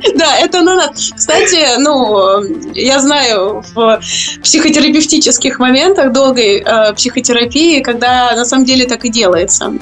Да, 0.14 0.38
это 0.38 0.62
на 0.62 0.74
нас. 0.74 1.12
Кстати, 1.14 1.78
ну, 1.78 2.42
я 2.74 3.00
знаю 3.00 3.62
в 3.74 4.00
психотерапевтических 4.42 5.58
моментах 5.58 6.12
долгой 6.12 6.62
э, 6.64 6.92
психотерапии, 6.94 7.80
когда 7.80 8.32
на 8.34 8.44
самом 8.44 8.64
деле 8.64 8.86
так 8.86 9.04
и 9.04 9.08
делается. 9.08 9.72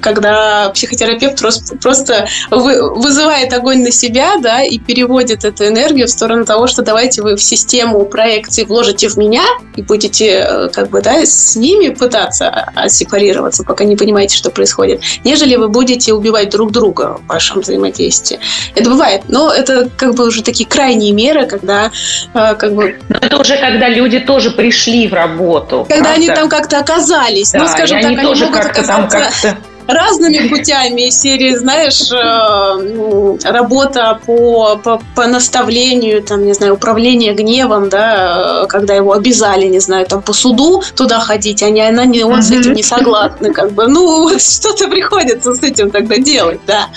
Когда 0.00 0.70
психотерапевт 0.70 1.38
просто 1.38 1.76
просто 1.76 2.26
вызывает 2.50 3.52
огонь 3.52 3.82
на 3.82 3.90
себя, 3.90 4.36
да, 4.38 4.62
и 4.62 4.78
переводит 4.78 5.44
эту 5.44 5.66
энергию 5.66 6.06
в 6.06 6.10
сторону 6.10 6.44
того, 6.44 6.66
что 6.66 6.82
давайте 6.82 7.22
вы 7.22 7.36
в 7.36 7.42
систему 7.42 8.04
проекции 8.06 8.64
вложите 8.64 9.08
в 9.08 9.16
меня 9.16 9.44
и 9.76 9.82
будете, 9.82 10.46
э, 10.48 10.68
как 10.72 10.90
бы, 10.90 11.00
да, 11.02 11.24
с 11.24 11.56
ними 11.56 11.88
пытаться 11.88 12.72
сепарироваться, 12.88 13.64
пока 13.64 13.84
не 13.84 13.96
понимаете, 13.96 14.36
что 14.36 14.50
происходит, 14.50 15.02
нежели 15.24 15.56
вы 15.56 15.68
будете 15.68 16.12
убивать 16.12 16.50
друг 16.50 16.72
друга 16.72 17.18
в 17.24 17.26
вашем 17.28 17.60
взаимодействии. 17.60 18.38
Это 18.74 18.90
бывает, 18.90 19.22
но 19.28 19.53
это 19.54 19.88
как 19.96 20.14
бы 20.14 20.26
уже 20.26 20.42
такие 20.42 20.68
крайние 20.68 21.12
меры, 21.12 21.46
когда 21.46 21.90
э, 22.34 22.54
как 22.54 22.74
бы... 22.74 22.98
Но 23.08 23.18
это 23.20 23.38
уже 23.38 23.56
когда 23.56 23.88
люди 23.88 24.20
тоже 24.20 24.50
пришли 24.50 25.08
в 25.08 25.14
работу. 25.14 25.86
Когда 25.88 26.04
правда? 26.04 26.12
они 26.14 26.28
там 26.28 26.48
как-то 26.48 26.78
оказались. 26.78 27.52
Ну, 27.52 27.60
да, 27.60 27.66
ну, 27.66 27.72
скажем 27.72 28.00
так, 28.00 28.10
они, 28.10 28.22
тоже 28.22 28.46
могут 28.46 28.64
оказаться... 28.64 29.18
Там 29.18 29.22
как-то 29.22 29.56
разными 29.86 30.48
путями 30.48 31.08
из 31.08 31.20
серии, 31.20 31.54
знаешь, 31.56 32.10
э, 32.10 33.48
работа 33.50 34.18
по, 34.24 34.76
по, 34.76 35.00
по 35.14 35.26
наставлению, 35.26 36.22
там, 36.22 36.44
не 36.44 36.54
знаю, 36.54 36.74
управление 36.74 37.34
гневом, 37.34 37.88
да, 37.88 38.66
когда 38.68 38.94
его 38.94 39.12
обязали, 39.12 39.66
не 39.66 39.80
знаю, 39.80 40.06
там, 40.06 40.22
по 40.22 40.32
суду 40.32 40.82
туда 40.96 41.20
ходить, 41.20 41.62
а 41.62 41.70
не, 41.70 41.86
она 41.86 42.04
не, 42.04 42.24
он 42.24 42.42
с 42.42 42.50
этим 42.50 42.72
не 42.72 42.82
согласны, 42.82 43.52
как 43.52 43.72
бы, 43.72 43.86
ну, 43.86 44.22
вот 44.24 44.40
что-то 44.42 44.88
приходится 44.88 45.54
с 45.54 45.62
этим 45.62 45.90
тогда 45.90 46.16
делать, 46.16 46.60
да. 46.66 46.88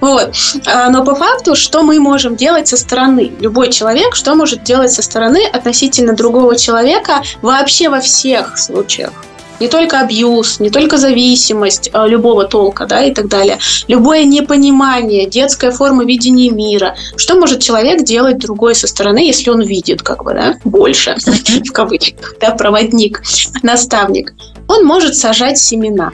Вот. 0.00 0.32
А, 0.66 0.90
но 0.90 1.04
по 1.04 1.14
факту, 1.14 1.54
что 1.54 1.82
мы 1.82 1.98
можем 1.98 2.36
делать 2.36 2.68
со 2.68 2.76
стороны? 2.76 3.32
Любой 3.40 3.70
человек, 3.70 4.14
что 4.14 4.34
может 4.34 4.62
делать 4.62 4.92
со 4.92 5.02
стороны 5.02 5.46
относительно 5.46 6.14
другого 6.14 6.56
человека 6.56 7.22
вообще 7.42 7.88
во 7.88 8.00
всех 8.00 8.58
случаях? 8.58 9.12
Не 9.60 9.68
только 9.68 10.00
абьюз, 10.00 10.60
не 10.60 10.70
только 10.70 10.96
зависимость 10.96 11.90
э, 11.92 12.08
любого 12.08 12.44
толка, 12.44 12.86
да, 12.86 13.02
и 13.04 13.12
так 13.12 13.28
далее. 13.28 13.58
Любое 13.88 14.24
непонимание, 14.24 15.26
детская 15.26 15.70
форма 15.70 16.04
видения 16.04 16.50
мира. 16.50 16.96
Что 17.16 17.36
может 17.36 17.60
человек 17.60 18.04
делать 18.04 18.38
другой 18.38 18.74
со 18.74 18.86
стороны, 18.86 19.18
если 19.18 19.50
он 19.50 19.62
видит, 19.62 20.02
как 20.02 20.24
бы, 20.24 20.34
да, 20.34 20.54
больше, 20.64 21.16
в 21.18 21.72
кавычках, 21.72 22.36
да, 22.40 22.50
проводник, 22.50 23.22
наставник? 23.62 24.34
Он 24.68 24.84
может 24.84 25.16
сажать 25.16 25.58
семена 25.58 26.12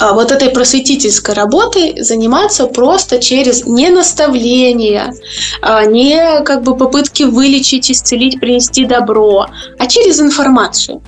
а 0.00 0.14
вот 0.14 0.32
этой 0.32 0.48
просветительской 0.48 1.34
работой 1.34 2.02
заниматься 2.02 2.66
просто 2.66 3.18
через 3.18 3.66
не 3.66 3.90
наставление, 3.90 5.12
а 5.60 5.84
не 5.84 6.42
как 6.42 6.62
бы 6.62 6.74
попытки 6.74 7.24
вылечить, 7.24 7.90
исцелить, 7.90 8.40
принести 8.40 8.86
добро, 8.86 9.46
а 9.78 9.86
через 9.86 10.20
информацию. 10.20 11.02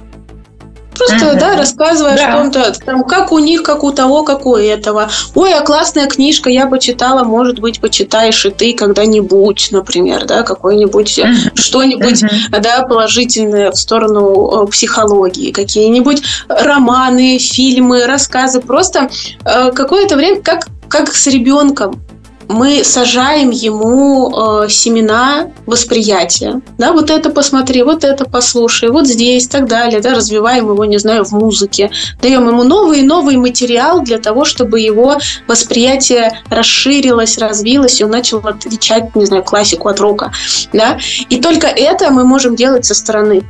Просто, 0.94 1.26
uh-huh. 1.26 1.38
да, 1.38 1.56
рассказывая 1.56 2.16
да. 2.16 2.50
что-то, 2.50 2.72
там, 2.84 3.04
как 3.04 3.32
у 3.32 3.38
них, 3.38 3.62
как 3.62 3.82
у 3.82 3.92
того, 3.92 4.22
как 4.24 4.46
у 4.46 4.56
этого. 4.56 5.08
Ой, 5.34 5.54
а 5.54 5.62
классная 5.62 6.06
книжка, 6.06 6.50
я 6.50 6.66
почитала, 6.66 7.24
может 7.24 7.58
быть, 7.60 7.80
почитаешь 7.80 8.44
и 8.46 8.50
ты 8.50 8.74
когда-нибудь, 8.74 9.68
например, 9.70 10.26
да, 10.26 10.42
какой-нибудь, 10.42 11.18
uh-huh. 11.18 11.60
что-нибудь, 11.60 12.22
uh-huh. 12.22 12.60
да, 12.60 12.82
положительное 12.82 13.70
в 13.70 13.76
сторону 13.76 14.64
э, 14.64 14.70
психологии, 14.70 15.50
какие-нибудь 15.50 16.22
романы, 16.48 17.38
фильмы, 17.38 18.06
рассказы. 18.06 18.60
Просто 18.60 19.08
э, 19.44 19.72
какое-то 19.72 20.16
время, 20.16 20.42
как, 20.42 20.68
как 20.88 21.14
с 21.14 21.26
ребенком, 21.26 22.00
мы 22.48 22.84
сажаем 22.84 23.50
ему 23.50 24.64
э, 24.64 24.68
семена 24.68 25.50
восприятия. 25.66 26.60
Да, 26.78 26.92
вот 26.92 27.10
это 27.10 27.30
посмотри, 27.30 27.82
вот 27.82 28.04
это 28.04 28.24
послушай, 28.24 28.90
вот 28.90 29.06
здесь 29.06 29.46
и 29.46 29.48
так 29.48 29.68
далее. 29.68 30.00
Да, 30.00 30.14
развиваем 30.14 30.68
его, 30.68 30.84
не 30.84 30.98
знаю, 30.98 31.24
в 31.24 31.32
музыке. 31.32 31.90
Даем 32.20 32.48
ему 32.48 32.64
новый 32.64 33.00
и 33.00 33.02
новый 33.02 33.36
материал 33.36 34.02
для 34.02 34.18
того, 34.18 34.44
чтобы 34.44 34.80
его 34.80 35.18
восприятие 35.46 36.40
расширилось, 36.50 37.38
развилось, 37.38 38.00
и 38.00 38.04
он 38.04 38.10
начал 38.10 38.38
отличать, 38.38 39.14
не 39.16 39.26
знаю, 39.26 39.42
классику 39.42 39.88
от 39.88 40.00
рока. 40.00 40.32
Да? 40.72 40.98
И 41.28 41.40
только 41.40 41.66
это 41.66 42.10
мы 42.10 42.24
можем 42.24 42.56
делать 42.56 42.84
со 42.84 42.94
стороны. 42.94 43.42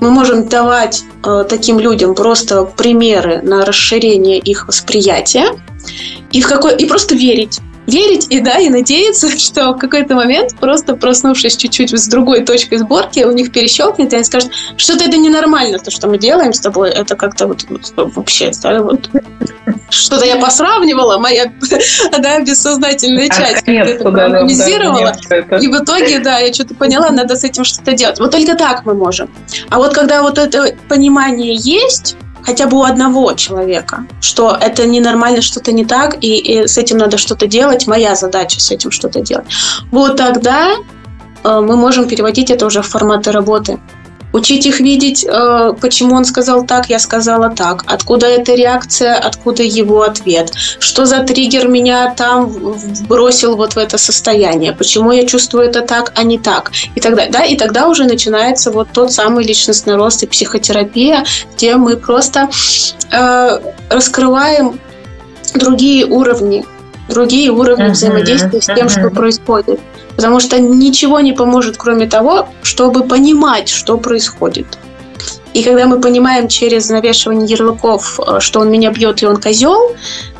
Мы 0.00 0.10
можем 0.10 0.48
давать 0.48 1.02
э, 1.24 1.44
таким 1.48 1.80
людям 1.80 2.14
просто 2.14 2.64
примеры 2.64 3.42
на 3.42 3.64
расширение 3.64 4.38
их 4.38 4.68
восприятия 4.68 5.46
и, 6.30 6.40
в 6.40 6.48
какой, 6.48 6.76
и 6.76 6.86
просто 6.86 7.16
верить 7.16 7.60
верить 7.88 8.26
и 8.30 8.40
да, 8.40 8.58
и 8.58 8.68
надеяться, 8.68 9.28
что 9.38 9.72
в 9.72 9.78
какой-то 9.78 10.14
момент, 10.14 10.54
просто 10.60 10.94
проснувшись 10.94 11.56
чуть-чуть 11.56 11.98
с 11.98 12.06
другой 12.06 12.44
точкой 12.44 12.78
сборки, 12.78 13.24
у 13.24 13.32
них 13.32 13.50
перещелкнет, 13.50 14.12
и 14.12 14.16
они 14.16 14.24
скажут, 14.24 14.52
что-то 14.76 15.04
это 15.04 15.16
ненормально, 15.16 15.78
то, 15.78 15.90
что 15.90 16.08
мы 16.08 16.18
делаем 16.18 16.52
с 16.52 16.60
тобой, 16.60 16.90
это 16.90 17.16
как-то 17.16 17.46
вот, 17.46 17.64
вот 17.68 18.14
вообще, 18.14 18.52
да, 18.62 18.82
вот 18.82 19.08
что-то 19.90 20.26
я 20.26 20.36
посравнивала, 20.36 21.18
моя 21.18 21.52
да, 22.18 22.40
бессознательная 22.40 23.28
часть 23.28 23.64
это 23.66 24.02
проанализировала, 24.02 25.16
и 25.60 25.68
в 25.68 25.82
итоге, 25.82 26.18
да, 26.18 26.38
я 26.38 26.52
что-то 26.52 26.74
поняла, 26.74 27.10
надо 27.10 27.36
с 27.36 27.44
этим 27.44 27.64
что-то 27.64 27.92
делать. 27.92 28.20
Вот 28.20 28.30
только 28.30 28.54
так 28.54 28.84
мы 28.84 28.94
можем. 28.94 29.30
А 29.70 29.78
вот 29.78 29.94
когда 29.94 30.22
вот 30.22 30.38
это 30.38 30.74
понимание 30.88 31.54
есть, 31.54 32.16
хотя 32.48 32.66
бы 32.66 32.78
у 32.78 32.82
одного 32.82 33.34
человека, 33.34 34.06
что 34.20 34.56
это 34.58 34.86
ненормально, 34.86 35.42
что-то 35.42 35.70
не 35.70 35.84
так, 35.84 36.16
и, 36.24 36.38
и 36.38 36.66
с 36.66 36.78
этим 36.78 36.96
надо 36.96 37.18
что-то 37.18 37.46
делать, 37.46 37.86
моя 37.86 38.14
задача 38.14 38.58
с 38.58 38.70
этим 38.70 38.90
что-то 38.90 39.20
делать. 39.20 39.46
Вот 39.90 40.16
тогда 40.16 40.76
э, 41.44 41.60
мы 41.60 41.76
можем 41.76 42.08
переводить 42.08 42.50
это 42.50 42.64
уже 42.64 42.80
в 42.80 42.86
форматы 42.86 43.32
работы. 43.32 43.78
Учить 44.32 44.66
их 44.66 44.80
видеть, 44.80 45.24
э, 45.24 45.72
почему 45.80 46.14
он 46.14 46.24
сказал 46.24 46.66
так, 46.66 46.90
я 46.90 46.98
сказала 46.98 47.48
так. 47.48 47.84
Откуда 47.86 48.26
эта 48.26 48.54
реакция, 48.54 49.14
откуда 49.14 49.62
его 49.62 50.02
ответ. 50.02 50.52
Что 50.78 51.06
за 51.06 51.20
триггер 51.20 51.68
меня 51.68 52.14
там 52.14 52.76
бросил 53.08 53.56
вот 53.56 53.74
в 53.74 53.78
это 53.78 53.96
состояние. 53.96 54.72
Почему 54.72 55.12
я 55.12 55.26
чувствую 55.26 55.64
это 55.64 55.80
так, 55.80 56.12
а 56.14 56.24
не 56.24 56.38
так. 56.38 56.72
И 56.94 57.00
тогда, 57.00 57.26
да, 57.30 57.44
и 57.44 57.56
тогда 57.56 57.88
уже 57.88 58.04
начинается 58.04 58.70
вот 58.70 58.88
тот 58.92 59.12
самый 59.12 59.44
личностный 59.44 59.96
рост 59.96 60.22
и 60.22 60.26
психотерапия, 60.26 61.24
где 61.54 61.76
мы 61.76 61.96
просто 61.96 62.50
э, 63.10 63.60
раскрываем 63.88 64.78
другие 65.54 66.04
уровни, 66.04 66.66
другие 67.08 67.50
уровни 67.50 67.86
uh-huh, 67.86 67.92
взаимодействия 67.92 68.60
с 68.60 68.66
тем, 68.66 68.86
uh-huh. 68.86 68.90
что 68.90 69.10
происходит. 69.10 69.80
Потому 70.18 70.40
что 70.40 70.58
ничего 70.58 71.20
не 71.20 71.32
поможет, 71.32 71.76
кроме 71.76 72.08
того, 72.08 72.48
чтобы 72.64 73.04
понимать, 73.04 73.68
что 73.68 73.96
происходит. 73.96 74.66
И 75.54 75.62
когда 75.62 75.86
мы 75.86 76.00
понимаем 76.00 76.48
через 76.48 76.90
навешивание 76.90 77.46
ярлыков, 77.46 78.18
э, 78.18 78.40
что 78.40 78.58
он 78.58 78.68
меня 78.68 78.90
бьет 78.90 79.22
и 79.22 79.26
он 79.26 79.36
козел, 79.36 79.94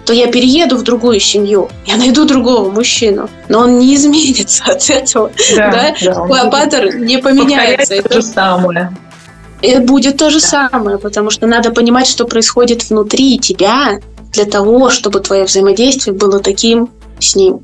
то 0.04 0.12
я 0.12 0.26
перееду 0.26 0.76
в 0.76 0.82
другую 0.82 1.20
семью, 1.20 1.68
я 1.86 1.96
найду 1.96 2.24
другого 2.24 2.72
мужчину, 2.72 3.30
но 3.48 3.60
он 3.60 3.78
не 3.78 3.94
изменится 3.94 4.64
от 4.66 4.90
этого. 4.90 5.30
Да, 5.54 5.94
да? 6.02 6.26
да 6.28 6.50
Патер 6.50 6.96
не 6.96 7.18
поменяется. 7.18 7.94
Это 7.94 8.08
то 8.08 8.14
же 8.16 8.22
самое. 8.26 8.96
И 9.62 9.76
будет 9.78 10.16
то 10.16 10.28
же 10.30 10.40
да. 10.40 10.68
самое, 10.68 10.98
потому 10.98 11.30
что 11.30 11.46
надо 11.46 11.70
понимать, 11.70 12.08
что 12.08 12.24
происходит 12.24 12.90
внутри 12.90 13.38
тебя 13.38 14.00
для 14.32 14.44
того, 14.44 14.90
чтобы 14.90 15.20
твое 15.20 15.44
взаимодействие 15.44 16.16
было 16.16 16.40
таким 16.40 16.90
с 17.20 17.36
ним. 17.36 17.60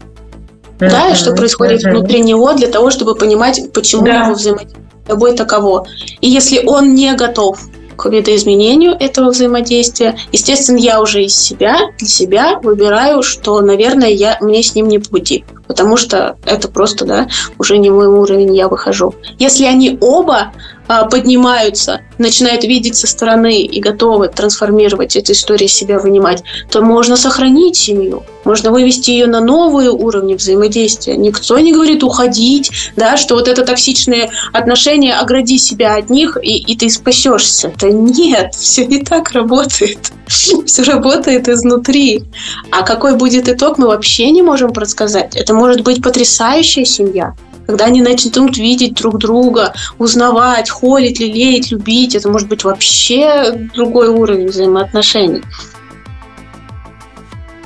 Да, 0.91 1.15
что 1.15 1.35
происходит 1.35 1.83
внутри 1.83 2.21
него 2.21 2.53
для 2.53 2.69
того, 2.69 2.91
чтобы 2.91 3.15
понимать, 3.15 3.61
почему 3.73 4.05
да. 4.05 4.25
его 4.25 4.35
взаимодействие 4.35 4.85
с 5.05 5.09
тобой 5.09 5.35
таково. 5.35 5.87
И 6.21 6.29
если 6.29 6.67
он 6.67 6.95
не 6.95 7.15
готов 7.15 7.61
к 7.97 8.09
видоизменению 8.09 8.93
этого 8.99 9.31
взаимодействия, 9.31 10.17
естественно, 10.33 10.79
я 10.79 11.01
уже 11.01 11.25
из 11.25 11.37
себя, 11.37 11.91
для 11.99 12.09
себя 12.09 12.59
выбираю, 12.61 13.23
что, 13.23 13.61
наверное, 13.61 14.09
я, 14.09 14.37
мне 14.41 14.63
с 14.63 14.75
ним 14.75 14.89
не 14.89 14.99
по 14.99 15.11
пути, 15.11 15.45
потому 15.67 15.97
что 15.97 16.37
это 16.45 16.69
просто, 16.69 17.05
да, 17.05 17.29
уже 17.59 17.79
не 17.79 17.91
мой 17.91 18.07
уровень, 18.07 18.57
я 18.57 18.69
выхожу. 18.69 19.15
Если 19.39 19.65
они 19.65 19.97
оба 20.01 20.53
поднимаются, 20.87 22.03
начинают 22.19 22.65
видеть 22.65 22.97
со 22.97 23.07
стороны 23.07 23.63
и 23.63 23.81
готовы 23.81 24.29
трансформировать 24.29 25.17
эту 25.17 25.33
историю 25.33 25.69
себя, 25.69 25.99
вынимать, 25.99 26.43
то 26.71 26.83
можно 26.83 27.17
сохранить 27.17 27.77
семью, 27.77 28.23
можно 28.45 28.71
вывести 28.71 29.11
ее 29.11 29.27
на 29.27 29.41
новые 29.41 29.91
уровни 29.91 30.35
взаимодействия. 30.35 31.17
Никто 31.17 31.59
не 31.59 31.73
говорит 31.73 32.03
уходить, 32.03 32.71
да, 32.97 33.17
что 33.17 33.35
вот 33.35 33.49
это 33.49 33.65
токсичные 33.65 34.31
отношения, 34.53 35.15
огради 35.15 35.59
себя 35.59 35.97
от 35.97 36.11
них, 36.11 36.37
и, 36.43 36.59
и 36.59 36.77
ты 36.77 36.91
спасешься. 36.91 37.73
Да 37.81 37.89
нет, 37.89 38.55
все 38.59 38.87
не 38.87 39.01
так 39.01 39.33
работает. 39.33 40.13
Все 40.67 40.83
работает 40.85 41.49
изнутри. 41.49 42.25
А 42.71 42.83
какой 42.83 43.15
будет 43.15 43.49
итог, 43.49 43.77
мы 43.77 43.89
вообще 43.89 44.31
не 44.31 44.43
можем 44.43 44.73
предсказать. 44.73 45.37
Это 45.37 45.53
может 45.53 45.83
быть 45.83 46.03
потрясающая 46.03 46.87
семья, 46.87 47.35
когда 47.67 47.87
они 47.87 48.03
начнут 48.03 48.57
видеть 48.57 48.95
друг 48.95 49.19
друга, 49.19 49.75
узнавать, 49.99 50.71
холить, 50.71 51.21
лелеять, 51.21 51.71
любить, 51.71 52.15
это 52.15 52.29
может 52.29 52.49
быть 52.49 52.65
вообще 52.65 53.53
другой 53.75 54.09
уровень 54.09 54.49
взаимоотношений. 54.49 55.43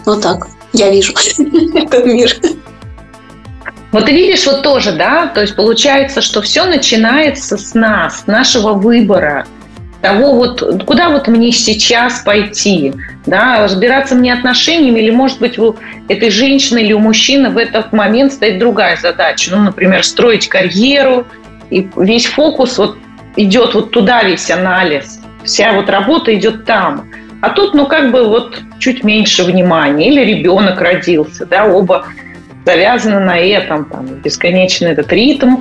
Вот 0.05 0.23
так 0.23 0.49
я 0.73 0.91
вижу 0.91 1.13
этот 1.75 2.07
мир. 2.07 2.37
Вот 3.91 4.05
ты 4.05 4.13
видишь, 4.13 4.47
вот 4.47 4.63
тоже, 4.63 4.93
да, 4.93 5.29
то 5.29 5.41
есть 5.41 5.57
получается, 5.57 6.21
что 6.21 6.43
все 6.43 6.65
начинается 6.65 7.57
с 7.57 7.75
нас, 7.75 8.21
с 8.21 8.27
нашего 8.27 8.75
выбора– 8.75 9.47
того 10.01 10.35
вот, 10.35 10.85
куда 10.85 11.09
вот 11.09 11.27
мне 11.29 11.51
сейчас 11.51 12.21
пойти, 12.21 12.93
да, 13.27 13.65
разбираться 13.65 14.15
мне 14.15 14.33
отношениями, 14.33 15.01
или, 15.01 15.11
может 15.11 15.41
быть, 15.41 15.59
у 15.59 15.77
этой 16.09 16.31
женщины 16.31 16.79
или 16.79 16.93
у 16.93 16.99
мужчины 16.99 17.51
в 17.51 17.59
этот 17.59 17.93
момент 17.93 18.33
стоит 18.33 18.59
другая 18.59 18.97
задача, 18.97 19.51
ну, 19.55 19.63
например, 19.63 20.05
строить 20.05 20.49
карьеру, 20.49 21.27
и 21.71 21.89
весь 21.97 22.27
фокус 22.27 22.79
вот 22.79 22.97
идет 23.37 23.75
вот 23.75 23.91
туда 23.91 24.23
весь 24.23 24.51
анализ, 24.51 25.21
вся 25.45 25.73
вот 25.73 25.91
работа 25.91 26.35
идет 26.35 26.65
там. 26.65 27.09
А 27.41 27.51
тут, 27.51 27.75
ну, 27.75 27.87
как 27.87 28.11
бы 28.11 28.25
вот 28.27 28.61
чуть 28.79 29.05
меньше 29.05 29.45
внимания. 29.45 30.09
Или 30.09 30.25
ребенок 30.25 30.81
родился, 30.81 31.47
да, 31.47 31.67
оба 31.67 32.07
завязаны 32.65 33.21
на 33.21 33.39
этом, 33.39 33.85
там, 33.85 34.07
бесконечный 34.07 34.91
этот 34.91 35.13
ритм 35.13 35.59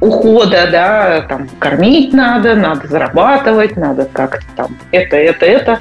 ухода, 0.00 0.68
да, 0.70 1.22
там, 1.28 1.48
кормить 1.58 2.12
надо, 2.12 2.54
надо 2.54 2.86
зарабатывать, 2.86 3.76
надо 3.76 4.08
как-то 4.12 4.44
там 4.56 4.76
это, 4.92 5.16
это, 5.16 5.46
это. 5.46 5.78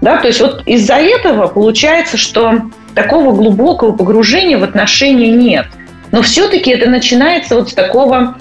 Да, 0.00 0.18
то 0.18 0.26
есть 0.26 0.40
вот 0.40 0.62
из-за 0.66 0.94
этого 0.94 1.46
получается, 1.46 2.16
что 2.16 2.62
такого 2.94 3.34
глубокого 3.34 3.92
погружения 3.92 4.58
в 4.58 4.64
отношения 4.64 5.30
нет. 5.30 5.66
Но 6.10 6.22
все-таки 6.22 6.70
это 6.72 6.90
начинается 6.90 7.54
вот 7.54 7.70
с 7.70 7.74
такого 7.74 8.36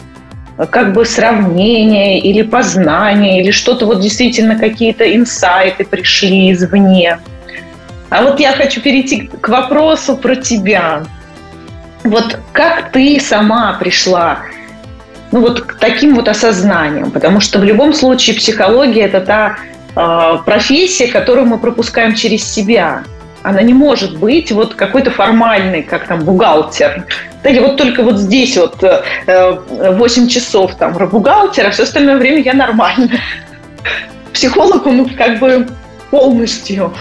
как 0.69 0.93
бы 0.93 1.05
сравнения 1.05 2.19
или 2.19 2.41
познания, 2.41 3.41
или 3.41 3.51
что-то 3.51 3.85
вот 3.85 4.01
действительно 4.01 4.57
какие-то 4.57 5.15
инсайты 5.15 5.85
пришли 5.85 6.51
извне. 6.51 7.19
А 8.09 8.23
вот 8.23 8.39
я 8.39 8.51
хочу 8.51 8.81
перейти 8.81 9.27
к 9.27 9.47
вопросу 9.47 10.17
про 10.17 10.35
тебя. 10.35 11.03
Вот 12.03 12.39
как 12.51 12.91
ты 12.91 13.19
сама 13.19 13.73
пришла 13.79 14.39
ну, 15.31 15.41
вот 15.41 15.61
к 15.61 15.73
таким 15.79 16.15
вот 16.15 16.27
осознаниям, 16.27 17.11
потому 17.11 17.39
что 17.39 17.59
в 17.59 17.63
любом 17.63 17.93
случае 17.93 18.35
психология– 18.35 19.01
это 19.05 19.21
та 19.21 19.57
э, 19.95 20.37
профессия, 20.45 21.07
которую 21.07 21.47
мы 21.47 21.57
пропускаем 21.57 22.15
через 22.15 22.43
себя. 22.43 23.03
Она 23.43 23.61
не 23.61 23.73
может 23.73 24.17
быть 24.19 24.51
вот 24.51 24.75
какой-то 24.75 25.09
формальной, 25.09 25.83
как 25.83 26.05
там 26.07 26.19
бухгалтер. 26.19 27.05
Да, 27.43 27.49
вот 27.61 27.77
только 27.77 28.03
вот 28.03 28.19
здесь 28.19 28.57
вот 28.57 28.83
э, 28.83 29.59
8 29.67 30.27
часов 30.27 30.75
там 30.75 30.93
бухгалтера, 30.93 31.67
а 31.67 31.71
все 31.71 31.83
остальное 31.83 32.17
время 32.17 32.41
я 32.41 32.53
нормально. 32.53 33.09
Психолог, 34.33 34.85
он 34.85 35.09
как 35.09 35.39
бы 35.39 35.67
полностью. 36.11 36.93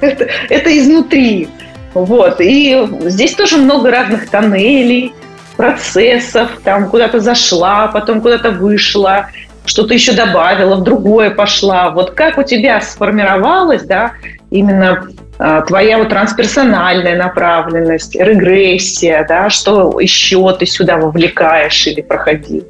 это, 0.00 0.28
это 0.48 0.78
изнутри. 0.78 1.48
Вот. 1.94 2.40
И 2.40 2.76
здесь 3.04 3.34
тоже 3.34 3.58
много 3.58 3.90
разных 3.90 4.28
тоннелей, 4.28 5.14
процессов, 5.56 6.50
там 6.64 6.88
куда-то 6.88 7.20
зашла, 7.20 7.88
потом 7.88 8.20
куда-то 8.20 8.50
вышла, 8.50 9.30
что-то 9.64 9.94
еще 9.94 10.12
добавила, 10.12 10.76
в 10.76 10.84
другое 10.84 11.30
пошла. 11.30 11.90
Вот 11.90 12.12
как 12.12 12.38
у 12.38 12.42
тебя 12.42 12.80
сформировалась, 12.80 13.82
да, 13.82 14.12
именно 14.50 15.08
а, 15.38 15.62
твоя 15.62 15.98
вот 15.98 16.08
трансперсональная 16.08 17.16
направленность, 17.16 18.14
регрессия, 18.14 19.24
да, 19.28 19.50
что 19.50 19.98
еще 20.00 20.54
ты 20.58 20.66
сюда 20.66 20.96
вовлекаешь 20.96 21.86
или 21.86 22.00
проходил? 22.00 22.64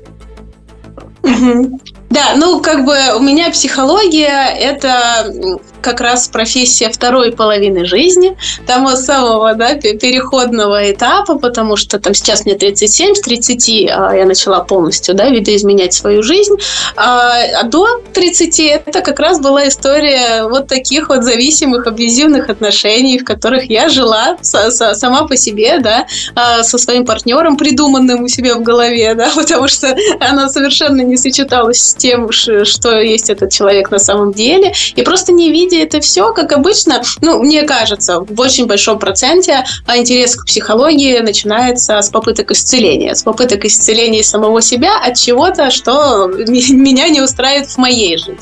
Да, 2.09 2.35
ну 2.37 2.61
как 2.61 2.85
бы 2.85 2.95
у 3.17 3.21
меня 3.21 3.51
психология 3.51 4.49
это 4.57 5.59
как 5.81 6.01
раз 6.01 6.29
профессия 6.29 6.91
второй 6.91 7.33
половины 7.33 7.85
жизни, 7.85 8.37
того 8.67 8.97
самого 8.97 9.55
да, 9.55 9.75
переходного 9.75 10.91
этапа, 10.91 11.39
потому 11.39 11.77
что 11.77 11.99
там 11.99 12.15
сейчас 12.15 12.45
мне 12.45 12.55
37, 12.55 13.15
с 13.15 13.21
30 13.21 13.91
а, 13.91 14.13
я 14.15 14.25
начала 14.25 14.61
полностью 14.61 15.15
да, 15.15 15.29
видоизменять 15.29 15.93
свою 15.93 16.23
жизнь, 16.23 16.57
а, 16.97 17.35
а 17.61 17.63
до 17.65 18.01
30 18.13 18.61
это 18.61 19.01
как 19.01 19.21
раз 19.21 19.41
была 19.41 19.69
история 19.69 20.45
вот 20.49 20.67
таких 20.69 21.09
вот 21.09 21.23
зависимых, 21.23 21.87
абьюзивных 21.87 22.49
отношений, 22.49 23.19
в 23.19 23.25
которых 23.25 23.71
я 23.71 23.89
жила 23.89 24.37
сама 24.43 25.27
по 25.27 25.37
себе, 25.37 25.79
да, 25.81 26.07
а, 26.35 26.63
со 26.63 26.79
своим 26.79 27.05
партнером, 27.05 27.57
придуманным 27.57 28.25
у 28.25 28.29
себя 28.29 28.55
в 28.55 28.63
голове, 28.63 29.15
да, 29.17 29.31
потому 29.35 29.69
что 29.69 29.97
она 30.21 30.49
совершенно 30.49 31.03
не 31.03 31.17
сочеталась 31.17 31.81
с 31.81 31.95
тем, 31.95 32.33
что 32.33 33.01
есть 33.01 33.31
этот 33.31 33.53
человек 33.53 33.91
на 33.91 33.99
самом 33.99 34.33
деле, 34.33 34.73
и 34.95 35.03
просто 35.03 35.33
не 35.33 35.51
видя 35.51 35.66
психологии 35.67 35.83
это 35.83 36.01
все, 36.01 36.33
как 36.33 36.53
обычно, 36.53 37.03
ну, 37.21 37.43
мне 37.43 37.63
кажется, 37.63 38.21
в 38.21 38.41
очень 38.41 38.67
большом 38.67 38.99
проценте 38.99 39.65
интерес 39.95 40.37
к 40.37 40.47
психологии 40.47 41.19
начинается 41.19 42.01
с 42.01 42.11
попыток 42.11 42.51
исцеления, 42.51 43.15
с 43.15 43.23
попыток 43.23 43.65
исцеления 43.65 44.23
самого 44.23 44.63
себя 44.63 44.99
от 44.99 45.17
чего-то, 45.17 45.71
что 45.71 46.27
меня 46.29 47.09
не 47.09 47.21
устраивает 47.21 47.69
в 47.69 47.79
моей 47.79 48.17
жизни. 48.17 48.39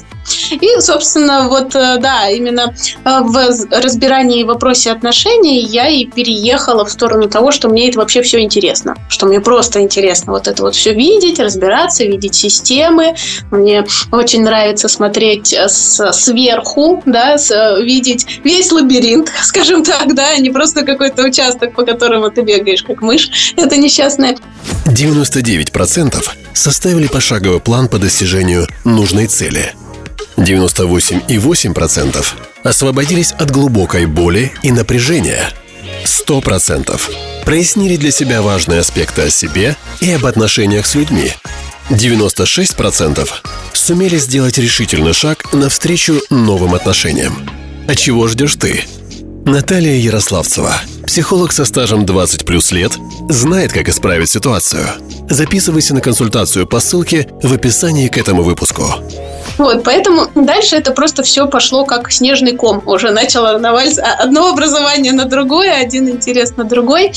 И, 0.51 0.81
собственно, 0.81 1.49
вот, 1.49 1.75
э, 1.75 1.99
да, 1.99 2.29
именно 2.31 2.75
э, 3.05 3.21
в 3.21 3.37
разбирании 3.71 4.43
в 4.43 4.47
вопросе 4.47 4.91
отношений 4.91 5.61
я 5.61 5.89
и 5.89 6.07
переехала 6.07 6.85
в 6.85 6.91
сторону 6.91 7.29
того, 7.29 7.53
что 7.53 7.69
мне 7.69 7.89
это 7.89 7.99
вообще 7.99 8.23
все 8.23 8.41
интересно, 8.41 8.95
что 9.09 9.27
мне 9.27 9.41
просто 9.41 9.81
интересно 9.81 10.33
вот 10.33 10.49
это 10.49 10.63
вот 10.63 10.75
все 10.75 10.95
видеть, 10.95 11.39
разбираться, 11.39 12.05
видеть 12.05 12.35
системы. 12.35 13.15
Мне 13.51 13.85
очень 14.13 14.43
нравится 14.43 14.89
смотреть 14.89 15.53
э, 15.53 15.69
с, 15.69 16.13
сверху, 16.13 17.03
да, 17.15 17.39
с, 17.39 17.51
видеть 17.81 18.41
весь 18.45 18.71
лабиринт, 18.71 19.33
скажем 19.43 19.83
так, 19.83 20.15
да, 20.15 20.33
а 20.37 20.39
не 20.39 20.51
просто 20.51 20.83
какой-то 20.83 21.23
участок, 21.23 21.75
по 21.75 21.85
которому 21.85 22.31
ты 22.31 22.43
бегаешь, 22.43 22.83
как 22.83 23.01
мышь. 23.01 23.55
Это 23.57 23.77
несчастная. 23.79 24.37
99% 24.87 26.29
составили 26.53 27.07
пошаговый 27.07 27.61
план 27.61 27.89
по 27.89 27.99
достижению 27.99 28.67
нужной 28.85 29.27
цели– 29.27 29.73
98,8% 30.37 32.25
освободились 32.63 33.33
от 33.33 33.51
глубокой 33.51 34.07
боли 34.07 34.53
и 34.63 34.71
напряжения. 34.73 35.51
100% 36.05 37.01
прояснили 37.45 37.97
для 37.97 38.11
себя 38.11 38.43
важные 38.43 38.81
аспекты 38.81 39.23
о 39.23 39.31
себе 39.31 39.77
и 40.01 40.11
об 40.11 40.27
отношениях 40.27 40.87
с 40.87 40.95
людьми. 40.95 41.33
96% 41.91 43.29
сумели 43.73 44.17
сделать 44.17 44.59
решительный 44.59 45.13
шаг 45.13 45.53
навстречу 45.53 46.21
новым 46.31 46.75
отношениям. 46.75 47.35
А 47.87 47.95
чего 47.95 48.27
ждешь 48.29 48.55
ты? 48.57 48.85
Наталья 49.45 49.95
Ярославцева, 49.95 50.73
психолог 51.07 51.53
со 51.53 51.67
стажем 51.67 52.07
20 52.07 52.47
плюс 52.47 52.73
лет, 52.73 52.93
знает, 53.29 53.73
как 53.73 53.91
исправить 53.91 54.31
ситуацию. 54.31 54.87
Записывайся 55.29 55.93
на 55.95 56.01
консультацию 56.01 56.67
по 56.67 56.81
ссылке 56.81 57.29
в 57.43 57.53
описании 57.53 58.09
к 58.09 58.17
этому 58.17 58.43
выпуску. 58.43 58.85
Вот, 59.59 59.85
поэтому 59.85 60.29
дальше 60.35 60.77
это 60.77 60.93
просто 60.93 61.23
все 61.23 61.47
пошло 61.47 61.85
как 61.85 62.11
снежный 62.11 62.57
ком. 62.57 62.83
Уже 62.87 63.11
начало 63.11 63.59
навалиться 63.59 64.03
одно 64.03 64.49
образование 64.49 65.13
на 65.13 65.27
другое, 65.27 65.75
один 65.75 66.09
интерес 66.09 66.57
на 66.57 66.65
другой. 66.65 67.13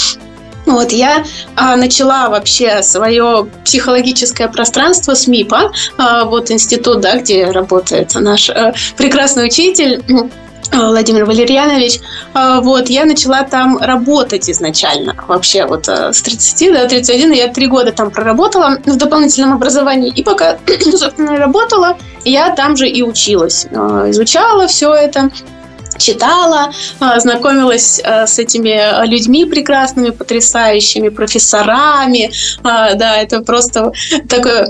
Вот 0.67 0.91
я 0.91 1.23
а, 1.55 1.75
начала 1.75 2.29
вообще 2.29 2.83
свое 2.83 3.47
психологическое 3.63 4.47
пространство 4.47 5.15
с 5.15 5.25
МИПа, 5.27 5.71
а, 5.97 6.25
вот 6.25 6.51
институт, 6.51 7.01
да, 7.01 7.17
где 7.17 7.45
работает 7.51 8.13
наш 8.15 8.49
а, 8.49 8.73
прекрасный 8.97 9.45
учитель 9.45 10.03
Э, 10.71 10.89
Владимир 10.89 11.25
Валерьянович, 11.25 11.99
э, 12.33 12.59
вот, 12.61 12.89
я 12.89 13.05
начала 13.05 13.43
там 13.43 13.77
работать 13.77 14.49
изначально, 14.49 15.15
вообще 15.27 15.65
вот 15.65 15.87
э, 15.87 16.11
с 16.11 16.21
30 16.21 16.73
до 16.73 16.87
31, 16.87 17.31
я 17.31 17.47
три 17.47 17.67
года 17.67 17.91
там 17.91 18.11
проработала 18.11 18.77
в 18.85 18.97
дополнительном 18.97 19.53
образовании, 19.53 20.11
и 20.11 20.23
пока, 20.23 20.57
собственно, 20.81 21.37
работала, 21.37 21.97
я 22.25 22.53
там 22.53 22.75
же 22.75 22.87
и 22.87 23.01
училась, 23.01 23.65
изучала 23.65 24.67
все 24.67 24.93
это, 24.93 25.29
читала, 25.97 26.71
а, 26.99 27.19
знакомилась 27.19 28.01
а, 28.03 28.27
с 28.27 28.39
этими 28.39 29.05
людьми 29.07 29.45
прекрасными, 29.45 30.09
потрясающими, 30.09 31.09
профессорами. 31.09 32.31
А, 32.63 32.93
да, 32.93 33.17
это 33.17 33.41
просто 33.41 33.91
такое 34.27 34.69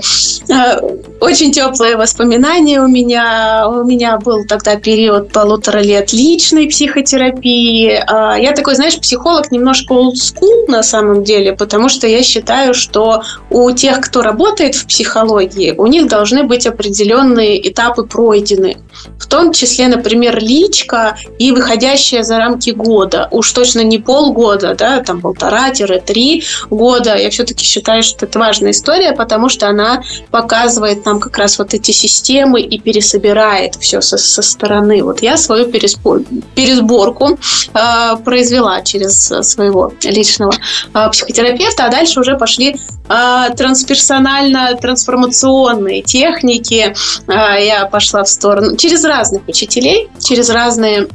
очень 1.20 1.52
теплое 1.52 1.96
воспоминание 1.96 2.80
у 2.80 2.88
меня. 2.88 3.68
У 3.68 3.84
меня 3.84 4.18
был 4.18 4.44
тогда 4.46 4.76
период 4.76 5.32
полутора 5.32 5.78
лет 5.78 6.12
личной 6.12 6.68
психотерапии. 6.68 8.02
Я 8.40 8.52
такой, 8.52 8.74
знаешь, 8.76 8.98
психолог 8.98 9.50
немножко 9.50 9.92
олдскул 9.92 10.66
на 10.68 10.82
самом 10.82 11.24
деле, 11.24 11.52
потому 11.52 11.88
что 11.88 12.06
я 12.06 12.22
считаю, 12.22 12.74
что 12.74 13.22
у 13.50 13.70
тех, 13.72 14.00
кто 14.00 14.22
работает 14.22 14.74
в 14.74 14.86
психологии, 14.86 15.74
у 15.76 15.86
них 15.86 16.08
должны 16.08 16.44
быть 16.44 16.66
определенные 16.66 17.68
этапы 17.68 18.04
пройдены. 18.04 18.78
В 19.18 19.26
том 19.26 19.52
числе, 19.52 19.88
например, 19.88 20.38
личка 20.38 21.17
и 21.38 21.52
выходящая 21.52 22.22
за 22.22 22.38
рамки 22.38 22.70
года. 22.70 23.28
Уж 23.30 23.52
точно 23.52 23.80
не 23.80 23.98
полгода, 23.98 24.74
да, 24.74 25.00
там 25.00 25.20
полтора-три 25.20 26.44
года. 26.70 27.16
Я 27.16 27.30
все-таки 27.30 27.64
считаю, 27.64 28.02
что 28.02 28.26
это 28.26 28.38
важная 28.38 28.72
история, 28.72 29.12
потому 29.12 29.48
что 29.48 29.68
она 29.68 30.02
показывает 30.30 31.04
нам 31.04 31.20
как 31.20 31.38
раз 31.38 31.58
вот 31.58 31.74
эти 31.74 31.90
системы 31.90 32.60
и 32.60 32.78
пересобирает 32.78 33.74
все 33.76 34.00
со, 34.00 34.18
со 34.18 34.42
стороны. 34.42 35.02
Вот 35.02 35.22
я 35.22 35.36
свою 35.36 35.66
переспор, 35.66 36.22
пересборку 36.54 37.38
э, 37.74 38.16
произвела 38.24 38.80
через 38.82 39.32
своего 39.42 39.92
личного 40.02 40.52
э, 40.94 41.10
психотерапевта, 41.10 41.86
а 41.86 41.90
дальше 41.90 42.20
уже 42.20 42.36
пошли 42.36 42.76
э, 43.08 43.48
трансперсонально-трансформационные 43.56 46.02
техники. 46.02 46.94
Э, 47.26 47.56
я 47.64 47.86
пошла 47.86 48.22
в 48.24 48.28
сторону 48.28 48.76
через 48.76 49.02
разных 49.04 49.48
учителей, 49.48 50.10
через 50.20 50.50
разные 50.50 51.07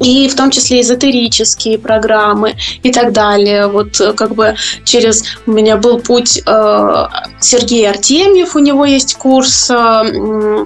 и 0.00 0.28
в 0.28 0.34
том 0.34 0.50
числе 0.50 0.80
эзотерические 0.80 1.78
программы 1.78 2.56
и 2.82 2.92
так 2.92 3.12
далее. 3.12 3.66
Вот 3.68 4.00
э, 4.00 4.12
как 4.12 4.34
бы 4.34 4.56
через 4.84 5.24
у 5.46 5.52
меня 5.52 5.76
был 5.76 6.00
путь 6.00 6.40
э, 6.44 7.06
Сергей 7.40 7.88
Артемьев, 7.88 8.56
у 8.56 8.58
него 8.58 8.84
есть 8.84 9.14
курс, 9.14 9.70
э, 9.70 10.64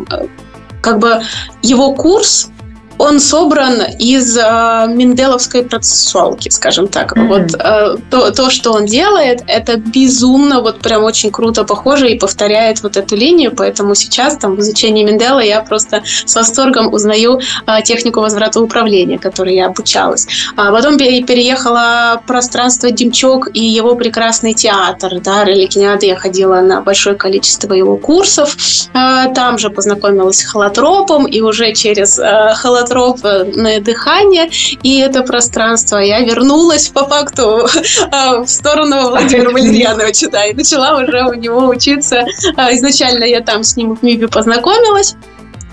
как 0.80 0.98
бы 0.98 1.22
его 1.62 1.94
курс 1.94 2.50
он 2.98 3.20
собран 3.20 3.82
из 3.98 4.36
э, 4.36 4.42
Менделовской 4.88 5.62
процессуалки, 5.62 6.48
скажем 6.48 6.88
так. 6.88 7.16
Mm-hmm. 7.16 7.26
Вот 7.28 7.54
э, 7.54 7.96
то, 8.10 8.30
то, 8.32 8.50
что 8.50 8.72
он 8.72 8.86
делает, 8.86 9.42
это 9.46 9.76
безумно, 9.76 10.60
вот 10.60 10.80
прям 10.80 11.04
очень 11.04 11.30
круто 11.30 11.64
похоже 11.64 12.10
и 12.10 12.18
повторяет 12.18 12.82
вот 12.82 12.96
эту 12.96 13.16
линию, 13.16 13.52
поэтому 13.56 13.94
сейчас 13.94 14.36
там 14.36 14.56
в 14.56 14.60
изучении 14.60 15.04
Мендела 15.04 15.40
я 15.40 15.60
просто 15.60 16.02
с 16.26 16.34
восторгом 16.34 16.92
узнаю 16.92 17.40
э, 17.66 17.82
технику 17.84 18.20
возврата 18.20 18.60
управления, 18.60 19.18
которой 19.18 19.54
я 19.54 19.66
обучалась. 19.66 20.26
А 20.56 20.72
потом 20.72 20.98
переехала 20.98 22.20
пространство 22.26 22.90
Демчок 22.90 23.48
и 23.54 23.64
его 23.64 23.94
прекрасный 23.94 24.54
театр, 24.54 25.20
да, 25.20 25.44
Реликиниады 25.44 26.06
я 26.06 26.16
ходила 26.16 26.60
на 26.60 26.80
большое 26.80 27.14
количество 27.14 27.72
его 27.72 27.96
курсов, 27.96 28.56
э, 28.92 29.32
там 29.34 29.58
же 29.58 29.70
познакомилась 29.70 30.40
с 30.40 30.44
холотропом, 30.44 31.26
и 31.26 31.40
уже 31.40 31.72
через 31.74 32.18
э, 32.18 32.54
холотроп 32.56 32.87
холотропное 32.88 33.80
дыхание 33.80 34.48
и 34.82 35.00
это 35.00 35.22
пространство. 35.22 35.98
Я 35.98 36.20
вернулась 36.20 36.88
по 36.88 37.04
факту 37.04 37.68
а, 38.10 38.42
в 38.42 38.48
сторону 38.48 39.10
Владимира 39.10 39.50
Валерьяновича, 39.50 40.28
да, 40.30 40.46
и 40.46 40.54
начала 40.54 41.00
уже 41.02 41.24
у 41.24 41.34
него 41.34 41.68
учиться. 41.68 42.26
А, 42.56 42.72
изначально 42.74 43.24
я 43.24 43.40
там 43.40 43.62
с 43.62 43.76
ним 43.76 43.96
в 43.96 44.02
МИПе 44.02 44.28
познакомилась. 44.28 45.16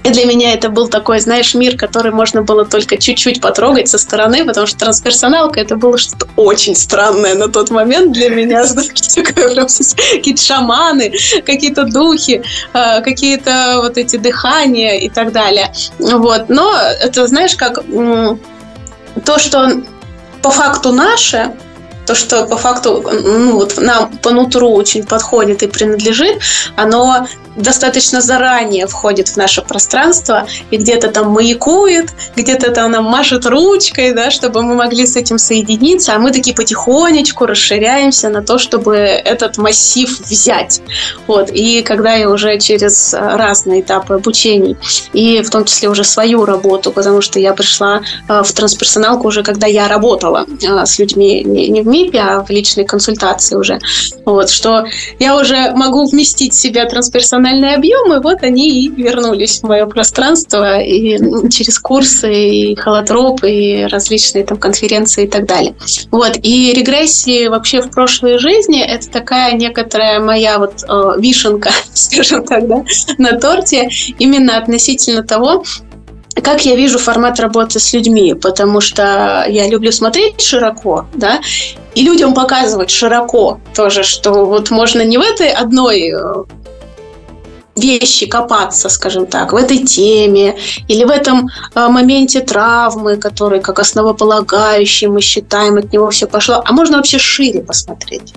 И 0.05 0.09
для 0.11 0.25
меня 0.25 0.53
это 0.53 0.69
был 0.69 0.87
такой, 0.87 1.19
знаешь, 1.19 1.55
мир, 1.55 1.77
который 1.77 2.11
можно 2.11 2.43
было 2.43 2.63
только 2.63 2.97
чуть-чуть 2.97 3.41
потрогать 3.41 3.87
со 3.87 3.97
стороны, 3.97 4.45
потому 4.45 4.67
что 4.67 4.77
трансперсоналка 4.77 5.59
это 5.59 5.75
было 5.75 5.97
что-то 5.97 6.27
очень 6.35 6.75
странное 6.75 7.33
на 7.33 7.47
тот 7.47 7.71
момент 7.71 8.11
для 8.11 8.29
меня. 8.29 8.63
Какие-то 9.15 10.41
шаманы, 10.41 11.13
какие-то 11.45 11.83
духи, 11.83 12.43
а, 12.73 13.01
какие-то 13.01 13.79
вот 13.81 13.97
эти 13.97 14.17
дыхания 14.17 14.99
и 14.99 15.09
так 15.09 15.31
далее. 15.31 15.73
Вот. 15.99 16.49
Но 16.49 16.71
это, 17.01 17.25
знаешь, 17.27 17.55
как 17.55 17.79
то, 19.25 19.39
что 19.39 19.81
по 20.41 20.51
факту 20.51 20.91
наше, 20.91 21.55
то, 22.05 22.13
что 22.13 22.45
по 22.45 22.57
факту 22.57 23.03
ну, 23.11 23.53
вот 23.53 23.77
нам 23.77 24.17
по 24.17 24.31
нутру 24.31 24.69
очень 24.69 25.03
подходит 25.03 25.63
и 25.63 25.67
принадлежит, 25.67 26.39
оно 26.75 27.27
достаточно 27.55 28.21
заранее 28.21 28.87
входит 28.87 29.29
в 29.29 29.37
наше 29.37 29.61
пространство 29.61 30.47
и 30.71 30.77
где-то 30.77 31.09
там 31.09 31.29
маякует, 31.29 32.09
где-то 32.35 32.71
там 32.71 32.91
нам 32.91 33.05
машет 33.05 33.45
ручкой, 33.45 34.13
да, 34.13 34.31
чтобы 34.31 34.61
мы 34.61 34.75
могли 34.75 35.05
с 35.07 35.15
этим 35.15 35.37
соединиться, 35.37 36.15
а 36.15 36.19
мы 36.19 36.31
такие 36.31 36.55
потихонечку 36.55 37.45
расширяемся 37.45 38.29
на 38.29 38.41
то, 38.41 38.57
чтобы 38.57 38.95
этот 38.95 39.57
массив 39.57 40.19
взять. 40.19 40.81
Вот. 41.27 41.49
И 41.51 41.81
когда 41.81 42.13
я 42.13 42.29
уже 42.29 42.59
через 42.59 43.13
разные 43.13 43.81
этапы 43.81 44.15
обучений, 44.15 44.77
и 45.13 45.41
в 45.41 45.49
том 45.49 45.65
числе 45.65 45.89
уже 45.89 46.03
свою 46.03 46.45
работу, 46.45 46.91
потому 46.91 47.21
что 47.21 47.39
я 47.39 47.53
пришла 47.53 48.01
э, 48.27 48.43
в 48.43 48.51
трансперсоналку 48.51 49.27
уже, 49.27 49.43
когда 49.43 49.67
я 49.67 49.87
работала 49.87 50.45
э, 50.61 50.85
с 50.85 50.99
людьми 50.99 51.43
не 51.43 51.81
в 51.81 51.87
МИПе, 51.87 52.19
а 52.19 52.43
в 52.43 52.49
личной 52.49 52.85
консультации 52.85 53.55
уже, 53.55 53.79
вот, 54.25 54.49
что 54.49 54.85
я 55.19 55.37
уже 55.37 55.71
могу 55.71 56.05
вместить 56.05 56.53
в 56.53 56.59
себя 56.59 56.85
трансперсонал 56.85 57.44
профессиональные 57.45 57.75
объемы, 57.75 58.21
вот 58.21 58.41
они 58.41 58.69
и 58.69 58.89
вернулись 58.89 59.59
в 59.59 59.63
мое 59.63 59.85
пространство 59.85 60.79
и 60.79 61.17
через 61.49 61.77
курсы, 61.79 62.33
и 62.33 62.75
холотроп, 62.75 63.43
и 63.43 63.85
различные 63.85 64.43
там 64.43 64.57
конференции 64.57 65.25
и 65.25 65.27
так 65.27 65.45
далее. 65.45 65.75
Вот. 66.11 66.37
И 66.41 66.73
регрессии 66.73 67.47
вообще 67.47 67.81
в 67.81 67.91
прошлой 67.91 68.39
жизни– 68.39 68.81
это 68.87 69.09
такая 69.09 69.53
некоторая 69.53 70.19
моя 70.19 70.57
вот 70.57 70.83
э, 70.87 71.19
вишенка, 71.19 71.69
скажем 71.93 72.45
так, 72.45 72.67
да, 72.67 72.83
на 73.17 73.39
торте, 73.39 73.89
именно 74.17 74.57
относительно 74.57 75.23
того, 75.23 75.63
как 76.43 76.65
я 76.65 76.75
вижу 76.75 76.97
формат 76.99 77.39
работы 77.39 77.79
с 77.79 77.93
людьми, 77.93 78.33
потому 78.33 78.81
что 78.81 79.45
я 79.47 79.69
люблю 79.69 79.91
смотреть 79.91 80.41
широко, 80.41 81.05
да, 81.13 81.39
и 81.93 82.03
людям 82.03 82.33
показывать 82.33 82.89
широко 82.89 83.59
тоже, 83.75 84.03
что 84.03 84.45
вот 84.45 84.69
можно 84.69 85.01
не 85.01 85.17
в 85.17 85.21
этой 85.21 85.49
одной 85.49 86.11
э, 86.11 86.43
вещи 87.75 88.25
копаться, 88.25 88.89
скажем 88.89 89.25
так, 89.25 89.53
в 89.53 89.55
этой 89.55 89.79
теме 89.79 90.57
или 90.87 91.03
в 91.03 91.09
этом 91.09 91.49
э, 91.75 91.87
моменте 91.87 92.41
травмы, 92.41 93.17
который 93.17 93.59
как 93.59 93.79
основополагающий 93.79 95.07
мы 95.07 95.21
считаем, 95.21 95.77
от 95.77 95.91
него 95.93 96.09
все 96.09 96.27
пошло, 96.27 96.61
а 96.65 96.73
можно 96.73 96.97
вообще 96.97 97.19
шире 97.19 97.61
посмотреть. 97.61 98.33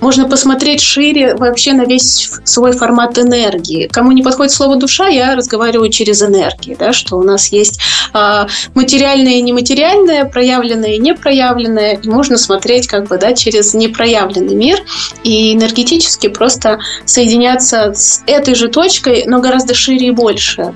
Можно 0.00 0.28
посмотреть 0.28 0.80
шире 0.80 1.34
вообще 1.34 1.72
на 1.72 1.84
весь 1.84 2.30
свой 2.44 2.72
формат 2.72 3.18
энергии. 3.18 3.88
Кому 3.88 4.12
не 4.12 4.22
подходит 4.22 4.52
слово 4.52 4.76
душа, 4.76 5.08
я 5.08 5.34
разговариваю 5.34 5.90
через 5.90 6.22
энергии, 6.22 6.76
да, 6.78 6.92
что 6.92 7.16
у 7.16 7.22
нас 7.22 7.48
есть 7.48 7.80
э, 8.14 8.46
материальное 8.74 9.34
и 9.34 9.42
нематериальное, 9.42 10.24
проявленное 10.24 10.94
и 10.94 10.98
непроявленное, 10.98 11.98
и 12.02 12.08
можно 12.08 12.38
смотреть 12.38 12.86
как 12.86 13.08
бы 13.08 13.18
да, 13.18 13.32
через 13.32 13.74
непроявленный 13.74 14.54
мир 14.54 14.78
и 15.24 15.54
энергетически 15.54 16.28
просто 16.28 16.78
соединяться 17.04 17.92
с 17.94 18.22
этой 18.26 18.54
же 18.54 18.68
точкой, 18.68 19.24
но 19.26 19.40
гораздо 19.40 19.74
шире 19.74 20.08
и 20.08 20.10
больше. 20.12 20.74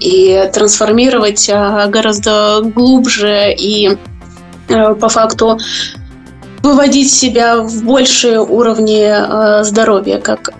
И 0.00 0.50
трансформировать 0.52 1.48
э, 1.48 1.86
гораздо 1.88 2.60
глубже 2.62 3.54
и 3.56 3.96
э, 4.68 4.94
по 4.94 5.08
факту 5.08 5.58
выводить 6.66 7.12
себя 7.12 7.58
в 7.58 7.84
большие 7.84 8.40
уровни 8.40 9.06
э, 9.06 9.64
здоровья, 9.64 10.18
как 10.18 10.50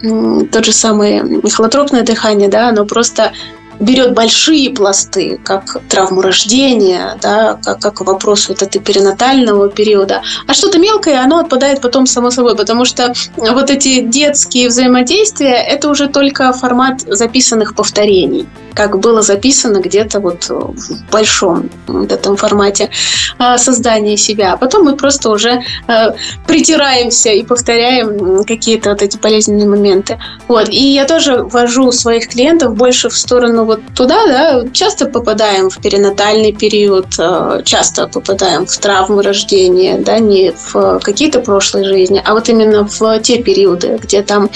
тот 0.53 0.65
же 0.65 0.73
самый 0.73 1.43
холотропное 1.51 2.03
дыхание, 2.03 2.49
да, 2.49 2.69
оно 2.69 2.85
просто 2.85 3.33
берет 3.81 4.15
большие 4.15 4.71
пласты, 4.71 5.39
как 5.43 5.79
травму 5.89 6.23
рождения, 6.23 7.19
да, 7.21 7.59
как, 7.63 7.81
как 7.81 8.01
вопрос 8.01 8.49
вот 8.49 8.63
этой 8.63 8.81
перинатального 8.81 9.69
периода. 9.69 10.23
А 10.47 10.55
что-то 10.55 10.79
мелкое, 10.79 11.23
оно 11.23 11.39
отпадает 11.39 11.81
потом 11.81 12.07
само 12.07 12.31
собой, 12.31 12.57
потому 12.57 12.85
что 12.85 13.13
вот 13.37 13.71
эти 13.71 14.01
детские 14.01 14.69
взаимодействия, 14.69 15.55
это 15.55 15.89
уже 15.89 16.09
только 16.09 16.53
формат 16.53 17.03
записанных 17.03 17.75
повторений, 17.75 18.47
как 18.75 18.99
было 18.99 19.23
записано 19.23 19.79
где-то 19.79 20.21
вот 20.21 20.49
в 20.49 21.11
большом 21.11 21.71
вот 21.87 22.13
этом 22.13 22.37
формате 22.37 22.91
а, 23.39 23.59
создания 23.59 24.17
себя. 24.17 24.55
А 24.55 24.57
потом 24.57 24.85
мы 24.85 24.97
просто 24.97 25.31
уже 25.31 25.63
а, 25.87 26.15
притираемся 26.47 27.31
и 27.31 27.43
повторяем 27.43 28.45
какие-то 28.45 28.91
вот 28.91 29.03
эти 29.03 29.19
болезненные 29.19 29.69
моменты. 29.69 30.19
Вот. 30.49 30.69
И 30.69 30.93
я 30.93 31.05
тоже 31.05 31.43
ввожу 31.43 31.93
своих 31.93 32.29
клиентов 32.29 32.75
больше 32.75 33.09
в 33.09 33.17
сторону 33.17 33.66
вот 33.67 33.81
туда, 33.95 34.27
да, 34.27 34.65
часто 34.73 35.07
попадаем 35.07 35.71
в 35.71 35.79
перинатальный 35.81 36.53
период, 36.53 37.07
э, 37.19 37.63
часто 37.65 38.09
попадаем 38.09 38.67
в 38.67 38.79
травму 38.79 39.23
рождения, 39.23 39.99
да, 39.99 40.19
не 40.19 40.53
в 40.53 41.01
какие-то 41.01 41.41
прошлые 41.41 41.85
жизни, 41.85 42.23
а 42.25 42.33
вот 42.33 42.49
именно 42.49 42.87
в 42.87 43.21
те 43.21 43.43
периоды, 43.43 43.99
где 44.03 44.23
там 44.23 44.51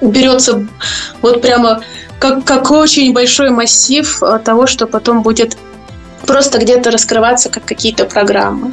берется 0.00 0.66
вот 1.20 1.42
прямо 1.42 1.82
как, 2.18 2.44
как 2.44 2.70
очень 2.70 3.12
большой 3.12 3.50
массив 3.50 4.22
э, 4.22 4.38
того, 4.44 4.66
что 4.66 4.86
потом 4.86 5.22
будет 5.22 5.56
просто 6.26 6.58
где-то 6.58 6.90
раскрываться 6.90 7.50
как 7.50 7.64
какие-то 7.64 8.04
программы. 8.04 8.72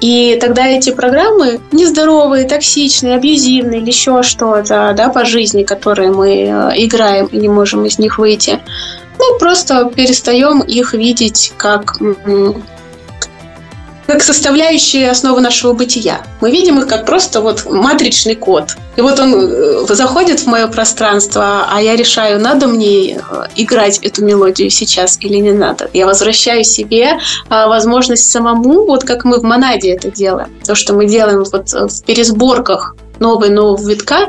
И 0.00 0.38
тогда 0.40 0.66
эти 0.66 0.92
программы 0.92 1.60
нездоровые, 1.72 2.48
токсичные, 2.48 3.16
абьюзивные 3.16 3.80
или 3.80 3.88
еще 3.88 4.22
что-то 4.22 4.94
да, 4.96 5.08
по 5.10 5.24
жизни, 5.26 5.62
которые 5.62 6.10
мы 6.10 6.30
э, 6.30 6.72
играем 6.76 7.26
и 7.26 7.36
не 7.36 7.48
можем 7.48 7.84
из 7.84 7.98
них 7.98 8.18
выйти, 8.18 8.60
мы 9.20 9.38
просто 9.38 9.84
перестаем 9.94 10.60
их 10.60 10.94
видеть 10.94 11.52
как 11.56 11.98
как 14.06 14.24
составляющие 14.24 15.08
основы 15.08 15.40
нашего 15.40 15.72
бытия. 15.72 16.22
Мы 16.40 16.50
видим 16.50 16.80
их 16.80 16.88
как 16.88 17.06
просто 17.06 17.40
вот 17.40 17.64
матричный 17.66 18.34
код. 18.34 18.76
И 18.96 19.02
вот 19.02 19.20
он 19.20 19.34
э, 19.34 19.94
заходит 19.94 20.40
в 20.40 20.46
мое 20.48 20.66
пространство, 20.66 21.68
а 21.70 21.80
я 21.80 21.94
решаю, 21.94 22.40
надо 22.40 22.66
мне 22.66 23.12
э, 23.12 23.18
играть 23.54 23.98
эту 23.98 24.24
мелодию 24.24 24.68
сейчас 24.68 25.16
или 25.20 25.36
не 25.36 25.52
надо. 25.52 25.88
Я 25.92 26.06
возвращаю 26.06 26.64
себе 26.64 27.20
а, 27.48 27.68
возможность 27.68 28.28
самому, 28.28 28.84
вот 28.84 29.04
как 29.04 29.24
мы 29.24 29.38
в 29.38 29.44
монаде 29.44 29.92
это 29.92 30.10
делаем. 30.10 30.50
То, 30.66 30.74
что 30.74 30.92
мы 30.92 31.06
делаем 31.06 31.44
вот 31.44 31.70
в 31.72 32.02
пересборках 32.04 32.96
новый 33.20 33.50
нового 33.50 33.88
витка, 33.88 34.28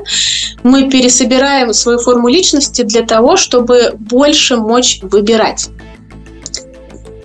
мы 0.64 0.89
пересобираем 0.89 1.74
свою 1.74 1.98
форму 1.98 2.28
личности 2.28 2.84
для 2.84 3.02
того, 3.02 3.38
чтобы 3.38 3.94
больше 3.98 4.58
мочь 4.58 5.00
выбирать 5.02 5.70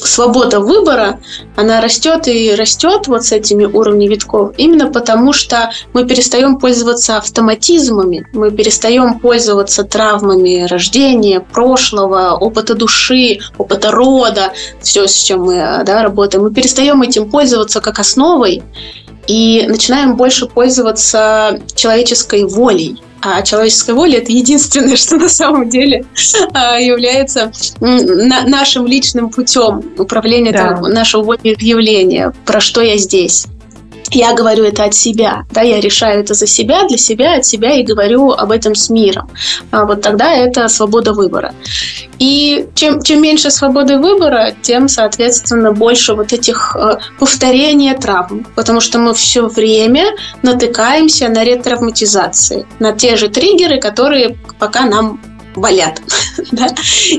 свобода 0.07 0.61
выбора, 0.61 1.21
она 1.57 1.81
растет 1.81 2.29
и 2.29 2.55
растет 2.55 3.07
вот 3.09 3.25
с 3.25 3.33
этими 3.33 3.65
уровнями 3.65 4.11
витков, 4.11 4.53
именно 4.57 4.91
потому 4.91 5.33
что 5.33 5.71
мы 5.93 6.07
перестаем 6.07 6.59
пользоваться 6.59 7.17
автоматизмами, 7.19 8.27
мы 8.33 8.51
перестаем 8.51 9.19
пользоваться 9.19 9.85
травмами 9.85 10.67
рождения, 10.67 11.41
прошлого, 11.41 12.37
опыта 12.37 12.75
души, 12.75 13.41
опыта 13.59 13.91
рода, 13.91 14.53
все, 14.81 15.07
с 15.07 15.15
чем 15.15 15.45
мы 15.45 15.83
да, 15.85 16.03
работаем. 16.03 16.45
Мы 16.45 16.53
перестаем 16.53 17.03
этим 17.03 17.31
пользоваться 17.31 17.81
как 17.81 17.99
основой, 17.99 18.63
и 19.27 19.65
начинаем 19.69 20.17
больше 20.17 20.47
пользоваться 20.47 21.61
человеческой 21.75 22.45
волей. 22.45 23.01
А 23.23 23.43
человеческая 23.43 23.95
воля– 23.95 24.19
это 24.21 24.31
единственное, 24.31 24.97
что 24.97 25.17
на 25.17 25.29
самом 25.29 25.69
деле 25.69 26.05
а, 26.53 26.79
является 26.79 27.51
нашим 27.81 28.87
личным 28.87 29.31
путем 29.31 29.83
управления 29.99 30.53
да. 30.53 30.81
нашего 30.81 31.25
волеизъявления, 31.25 32.33
про 32.45 32.61
что 32.61 32.83
я 32.83 32.97
здесь 32.97 33.47
я 34.13 34.35
говорю 34.35 34.65
это 34.65 34.85
от 34.85 34.95
себя, 34.95 35.45
да, 35.51 35.63
я 35.63 35.81
решаю 35.81 36.21
это 36.21 36.35
за 36.35 36.47
себя, 36.47 36.87
для 36.89 36.99
себя, 36.99 37.37
от 37.37 37.47
себя 37.47 37.75
и 37.75 37.83
говорю 37.83 38.31
об 38.31 38.51
этом 38.51 38.75
с 38.75 38.91
миром. 38.91 39.31
А 39.71 39.85
вот 39.85 40.03
тогда 40.03 40.33
это 40.33 40.69
свобода 40.69 41.13
выбора. 41.13 41.55
И 42.19 42.67
чем, 42.75 43.03
чем 43.03 43.23
меньше 43.23 43.51
свободы 43.51 43.99
выбора, 43.99 44.55
тем, 44.63 44.89
соответственно, 44.89 45.73
больше 45.73 46.15
вот 46.15 46.33
этих 46.33 46.77
э, 46.77 46.99
повторений 47.19 47.95
травм, 47.95 48.47
потому 48.55 48.81
что 48.81 48.99
мы 48.99 49.15
все 49.15 49.47
время 49.47 50.05
натыкаемся 50.43 51.29
на 51.29 51.45
ретравматизации, 51.45 52.67
на 52.79 52.93
те 52.93 53.17
же 53.17 53.29
триггеры, 53.29 53.81
которые 53.81 54.37
пока 54.59 54.85
нам 54.85 55.21
болят. 55.57 56.01
да? 56.53 56.69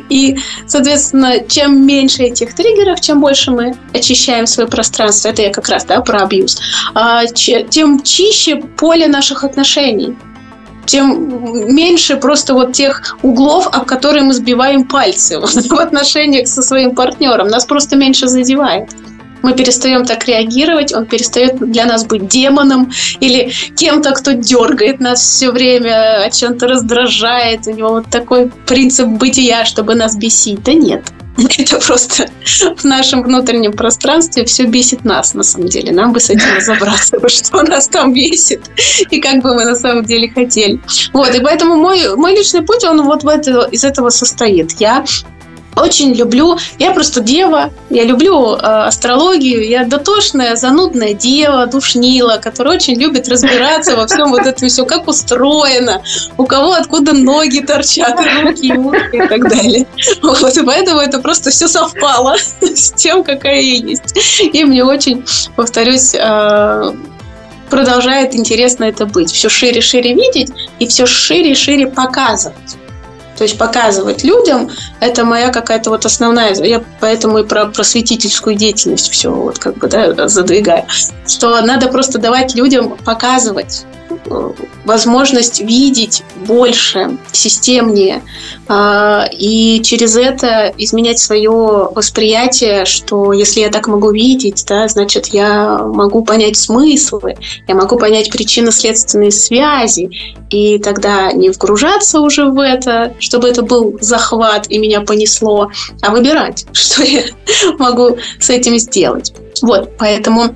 И, 0.10 0.38
соответственно, 0.66 1.40
чем 1.48 1.86
меньше 1.86 2.24
этих 2.24 2.54
триггеров, 2.54 3.02
чем 3.02 3.22
больше 3.22 3.52
мы 3.52 3.76
очищаем 3.94 4.48
свое 4.48 4.70
пространство, 4.70 5.30
это 5.30 5.42
я 5.42 5.52
как 5.52 5.68
раз 5.70 5.86
да, 5.86 6.02
про 6.02 6.24
абьюз, 6.24 6.58
а, 6.94 7.26
тем 7.26 8.02
чище 8.04 8.58
поле 8.78 9.08
наших 9.08 9.44
отношений 9.44 10.16
тем 10.86 11.76
меньше 11.76 12.16
просто 12.16 12.54
вот 12.54 12.72
тех 12.72 13.18
углов, 13.22 13.68
об 13.68 13.86
которые 13.86 14.24
мы 14.24 14.34
сбиваем 14.34 14.86
пальцы 14.86 15.38
в 15.42 15.74
отношениях 15.74 16.48
со 16.48 16.62
своим 16.62 16.96
партнером. 16.96 17.50
Нас 17.50 17.66
просто 17.66 17.98
меньше 17.98 18.28
задевает 18.28 18.90
мы 19.42 19.54
перестаем 19.54 20.06
так 20.06 20.26
реагировать, 20.28 20.94
он 20.94 21.06
перестает 21.06 21.58
для 21.60 21.86
нас 21.86 22.06
быть 22.06 22.28
демоном 22.28 22.92
или 23.20 23.52
кем-то, 23.76 24.12
кто 24.12 24.34
дергает 24.34 25.00
нас 25.00 25.22
все 25.22 25.52
время, 25.52 26.24
о 26.24 26.30
чем-то 26.30 26.68
раздражает. 26.68 27.68
У 27.68 27.72
него 27.72 27.90
вот 27.90 28.10
такой 28.10 28.52
принцип 28.66 29.08
бытия, 29.08 29.66
чтобы 29.66 29.96
нас 29.96 30.16
бесить. 30.16 30.64
Да 30.64 30.74
нет. 30.74 31.04
Это 31.58 31.80
просто 31.80 32.30
в 32.78 32.84
нашем 32.84 33.22
внутреннем 33.22 33.74
пространстве 33.74 34.46
все 34.46 34.66
бесит 34.66 35.06
нас, 35.06 35.34
на 35.34 35.44
самом 35.44 35.68
деле. 35.70 35.92
Нам 35.92 36.14
бы 36.14 36.20
с 36.20 36.30
этим 36.30 36.48
разобраться, 36.56 37.18
что 37.30 37.64
нас 37.64 37.88
там 37.88 38.14
бесит 38.14 38.62
и 39.10 39.20
как 39.22 39.42
бы 39.42 39.54
мы 39.54 39.66
на 39.66 39.76
самом 39.76 40.06
деле 40.06 40.30
хотели. 40.30 40.80
Вот, 41.14 41.34
и 41.36 41.40
поэтому 41.40 41.76
мой, 41.76 42.16
мой 42.16 42.36
личный 42.36 42.62
путь, 42.62 42.84
он 42.84 43.04
вот 43.04 43.24
в 43.24 43.28
это, 43.28 43.68
из 43.72 43.84
этого 43.84 44.10
состоит. 44.10 44.72
Я 44.80 45.06
очень 45.82 46.14
люблю, 46.14 46.58
я 46.80 46.92
просто 46.92 47.22
дева, 47.22 47.72
я 47.90 48.04
люблю 48.04 48.54
э, 48.54 48.58
астрологию, 48.58 49.68
я 49.68 49.86
дотошная, 49.86 50.56
занудная 50.56 51.14
дева, 51.14 51.66
душнила, 51.68 52.38
которая 52.38 52.76
очень 52.76 52.96
любит 53.00 53.28
разбираться 53.28 53.96
во 53.96 54.08
всем 54.08 54.30
вот 54.30 54.42
этом 54.42 54.68
все, 54.68 54.86
как 54.86 55.08
устроено, 55.08 56.02
у 56.38 56.46
кого 56.46 56.74
откуда 56.74 57.14
ноги 57.14 57.60
торчат, 57.60 58.20
руки, 58.44 58.74
уши 58.74 59.10
и 59.14 59.28
так 59.28 59.50
далее. 59.50 59.86
Вот, 60.22 60.58
поэтому 60.66 61.00
это 61.00 61.20
просто 61.20 61.52
все 61.52 61.68
совпало 61.68 62.36
с 62.62 62.92
тем, 62.92 63.24
какая 63.24 63.62
я 63.62 63.78
есть. 63.78 64.42
И 64.42 64.64
мне 64.64 64.84
очень, 64.84 65.26
повторюсь, 65.56 66.14
э, 66.14 66.94
продолжает 67.70 68.36
интересно 68.36 68.86
это 68.86 69.06
быть. 69.06 69.32
Все 69.32 69.50
шире 69.50 69.82
шире 69.82 70.14
видеть 70.14 70.52
и 70.80 70.88
все 70.88 71.06
шире 71.06 71.56
шире 71.56 71.88
показывать. 71.88 72.78
То 73.38 73.44
есть 73.44 73.58
показывать 73.58 74.24
людям, 74.24 74.70
это 75.00 75.24
моя 75.24 75.50
какая-то 75.50 75.90
вот 75.92 76.06
основная, 76.06 76.56
я 76.56 76.84
поэтому 77.00 77.40
и 77.40 77.44
про 77.44 77.68
просветительскую 77.68 78.56
деятельность 78.56 79.12
все 79.12 79.32
вот 79.32 79.60
как 79.60 79.78
бы 79.78 79.88
да, 79.88 80.28
задвигаю, 80.28 80.86
что 81.28 81.62
надо 81.62 81.88
просто 81.88 82.18
давать 82.18 82.56
людям 82.56 82.98
показывать 82.98 83.86
возможность 84.86 85.60
видеть 85.62 86.24
больше, 86.46 87.18
системнее, 87.32 88.24
а, 88.68 89.28
и 89.32 89.82
через 89.82 90.16
это 90.16 90.74
изменять 90.78 91.20
свое 91.20 91.90
восприятие, 91.94 92.86
что 92.86 93.34
если 93.34 93.62
я 93.62 93.70
так 93.70 93.88
могу 93.88 94.12
видеть, 94.12 94.66
да, 94.68 94.88
значит, 94.88 95.28
я 95.28 95.80
могу 95.80 96.24
понять 96.24 96.58
смыслы, 96.58 97.36
я 97.68 97.76
могу 97.76 97.98
понять 97.98 98.32
причинно-следственные 98.32 99.32
связи, 99.32 100.10
и 100.50 100.80
тогда 100.80 101.32
не 101.32 101.50
вгружаться 101.50 102.22
уже 102.22 102.46
в 102.46 102.60
это, 102.60 103.14
чтобы 103.20 103.50
это 103.50 103.62
был 103.62 103.98
захват 104.00 104.68
и 104.70 104.78
меня 104.78 105.02
понесло, 105.02 105.70
а 106.02 106.12
выбирать, 106.12 106.66
что 106.72 107.04
я 107.04 107.24
могу 107.78 108.18
с 108.40 108.50
этим 108.50 108.78
сделать. 108.78 109.34
Вот, 109.62 109.98
поэтому 109.98 110.56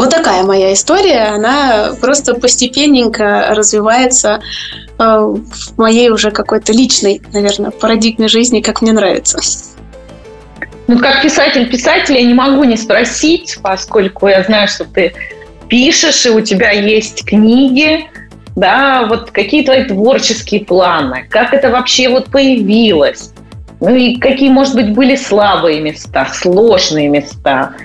вот 0.00 0.08
такая 0.08 0.44
моя 0.44 0.72
история, 0.72 1.34
она 1.34 1.92
просто 2.00 2.34
постепенненько 2.34 3.48
развивается 3.50 4.40
э, 4.98 5.02
в 5.02 5.76
моей 5.76 6.08
уже 6.08 6.30
какой-то 6.30 6.72
личной, 6.72 7.20
наверное, 7.34 7.70
парадигме 7.70 8.26
жизни, 8.26 8.62
как 8.62 8.80
мне 8.80 8.92
нравится. 8.92 9.38
Ну, 10.86 10.98
как 10.98 11.20
писатель 11.20 11.68
писатель 11.68 12.16
я 12.16 12.22
не 12.22 12.32
могу 12.32 12.64
не 12.64 12.78
спросить, 12.78 13.58
поскольку 13.62 14.26
я 14.28 14.42
знаю, 14.42 14.68
что 14.68 14.86
ты 14.86 15.12
пишешь, 15.68 16.24
и 16.24 16.30
у 16.30 16.40
тебя 16.40 16.70
есть 16.70 17.26
книги, 17.26 18.06
да, 18.56 19.04
вот 19.06 19.30
какие 19.30 19.62
твои 19.64 19.84
творческие 19.84 20.64
планы, 20.64 21.26
как 21.28 21.52
это 21.52 21.68
вообще 21.68 22.08
вот 22.08 22.30
появилось, 22.30 23.32
ну 23.80 23.94
и 23.94 24.16
какие, 24.16 24.48
может 24.48 24.74
быть, 24.74 24.94
были 24.94 25.14
слабые 25.14 25.82
места, 25.82 26.26
сложные 26.32 27.08
места– 27.08 27.74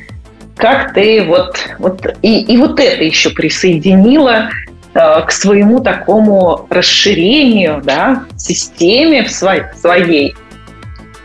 как 0.55 0.93
ты 0.93 1.23
вот, 1.23 1.57
вот 1.79 2.05
и, 2.21 2.41
и 2.41 2.57
вот 2.57 2.79
это 2.79 3.03
еще 3.03 3.29
присоединила 3.29 4.49
э, 4.93 5.21
к 5.21 5.31
своему 5.31 5.81
такому 5.81 6.65
расширению, 6.69 7.81
да, 7.83 8.25
системе 8.37 9.23
в 9.23 9.31
своей, 9.31 9.63
своей. 9.79 10.35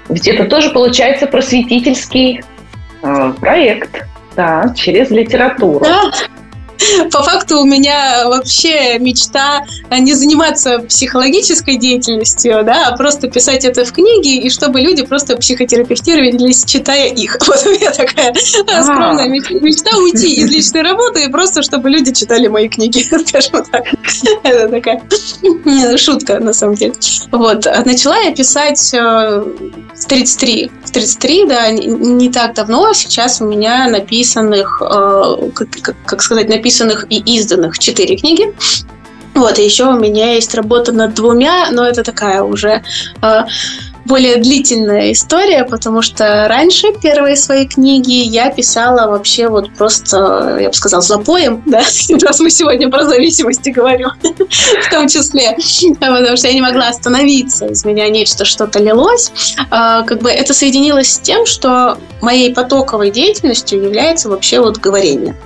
Ведь 0.08 0.26
это 0.26 0.44
тоже 0.44 0.70
получается 0.70 1.26
просветительский 1.26 2.42
э, 3.02 3.32
проект, 3.40 4.04
да, 4.34 4.74
через 4.76 5.10
литературу. 5.10 5.84
Да, 5.84 6.10
по 7.12 7.22
факту 7.22 7.60
у 7.60 7.64
меня 7.64 8.28
вообще 8.28 8.98
мечта 8.98 9.64
не 9.90 10.14
заниматься 10.14 10.80
психологической 10.80 11.76
деятельностью, 11.76 12.62
да, 12.64 12.88
а 12.88 12.96
просто 12.96 13.28
писать 13.28 13.64
это 13.64 13.84
в 13.84 13.92
книге, 13.92 14.36
и 14.36 14.50
чтобы 14.50 14.80
люди 14.80 15.04
просто 15.04 15.36
психотерапевтировались, 15.36 16.64
читая 16.64 17.08
их. 17.08 17.38
Вот 17.50 17.66
у 17.66 17.70
меня 17.70 17.90
такая 17.90 18.32
а. 18.68 18.82
скромная 18.82 19.28
мечта 19.28 19.96
уйти 19.98 20.34
из 20.34 20.50
личной 20.50 20.82
работы, 20.82 21.24
и 21.24 21.28
просто 21.28 21.62
чтобы 21.62 21.90
люди 21.90 22.12
читали 22.12 22.46
мои 22.46 22.68
книги, 22.68 23.02
скажем 23.26 23.64
так. 23.64 23.84
Это 24.44 24.68
такая 24.68 25.02
шутка, 25.96 26.38
на 26.38 26.52
самом 26.52 26.76
деле. 26.76 26.94
Вот. 27.32 27.66
Начала 27.84 28.16
я 28.18 28.32
писать 28.32 28.94
э, 28.94 28.98
в 29.00 30.04
33. 30.06 30.70
В 30.90 30.92
33, 30.92 31.46
да, 31.46 31.70
не 31.70 32.32
так 32.32 32.54
давно. 32.54 32.92
Сейчас 32.94 33.40
у 33.40 33.46
меня 33.46 33.86
написанных, 33.86 34.82
э, 34.82 35.50
как 36.04 36.20
сказать, 36.20 36.48
написанных 36.48 37.06
и 37.08 37.18
изданных 37.36 37.78
четыре 37.78 38.16
книги. 38.16 38.52
Вот, 39.34 39.60
и 39.60 39.64
еще 39.64 39.84
у 39.84 39.96
меня 39.96 40.34
есть 40.34 40.52
работа 40.52 40.90
над 40.90 41.14
двумя, 41.14 41.70
но 41.70 41.86
это 41.86 42.02
такая 42.02 42.42
уже 42.42 42.82
э, 43.22 43.42
более 44.10 44.38
длительная 44.38 45.12
история, 45.12 45.64
потому 45.64 46.02
что 46.02 46.48
раньше 46.48 46.88
первые 47.00 47.36
свои 47.36 47.64
книги 47.64 48.10
я 48.10 48.50
писала 48.50 49.08
вообще 49.08 49.48
вот 49.48 49.72
просто, 49.74 50.58
я 50.60 50.68
бы 50.68 50.74
сказала, 50.74 51.00
запоем, 51.00 51.62
да, 51.66 51.82
раз 52.20 52.40
мы 52.40 52.50
сегодня 52.50 52.90
про 52.90 53.04
зависимости 53.04 53.70
говорим, 53.70 54.08
в 54.22 54.90
том 54.90 55.06
числе, 55.06 55.56
потому 56.00 56.36
что 56.36 56.48
я 56.48 56.54
не 56.54 56.60
могла 56.60 56.88
остановиться, 56.88 57.66
из 57.66 57.84
меня 57.84 58.08
нечто 58.08 58.44
что-то 58.44 58.80
лилось. 58.80 59.32
А, 59.70 60.02
как 60.02 60.18
бы 60.22 60.28
это 60.28 60.54
соединилось 60.54 61.12
с 61.12 61.18
тем, 61.20 61.46
что 61.46 61.96
моей 62.20 62.52
потоковой 62.52 63.12
деятельностью 63.12 63.80
является 63.80 64.28
вообще 64.28 64.58
вот 64.58 64.78
говорение 64.78 65.36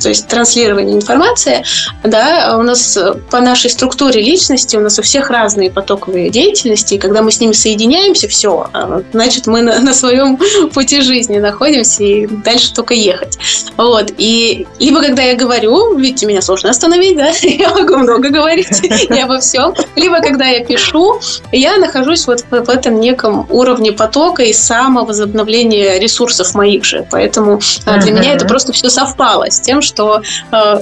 то 0.00 0.08
есть 0.08 0.28
транслирование 0.28 0.96
информации, 0.96 1.64
да, 2.04 2.56
у 2.58 2.62
нас 2.62 2.96
э, 2.96 3.14
по 3.30 3.40
нашей 3.40 3.70
структуре 3.70 4.20
личности 4.20 4.76
у 4.76 4.80
нас 4.80 4.98
у 4.98 5.02
всех 5.02 5.30
разные 5.30 5.70
потоковые 5.70 6.30
деятельности, 6.30 6.94
и 6.94 6.98
когда 6.98 7.22
мы 7.22 7.32
с 7.32 7.40
ними 7.40 7.52
соединяемся, 7.52 8.28
все, 8.28 8.68
а, 8.72 9.02
значит, 9.12 9.46
мы 9.46 9.62
на, 9.62 9.80
на 9.80 9.94
своем 9.94 10.38
пути 10.74 11.00
жизни 11.00 11.38
находимся, 11.38 12.02
и 12.04 12.26
дальше 12.26 12.72
только 12.74 12.94
ехать. 12.94 13.38
Вот, 13.76 14.12
и 14.18 14.66
либо 14.78 15.00
когда 15.00 15.22
я 15.22 15.36
говорю, 15.36 15.96
видите, 15.96 16.26
меня 16.26 16.42
сложно 16.42 16.70
остановить, 16.70 17.16
да, 17.16 17.30
я 17.42 17.70
могу 17.70 17.96
много 17.96 18.28
говорить 18.28 18.82
не 19.10 19.22
обо 19.22 19.40
всем, 19.40 19.74
либо 19.96 20.20
когда 20.20 20.46
я 20.46 20.64
пишу, 20.64 21.20
я 21.52 21.78
нахожусь 21.78 22.26
вот 22.26 22.44
в, 22.50 22.68
этом 22.68 23.00
неком 23.00 23.46
уровне 23.50 23.92
потока 23.92 24.42
и 24.42 24.52
самовозобновления 24.52 25.98
ресурсов 25.98 26.54
моих 26.54 26.84
же, 26.84 27.06
поэтому 27.10 27.56
uh-huh. 27.58 28.00
для 28.00 28.12
меня 28.12 28.34
это 28.34 28.46
просто 28.46 28.72
все 28.72 28.90
совпало 28.90 29.50
с 29.50 29.60
тем, 29.60 29.77
тем, 29.78 29.82
что 29.82 30.22
э, 30.50 30.80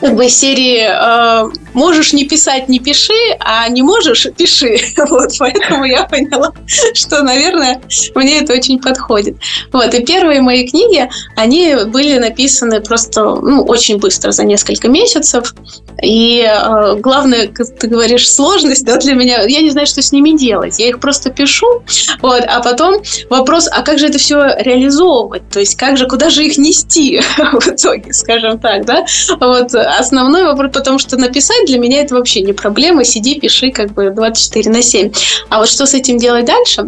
бы 0.00 0.28
серии 0.28 0.86
э, 0.88 1.50
можешь 1.74 2.12
не 2.12 2.24
писать, 2.24 2.68
не 2.68 2.80
пиши, 2.80 3.12
а 3.40 3.68
не 3.68 3.82
можешь, 3.82 4.26
пиши. 4.36 4.76
Вот, 5.08 5.32
поэтому 5.38 5.84
я 5.84 6.04
поняла, 6.04 6.52
что, 6.94 7.22
наверное, 7.22 7.80
мне 8.14 8.40
это 8.40 8.52
очень 8.52 8.80
подходит. 8.80 9.36
Вот, 9.72 9.94
и 9.94 10.04
первые 10.04 10.40
мои 10.40 10.66
книги, 10.66 11.08
они 11.36 11.76
были 11.86 12.18
написаны 12.18 12.80
просто, 12.80 13.22
ну, 13.24 13.62
очень 13.62 13.98
быстро, 13.98 14.32
за 14.32 14.44
несколько 14.44 14.88
месяцев. 14.88 15.54
И 16.02 16.42
э, 16.42 16.96
главное, 16.96 17.48
как 17.48 17.78
ты 17.78 17.86
говоришь, 17.86 18.28
сложность, 18.30 18.84
да, 18.84 18.96
для 18.96 19.14
меня, 19.14 19.42
я 19.42 19.62
не 19.62 19.70
знаю, 19.70 19.86
что 19.86 20.02
с 20.02 20.12
ними 20.12 20.36
делать. 20.36 20.78
Я 20.78 20.88
их 20.88 21.00
просто 21.00 21.30
пишу, 21.30 21.82
вот, 22.20 22.42
а 22.46 22.60
потом 22.60 23.02
вопрос, 23.30 23.68
а 23.70 23.82
как 23.82 23.98
же 23.98 24.08
это 24.08 24.18
все 24.18 24.56
реализовывать? 24.58 25.48
То 25.50 25.60
есть, 25.60 25.76
как 25.76 25.96
же, 25.96 26.06
куда 26.06 26.30
же 26.30 26.44
их 26.44 26.58
нести 26.58 27.20
в 27.52 27.68
итоге, 27.68 28.12
скажем 28.12 28.58
так, 28.58 28.84
да? 28.84 29.06
Вот, 29.40 29.74
основной 29.98 30.44
вопрос, 30.44 30.70
потому 30.72 30.98
что 30.98 31.16
написать 31.16 31.66
для 31.66 31.78
меня 31.78 32.00
это 32.00 32.14
вообще 32.14 32.42
не 32.42 32.52
проблема. 32.52 33.04
Сиди, 33.04 33.38
пиши 33.40 33.70
как 33.70 33.92
бы 33.92 34.10
24 34.10 34.70
на 34.70 34.82
7. 34.82 35.12
А 35.48 35.58
вот 35.58 35.68
что 35.68 35.86
с 35.86 35.94
этим 35.94 36.18
делать 36.18 36.46
дальше? 36.46 36.86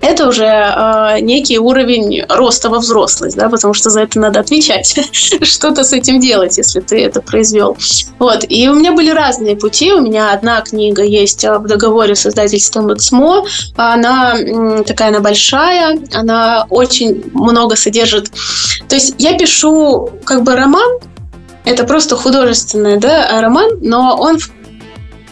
это 0.00 0.28
уже 0.28 0.44
э, 0.44 1.20
некий 1.20 1.58
уровень 1.58 2.24
роста 2.28 2.68
во 2.68 2.78
взрослость, 2.78 3.36
да, 3.36 3.48
потому 3.48 3.74
что 3.74 3.90
за 3.90 4.02
это 4.02 4.20
надо 4.20 4.40
отвечать, 4.40 4.98
что-то 5.42 5.84
с 5.84 5.92
этим 5.92 6.20
делать, 6.20 6.56
если 6.58 6.80
ты 6.80 7.04
это 7.04 7.20
произвел. 7.20 7.76
Вот, 8.18 8.44
и 8.48 8.68
у 8.68 8.74
меня 8.74 8.92
были 8.92 9.10
разные 9.10 9.56
пути, 9.56 9.92
у 9.92 10.00
меня 10.00 10.32
одна 10.32 10.60
книга 10.60 11.02
есть 11.02 11.44
в 11.44 11.66
договоре 11.66 12.14
с 12.14 12.26
издательством 12.26 12.92
«Эксмо», 12.92 13.46
она 13.76 14.36
такая, 14.86 15.08
она 15.08 15.20
большая, 15.20 15.98
она 16.12 16.66
очень 16.70 17.24
много 17.32 17.76
содержит, 17.76 18.30
то 18.88 18.94
есть 18.94 19.14
я 19.18 19.36
пишу 19.36 20.10
как 20.24 20.42
бы 20.42 20.54
роман, 20.54 21.00
это 21.66 21.84
просто 21.84 22.16
художественный 22.16 22.96
да, 22.96 23.40
роман, 23.40 23.78
но 23.82 24.16
он 24.18 24.38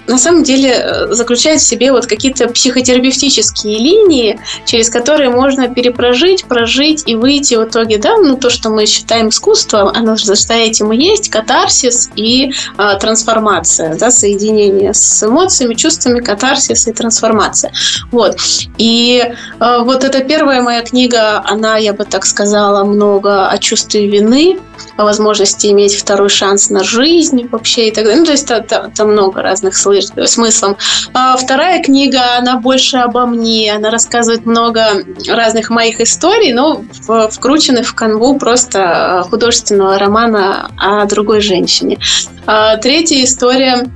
на 0.07 0.19
самом 0.19 0.43
деле 0.43 0.71
э, 0.71 1.13
заключает 1.13 1.61
в 1.61 1.65
себе 1.65 1.93
вот 1.93 2.07
какие-то 2.07 2.49
психотерапевтические 2.49 3.79
линии, 3.79 4.41
через 4.67 4.91
которые 4.91 5.31
можно 5.31 5.69
перепрожить, 5.69 6.45
прожить 6.45 7.05
и 7.07 7.17
выйти 7.17 7.55
в 7.55 7.65
итоге, 7.65 7.99
да, 7.99 8.17
ну 8.17 8.37
то, 8.37 8.51
что 8.51 8.71
мы 8.71 8.87
считаем 8.87 9.29
искусством, 9.29 9.89
оно 9.89 10.17
же 10.17 10.27
за 10.27 10.55
этим 10.55 10.93
и 10.93 10.97
есть, 10.97 11.31
катарсис 11.31 12.11
и 12.17 12.53
э, 12.79 12.99
трансформация, 13.01 13.97
да, 13.97 14.11
соединение 14.11 14.93
с 14.95 15.23
эмоциями, 15.23 15.75
чувствами, 15.75 16.21
катарсис 16.21 16.87
и 16.87 16.93
трансформация. 16.93 17.73
Вот. 18.11 18.37
И 18.79 19.23
э, 19.61 19.79
вот 19.83 20.05
эта 20.05 20.21
первая 20.21 20.63
моя 20.63 20.83
книга, 20.83 21.43
она, 21.45 21.77
я 21.77 21.93
бы 21.93 22.05
так 22.05 22.27
сказала, 22.27 22.85
много 22.85 23.49
о 23.49 23.59
чувстве 23.59 24.07
вины, 24.07 24.59
о 24.97 25.05
возможности 25.05 25.69
иметь 25.69 25.97
второй 25.97 26.29
шанс 26.29 26.71
на 26.71 26.85
жизнь 26.85 27.49
вообще 27.51 27.89
и 27.89 27.91
так 27.91 28.05
далее. 28.05 28.21
Ну, 28.21 28.27
то 28.27 28.33
есть 28.33 28.47
там, 28.47 29.09
много 29.11 29.43
разных 29.43 29.77
смыслов. 30.03 30.79
А 31.13 31.37
вторая 31.37 31.83
книга, 31.83 32.39
она 32.39 32.57
больше 32.57 32.99
обо 32.99 33.27
мне, 33.27 33.73
она 33.75 33.91
рассказывает 33.91 34.47
много 34.47 35.05
разных 35.29 35.71
моих 35.71 36.01
историй, 36.01 36.53
но 36.53 36.85
вкручены 37.31 37.83
в 37.83 37.95
канву 37.95 38.39
просто 38.39 39.25
художественного 39.31 39.99
романа 39.99 40.71
о 40.77 41.05
другой 41.07 41.41
женщине. 41.41 41.99
А 42.47 42.77
третья 42.77 43.23
история 43.25 43.89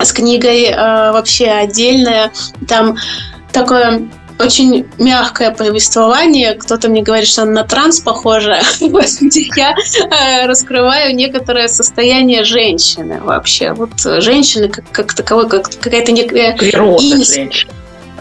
с 0.00 0.12
книгой 0.12 0.72
а, 0.72 1.12
вообще 1.12 1.46
отдельная. 1.46 2.32
Там 2.66 2.96
такое 3.52 4.08
очень 4.38 4.86
мягкое 4.98 5.50
повествование. 5.50 6.54
Кто-то 6.54 6.88
мне 6.88 7.02
говорит, 7.02 7.28
что 7.28 7.44
на 7.44 7.64
транс 7.64 8.00
похоже, 8.00 8.60
где 8.80 9.48
я 9.56 9.74
э, 9.74 10.46
раскрываю 10.46 11.14
некоторое 11.14 11.68
состояние 11.68 12.44
женщины 12.44 13.20
вообще. 13.20 13.72
Вот 13.72 13.90
женщины 14.00 14.68
как, 14.68 14.84
как 14.90 15.14
таковой, 15.14 15.48
как 15.48 15.70
какая-то 15.80 16.12
некая... 16.12 16.56
Природа 16.56 17.24
женщины 17.24 17.72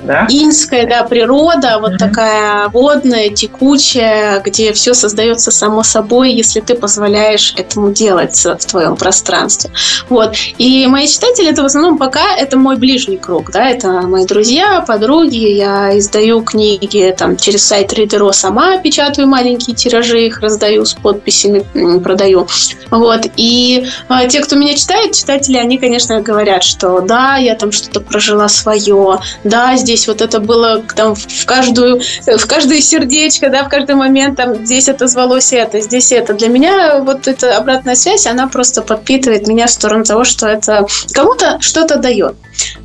да? 0.02 0.28
Инская, 0.30 0.88
да, 0.88 1.04
природа, 1.04 1.78
вот 1.80 1.94
mm-hmm. 1.94 1.98
такая 1.98 2.70
водная, 2.70 3.30
текучая, 3.30 4.42
где 4.42 4.74
все 4.74 4.94
создается 4.94 5.52
само 5.52 5.84
собой, 5.84 6.32
если 6.32 6.62
ты 6.62 6.76
позволяешь 6.76 7.54
этому 7.58 7.92
делать 7.92 8.44
в 8.44 8.66
твоем 8.66 8.96
пространстве. 8.96 9.72
Вот. 10.10 10.36
И 10.58 10.88
мои 10.88 11.08
читатели, 11.08 11.50
это 11.50 11.64
в 11.64 11.66
основном 11.66 11.98
пока 11.98 12.36
это 12.36 12.58
мой 12.58 12.78
ближний 12.78 13.18
круг, 13.18 13.52
да, 13.52 13.70
это 13.70 14.02
мои 14.02 14.26
друзья, 14.26 14.82
подруги, 14.82 15.48
я 15.48 15.98
издаю 15.98 16.42
книги 16.42 17.14
там 17.18 17.38
через 17.38 17.66
сайт 17.66 17.94
Ридеро 17.94 18.32
сама, 18.32 18.78
печатаю 18.78 19.28
маленькие 19.28 19.76
тиражи, 19.76 20.28
их 20.28 20.42
раздаю 20.42 20.86
с 20.86 20.94
подписями, 20.94 21.66
продаю. 22.00 22.48
Вот. 22.90 23.22
И 23.36 23.88
а, 24.08 24.28
те, 24.28 24.42
кто 24.42 24.56
меня 24.56 24.76
читает, 24.76 25.14
читатели, 25.14 25.58
они, 25.58 25.78
конечно, 25.78 26.22
говорят, 26.22 26.64
что 26.64 27.02
да, 27.02 27.38
я 27.38 27.56
там 27.56 27.72
что-то 27.72 28.02
прожила 28.02 28.48
свое, 28.48 29.20
да, 29.44 29.76
здесь 29.88 30.06
вот 30.10 30.22
это 30.22 30.42
было 30.42 30.84
там 30.96 31.16
в 31.16 31.46
каждую, 31.46 32.02
в 32.26 32.46
каждое 32.46 32.82
сердечко, 32.82 33.50
да, 33.50 33.64
в 33.64 33.70
каждый 33.70 33.96
момент 33.96 34.36
там 34.36 34.66
здесь 34.66 34.90
это 34.90 35.08
звалось 35.08 35.54
это, 35.54 35.80
здесь 35.80 36.12
это. 36.12 36.34
Для 36.34 36.50
меня 36.50 37.00
вот 37.00 37.26
эта 37.30 37.56
обратная 37.56 37.96
связь, 37.96 38.28
она 38.28 38.48
просто 38.48 38.82
подпитывает 38.82 39.48
меня 39.48 39.68
в 39.68 39.72
сторону 39.72 40.04
того, 40.04 40.26
что 40.26 40.46
это 40.46 40.86
кому-то 41.14 41.60
что-то 41.62 42.00
дает. 42.00 42.36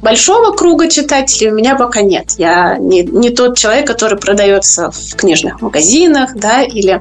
Большого 0.00 0.54
круга 0.54 0.88
читателей 0.88 1.50
у 1.50 1.54
меня 1.54 1.74
пока 1.74 2.02
нет. 2.02 2.34
Я 2.38 2.76
не, 2.78 3.02
не 3.02 3.30
тот 3.30 3.58
человек, 3.58 3.84
который 3.84 4.16
продается 4.16 4.92
в 4.92 5.16
книжных 5.16 5.60
магазинах, 5.60 6.36
да, 6.36 6.62
или 6.62 7.00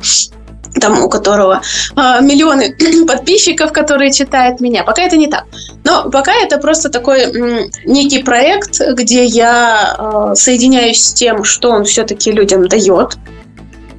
там, 0.81 1.03
у 1.03 1.09
которого 1.09 1.61
э, 1.95 2.01
миллионы 2.21 2.75
подписчиков, 3.07 3.71
которые 3.71 4.11
читают 4.11 4.59
меня. 4.59 4.83
Пока 4.83 5.03
это 5.03 5.15
не 5.15 5.27
так. 5.27 5.45
Но 5.83 6.09
пока 6.09 6.33
это 6.33 6.57
просто 6.57 6.89
такой 6.89 7.21
м, 7.21 7.71
некий 7.85 8.23
проект, 8.23 8.81
где 8.93 9.23
я 9.23 9.95
э, 9.97 10.35
соединяюсь 10.35 11.03
с 11.03 11.13
тем, 11.13 11.43
что 11.43 11.71
он 11.71 11.85
все-таки 11.85 12.31
людям 12.31 12.67
дает, 12.67 13.17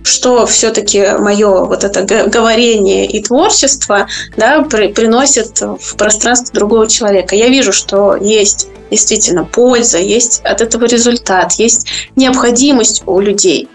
что 0.04 0.46
все-таки 0.46 1.12
мое 1.18 1.64
вот 1.64 1.84
это 1.84 2.02
говорение 2.28 3.06
и 3.06 3.22
творчество 3.22 4.08
да, 4.36 4.62
при, 4.62 4.88
приносит 4.88 5.60
в 5.60 5.96
пространство 5.96 6.54
другого 6.54 6.88
человека. 6.88 7.36
Я 7.36 7.48
вижу, 7.48 7.72
что 7.72 8.16
есть 8.16 8.68
действительно 8.90 9.44
польза, 9.44 9.98
есть 9.98 10.42
от 10.44 10.60
этого 10.60 10.84
результат, 10.84 11.52
есть 11.52 11.86
необходимость 12.16 13.02
у 13.06 13.20
людей 13.20 13.68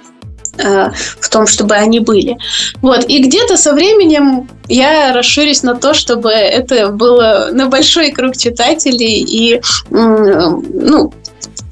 э, 0.57 0.91
в 1.19 1.29
том, 1.29 1.47
чтобы 1.47 1.75
они 1.75 1.99
были. 1.99 2.37
Вот. 2.81 3.05
И 3.07 3.19
где-то 3.19 3.57
со 3.57 3.73
временем 3.73 4.49
я 4.67 5.13
расширюсь 5.13 5.63
на 5.63 5.75
то, 5.75 5.93
чтобы 5.93 6.29
это 6.31 6.89
было 6.89 7.49
на 7.51 7.67
большой 7.67 8.11
круг 8.11 8.35
читателей 8.35 9.21
и 9.21 9.61
ну, 9.89 11.13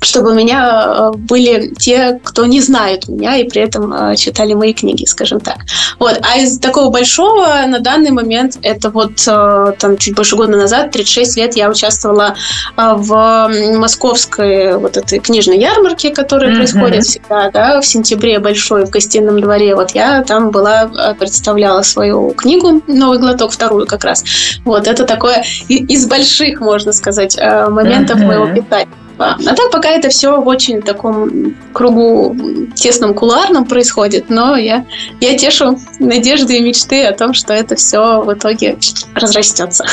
чтобы 0.02 0.32
у 0.32 0.34
меня 0.34 0.86
э, 0.86 1.12
были 1.18 1.74
те, 1.78 2.20
кто 2.24 2.46
не 2.46 2.62
знает 2.62 3.08
меня 3.08 3.38
и 3.38 3.48
при 3.48 3.62
этом 3.62 3.94
э, 3.94 4.16
читали 4.16 4.54
мои 4.54 4.74
книги, 4.74 5.06
скажем 5.06 5.40
так. 5.40 5.58
Вот. 6.00 6.20
А 6.22 6.38
из 6.38 6.60
такого 6.60 6.90
большого 6.90 7.48
на 7.68 7.80
данный 7.80 8.12
момент 8.12 8.58
это 8.62 8.90
вот 8.90 9.24
э, 9.28 9.74
там 9.80 9.98
чуть 9.98 10.16
больше 10.16 10.36
года 10.36 10.58
назад, 10.58 10.92
36 10.92 11.38
лет, 11.38 11.56
я 11.56 11.70
участвовала 11.70 12.36
в 12.78 13.52
московской 13.78 14.78
вот 14.78 14.98
этой 14.98 15.20
книжной 15.20 15.60
ярмарке, 15.60 16.12
которая 16.12 16.52
mm-hmm. 16.52 16.56
происходит 16.56 17.04
всегда, 17.04 17.50
да, 17.52 17.82
в 17.82 17.86
сентябре 17.86 18.40
большой 18.40 18.86
в 18.86 18.90
гостином 18.90 19.40
дворе. 19.42 19.76
Вот 19.76 19.92
я 19.92 20.24
там 20.24 20.52
была, 20.52 21.16
представляла 21.18 21.82
свою 21.82 22.32
книгу 22.32 22.82
«Новый 22.88 23.20
глоток», 23.20 23.52
вторую 23.52 23.88
как 23.88 24.04
раз. 24.04 24.24
Вот 24.66 24.88
это 24.88 25.06
такое 25.06 25.44
из 25.68 26.08
больших, 26.08 26.60
можно 26.60 26.92
сказать, 26.92 27.38
моментов 27.38 28.20
mm-hmm. 28.20 28.26
моего 28.26 28.48
питания. 28.48 29.05
А 29.18 29.56
так 29.56 29.72
пока 29.72 29.90
это 29.90 30.10
все 30.10 30.42
в 30.42 30.48
очень 30.48 30.82
таком 30.82 31.56
кругу 31.74 32.36
тесном 32.76 33.14
кулуарном 33.14 33.66
происходит, 33.66 34.30
но 34.30 34.56
я, 34.56 34.86
я 35.22 35.38
тешу 35.38 35.80
надежды 36.00 36.58
и 36.58 36.62
мечты 36.62 37.06
о 37.06 37.14
том, 37.14 37.34
что 37.34 37.54
это 37.54 37.76
все 37.76 38.22
в 38.22 38.34
итоге 38.34 38.78
разрастется. 39.14 39.86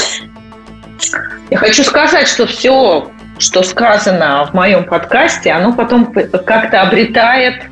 Я 1.50 1.58
хочу 1.58 1.84
сказать, 1.84 2.28
что 2.28 2.46
все, 2.46 3.10
что 3.38 3.62
сказано 3.62 4.48
в 4.50 4.54
моем 4.54 4.84
подкасте, 4.84 5.50
оно 5.52 5.72
потом 5.72 6.12
как-то 6.12 6.82
обретает 6.82 7.62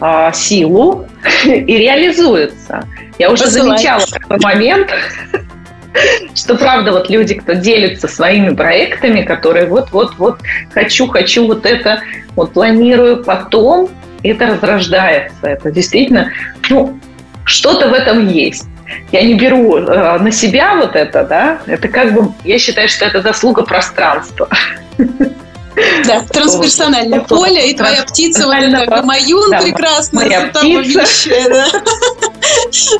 а, 0.00 0.32
силу 0.32 1.06
и 1.44 1.78
реализуется. 1.78 2.86
Я 3.18 3.30
уже 3.30 3.44
Посылай. 3.44 3.78
замечала 3.78 4.04
такой 4.06 4.38
момент, 4.40 4.90
что 6.34 6.56
правда 6.56 6.92
вот 6.92 7.10
люди, 7.10 7.34
кто 7.34 7.54
делится 7.54 8.08
своими 8.08 8.54
проектами, 8.54 9.22
которые 9.22 9.66
вот-вот-вот 9.66 10.40
хочу, 10.72 11.06
хочу 11.08 11.46
вот 11.46 11.66
это, 11.66 12.00
вот 12.34 12.52
планирую 12.52 13.22
потом, 13.22 13.88
это 14.22 14.46
разрождается. 14.46 15.46
Это 15.46 15.70
действительно, 15.70 16.32
ну, 16.70 16.98
что-то 17.44 17.88
в 17.88 17.92
этом 17.92 18.28
есть. 18.28 18.66
Я 19.12 19.22
не 19.22 19.34
беру 19.34 19.78
э, 19.78 20.18
на 20.18 20.30
себя 20.30 20.76
вот 20.76 20.94
это, 20.94 21.24
да, 21.24 21.58
это 21.66 21.88
как 21.88 22.12
бы, 22.12 22.32
я 22.44 22.58
считаю, 22.58 22.88
что 22.88 23.04
это 23.06 23.22
заслуга 23.22 23.62
пространства. 23.62 24.48
Да, 26.06 26.22
трансперсональное 26.22 27.20
поле, 27.20 27.70
и 27.70 27.76
твоя 27.76 28.02
птица, 28.04 28.46
вот 28.46 28.56
эта 28.56 28.86
гамаюн 28.86 29.50
да, 29.50 29.60
прекрасная, 29.60 30.24
моя 30.24 30.46
птица. 30.48 31.30
Да. 31.48 31.66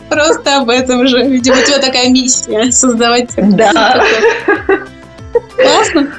Просто 0.09 0.59
об 0.59 0.71
этом 0.71 1.07
же. 1.07 1.23
Видимо, 1.23 1.57
у 1.57 1.63
тебя 1.63 1.79
такая 1.79 2.09
миссия 2.09 2.71
создавать. 2.73 3.31
Да. 3.37 4.05
Классно. 5.57 6.13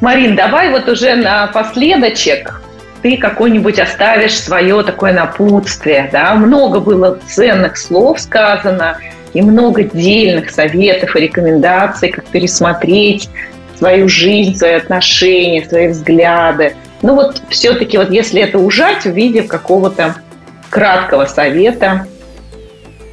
Марин, 0.00 0.36
давай 0.36 0.70
вот 0.70 0.88
уже 0.88 1.16
напоследочек 1.16 2.60
ты 3.02 3.16
какой-нибудь 3.16 3.78
оставишь 3.78 4.38
свое 4.38 4.82
такое 4.82 5.12
напутствие, 5.12 6.08
да, 6.12 6.34
много 6.34 6.80
было 6.80 7.18
ценных 7.28 7.76
слов 7.76 8.20
сказано, 8.20 8.98
и 9.34 9.42
много 9.42 9.84
дельных 9.84 10.50
советов 10.50 11.14
и 11.14 11.20
рекомендаций, 11.20 12.10
как 12.10 12.26
пересмотреть 12.26 13.28
свою 13.78 14.08
жизнь, 14.08 14.56
свои 14.56 14.74
отношения, 14.74 15.64
свои 15.64 15.88
взгляды. 15.88 16.74
Ну 17.02 17.14
вот 17.14 17.40
все-таки 17.48 17.96
вот 17.96 18.10
если 18.10 18.42
это 18.42 18.58
ужать 18.58 19.04
в 19.04 19.12
виде 19.12 19.42
какого-то 19.42 20.16
краткого 20.68 21.26
совета, 21.26 22.06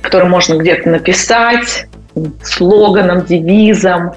который 0.02 0.28
можно 0.28 0.56
где-то 0.56 0.90
написать, 0.90 1.88
слоганом, 2.44 3.26
девизом. 3.26 4.14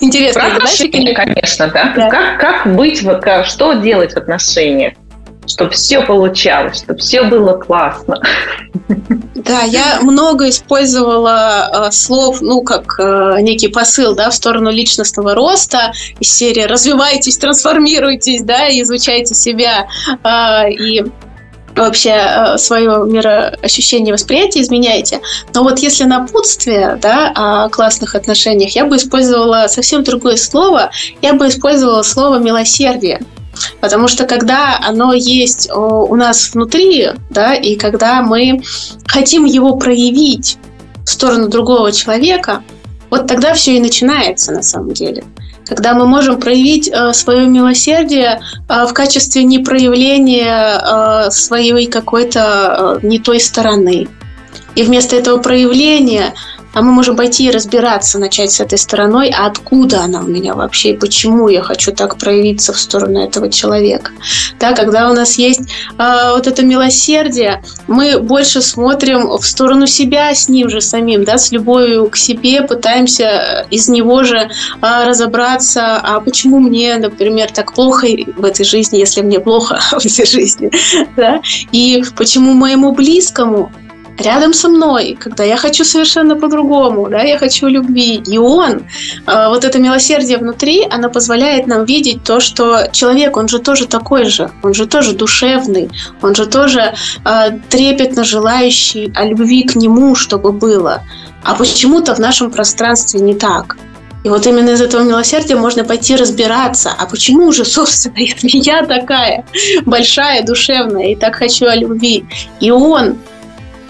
Интересно, 0.00 0.40
Про 0.40 0.56
отношения, 0.56 1.14
конечно, 1.14 1.68
да? 1.68 1.92
да. 1.94 2.10
Как, 2.10 2.40
как 2.40 2.74
быть, 2.74 3.04
что 3.44 3.74
делать 3.74 4.14
в 4.14 4.16
отношениях? 4.16 4.94
Чтобы 5.46 5.70
все 5.70 6.02
получалось, 6.02 6.82
чтобы 6.82 6.98
все 7.00 7.22
было 7.22 7.54
классно. 7.54 8.20
Да, 9.34 9.62
я 9.62 10.00
много 10.00 10.48
использовала 10.48 11.88
э, 11.88 11.92
слов, 11.92 12.40
ну, 12.40 12.62
как 12.62 12.98
э, 12.98 13.36
некий 13.40 13.68
посыл, 13.68 14.14
да, 14.14 14.30
в 14.30 14.34
сторону 14.34 14.70
личностного 14.70 15.34
роста 15.34 15.92
из 16.18 16.32
серии 16.32 16.62
«развивайтесь, 16.62 17.36
трансформируйтесь», 17.36 18.42
да, 18.42 18.68
изучайте 18.70 19.34
себя 19.34 19.86
э, 20.22 20.70
и 20.72 21.04
вообще 21.76 22.10
э, 22.10 22.58
свое 22.58 23.04
мироощущение, 23.06 24.12
восприятие 24.12 24.62
изменяете. 24.62 25.20
Но 25.52 25.62
вот 25.62 25.78
если 25.78 26.04
напутствие 26.04 26.98
да, 27.00 27.32
о 27.34 27.68
классных 27.68 28.14
отношениях, 28.14 28.74
я 28.74 28.84
бы 28.84 28.96
использовала 28.96 29.66
совсем 29.68 30.04
другое 30.04 30.36
слово. 30.36 30.90
Я 31.22 31.34
бы 31.34 31.48
использовала 31.48 32.02
слово 32.02 32.38
«милосердие». 32.38 33.20
Потому 33.80 34.08
что 34.08 34.24
когда 34.24 34.78
оно 34.82 35.12
есть 35.12 35.70
у 35.70 36.14
нас 36.16 36.52
внутри, 36.52 37.08
да, 37.30 37.54
и 37.54 37.76
когда 37.76 38.22
мы 38.22 38.62
хотим 39.06 39.44
его 39.44 39.76
проявить 39.76 40.58
в 41.04 41.10
сторону 41.10 41.48
другого 41.48 41.92
человека, 41.92 42.62
вот 43.10 43.26
тогда 43.26 43.54
все 43.54 43.76
и 43.76 43.80
начинается 43.80 44.52
на 44.52 44.62
самом 44.62 44.92
деле. 44.92 45.24
Когда 45.66 45.94
мы 45.94 46.06
можем 46.06 46.38
проявить 46.40 46.88
э, 46.88 47.12
свое 47.12 47.46
милосердие 47.46 48.40
э, 48.68 48.86
в 48.86 48.92
качестве 48.92 49.44
непроявления 49.44 50.78
э, 50.78 51.30
своей 51.30 51.86
какой-то 51.86 52.98
не 53.02 53.18
той 53.18 53.40
стороны. 53.40 54.08
И 54.74 54.82
вместо 54.82 55.16
этого 55.16 55.38
проявления 55.38 56.34
а 56.74 56.82
мы 56.82 56.92
можем 56.92 57.16
пойти 57.16 57.46
и 57.46 57.50
разбираться, 57.50 58.18
начать 58.18 58.50
с 58.52 58.60
этой 58.60 58.78
стороной, 58.78 59.30
а 59.36 59.46
откуда 59.46 60.02
она 60.02 60.20
у 60.20 60.26
меня 60.26 60.54
вообще, 60.54 60.90
и 60.90 60.96
почему 60.96 61.48
я 61.48 61.62
хочу 61.62 61.92
так 61.92 62.18
проявиться 62.18 62.72
в 62.72 62.78
сторону 62.78 63.22
этого 63.22 63.50
человека. 63.50 64.10
Да, 64.58 64.72
когда 64.72 65.10
у 65.10 65.14
нас 65.14 65.38
есть 65.38 65.60
э, 65.98 66.30
вот 66.34 66.46
это 66.46 66.64
милосердие, 66.64 67.62
мы 67.86 68.18
больше 68.18 68.60
смотрим 68.60 69.28
в 69.28 69.46
сторону 69.46 69.86
себя 69.86 70.34
с 70.34 70.48
ним 70.48 70.68
же 70.68 70.80
самим, 70.80 71.24
да, 71.24 71.38
с 71.38 71.52
любовью 71.52 72.08
к 72.10 72.16
себе, 72.16 72.62
пытаемся 72.62 73.66
из 73.70 73.88
него 73.88 74.24
же 74.24 74.38
э, 74.38 74.48
разобраться, 75.06 75.96
а 75.96 76.20
почему 76.20 76.58
мне, 76.58 76.96
например, 76.96 77.50
так 77.52 77.74
плохо 77.74 78.06
в 78.36 78.44
этой 78.44 78.64
жизни, 78.64 78.98
если 78.98 79.22
мне 79.22 79.38
плохо 79.38 79.78
в 79.92 80.04
этой 80.04 80.26
жизни, 80.26 80.70
да, 81.16 81.40
и 81.70 82.02
почему 82.16 82.52
моему 82.52 82.92
близкому 82.92 83.70
рядом 84.18 84.52
со 84.52 84.68
мной, 84.68 85.16
когда 85.20 85.44
я 85.44 85.56
хочу 85.56 85.84
совершенно 85.84 86.36
по-другому, 86.36 87.08
да, 87.08 87.22
я 87.22 87.38
хочу 87.38 87.66
любви. 87.68 88.22
И 88.26 88.38
он, 88.38 88.82
э, 89.26 89.48
вот 89.48 89.64
это 89.64 89.78
милосердие 89.78 90.38
внутри, 90.38 90.86
оно 90.90 91.10
позволяет 91.10 91.66
нам 91.66 91.84
видеть 91.84 92.22
то, 92.24 92.40
что 92.40 92.88
человек, 92.92 93.36
он 93.36 93.48
же 93.48 93.58
тоже 93.58 93.86
такой 93.86 94.24
же, 94.26 94.50
он 94.62 94.74
же 94.74 94.86
тоже 94.86 95.12
душевный, 95.12 95.90
он 96.22 96.34
же 96.34 96.46
тоже 96.46 96.94
э, 97.24 97.58
трепетно 97.68 98.24
желающий 98.24 99.12
о 99.14 99.24
любви 99.24 99.62
к 99.62 99.76
нему, 99.76 100.14
чтобы 100.14 100.52
было. 100.52 101.02
А 101.42 101.54
почему-то 101.54 102.14
в 102.14 102.18
нашем 102.18 102.50
пространстве 102.50 103.20
не 103.20 103.34
так. 103.34 103.76
И 104.24 104.30
вот 104.30 104.46
именно 104.46 104.70
из 104.70 104.80
этого 104.80 105.02
милосердия 105.02 105.54
можно 105.54 105.84
пойти 105.84 106.16
разбираться, 106.16 106.90
а 106.98 107.06
почему 107.06 107.52
же, 107.52 107.64
собственно, 107.64 108.14
я 108.42 108.84
такая 108.86 109.44
большая, 109.84 110.42
душевная, 110.42 111.12
и 111.12 111.16
так 111.16 111.36
хочу 111.36 111.66
о 111.66 111.76
любви. 111.76 112.24
И 112.60 112.70
он 112.70 113.18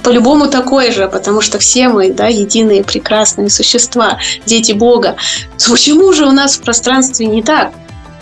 по-любому 0.04 0.48
такой 0.48 0.92
же, 0.92 1.08
потому 1.08 1.40
что 1.40 1.58
все 1.58 1.88
мы, 1.88 2.12
да, 2.12 2.28
единые 2.28 2.84
прекрасные 2.84 3.50
существа, 3.50 4.18
дети 4.46 4.72
Бога. 4.72 5.16
Почему 5.68 6.12
же 6.12 6.26
у 6.26 6.32
нас 6.32 6.56
в 6.56 6.60
пространстве 6.62 7.26
не 7.26 7.42
так? 7.42 7.72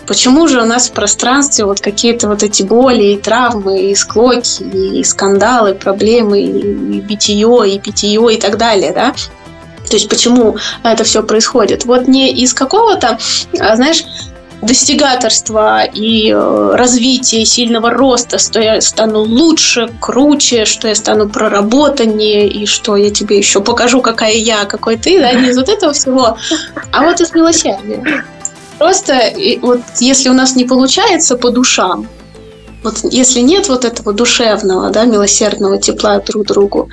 Почему 0.06 0.48
же 0.48 0.60
у 0.60 0.64
нас 0.64 0.88
в 0.88 0.92
пространстве 0.92 1.64
вот 1.64 1.80
какие-то 1.80 2.28
вот 2.28 2.42
эти 2.42 2.62
боли 2.62 3.04
и 3.04 3.16
травмы, 3.16 3.90
и 3.90 3.94
склоки, 3.94 4.62
и 4.62 5.04
скандалы, 5.04 5.74
проблемы, 5.74 6.40
и 6.40 7.00
битие, 7.00 7.74
и 7.74 7.78
питье, 7.78 8.34
и 8.34 8.36
так 8.36 8.56
далее, 8.59 8.92
да? 8.92 9.14
То 9.88 9.96
есть 9.96 10.09
почему 10.09 10.56
это 10.84 11.04
все 11.04 11.22
происходит? 11.22 11.84
Вот 11.84 12.09
не 12.09 12.32
из 12.32 12.54
какого-то, 12.54 13.18
а, 13.59 13.76
знаешь, 13.76 14.04
достигаторства 14.62 15.84
и 15.84 16.30
э, 16.30 16.70
развития 16.74 17.44
сильного 17.44 17.90
роста, 17.90 18.39
что 18.39 18.60
я 18.60 18.80
стану 18.80 19.20
лучше, 19.20 19.90
круче, 20.01 20.64
что 20.64 20.89
я 20.89 20.94
стану 20.94 21.28
проработаннее, 21.28 22.48
и 22.48 22.64
что 22.66 22.97
я 22.97 23.10
тебе 23.10 23.36
еще 23.39 23.60
покажу, 23.60 24.01
какая 24.01 24.34
я, 24.34 24.64
какой 24.64 24.97
ты, 24.97 25.20
да, 25.20 25.32
не 25.32 25.51
из 25.51 25.59
вот 25.59 25.68
этого 25.68 25.93
всего, 25.93 26.36
а 26.93 27.02
вот 27.02 27.20
из 27.20 27.34
милосердия. 27.34 28.24
Просто 28.78 29.32
вот 29.60 29.80
если 30.01 30.28
у 30.28 30.32
нас 30.32 30.56
не 30.56 30.64
получается 30.64 31.36
по 31.36 31.51
душам, 31.51 32.09
вот 32.82 32.98
если 33.05 33.40
нет 33.40 33.68
вот 33.68 33.84
этого 33.84 34.12
душевного, 34.12 34.90
да, 34.90 35.05
милосердного 35.05 35.78
тепла 35.78 36.20
друг 36.20 36.47
другу, 36.47 36.89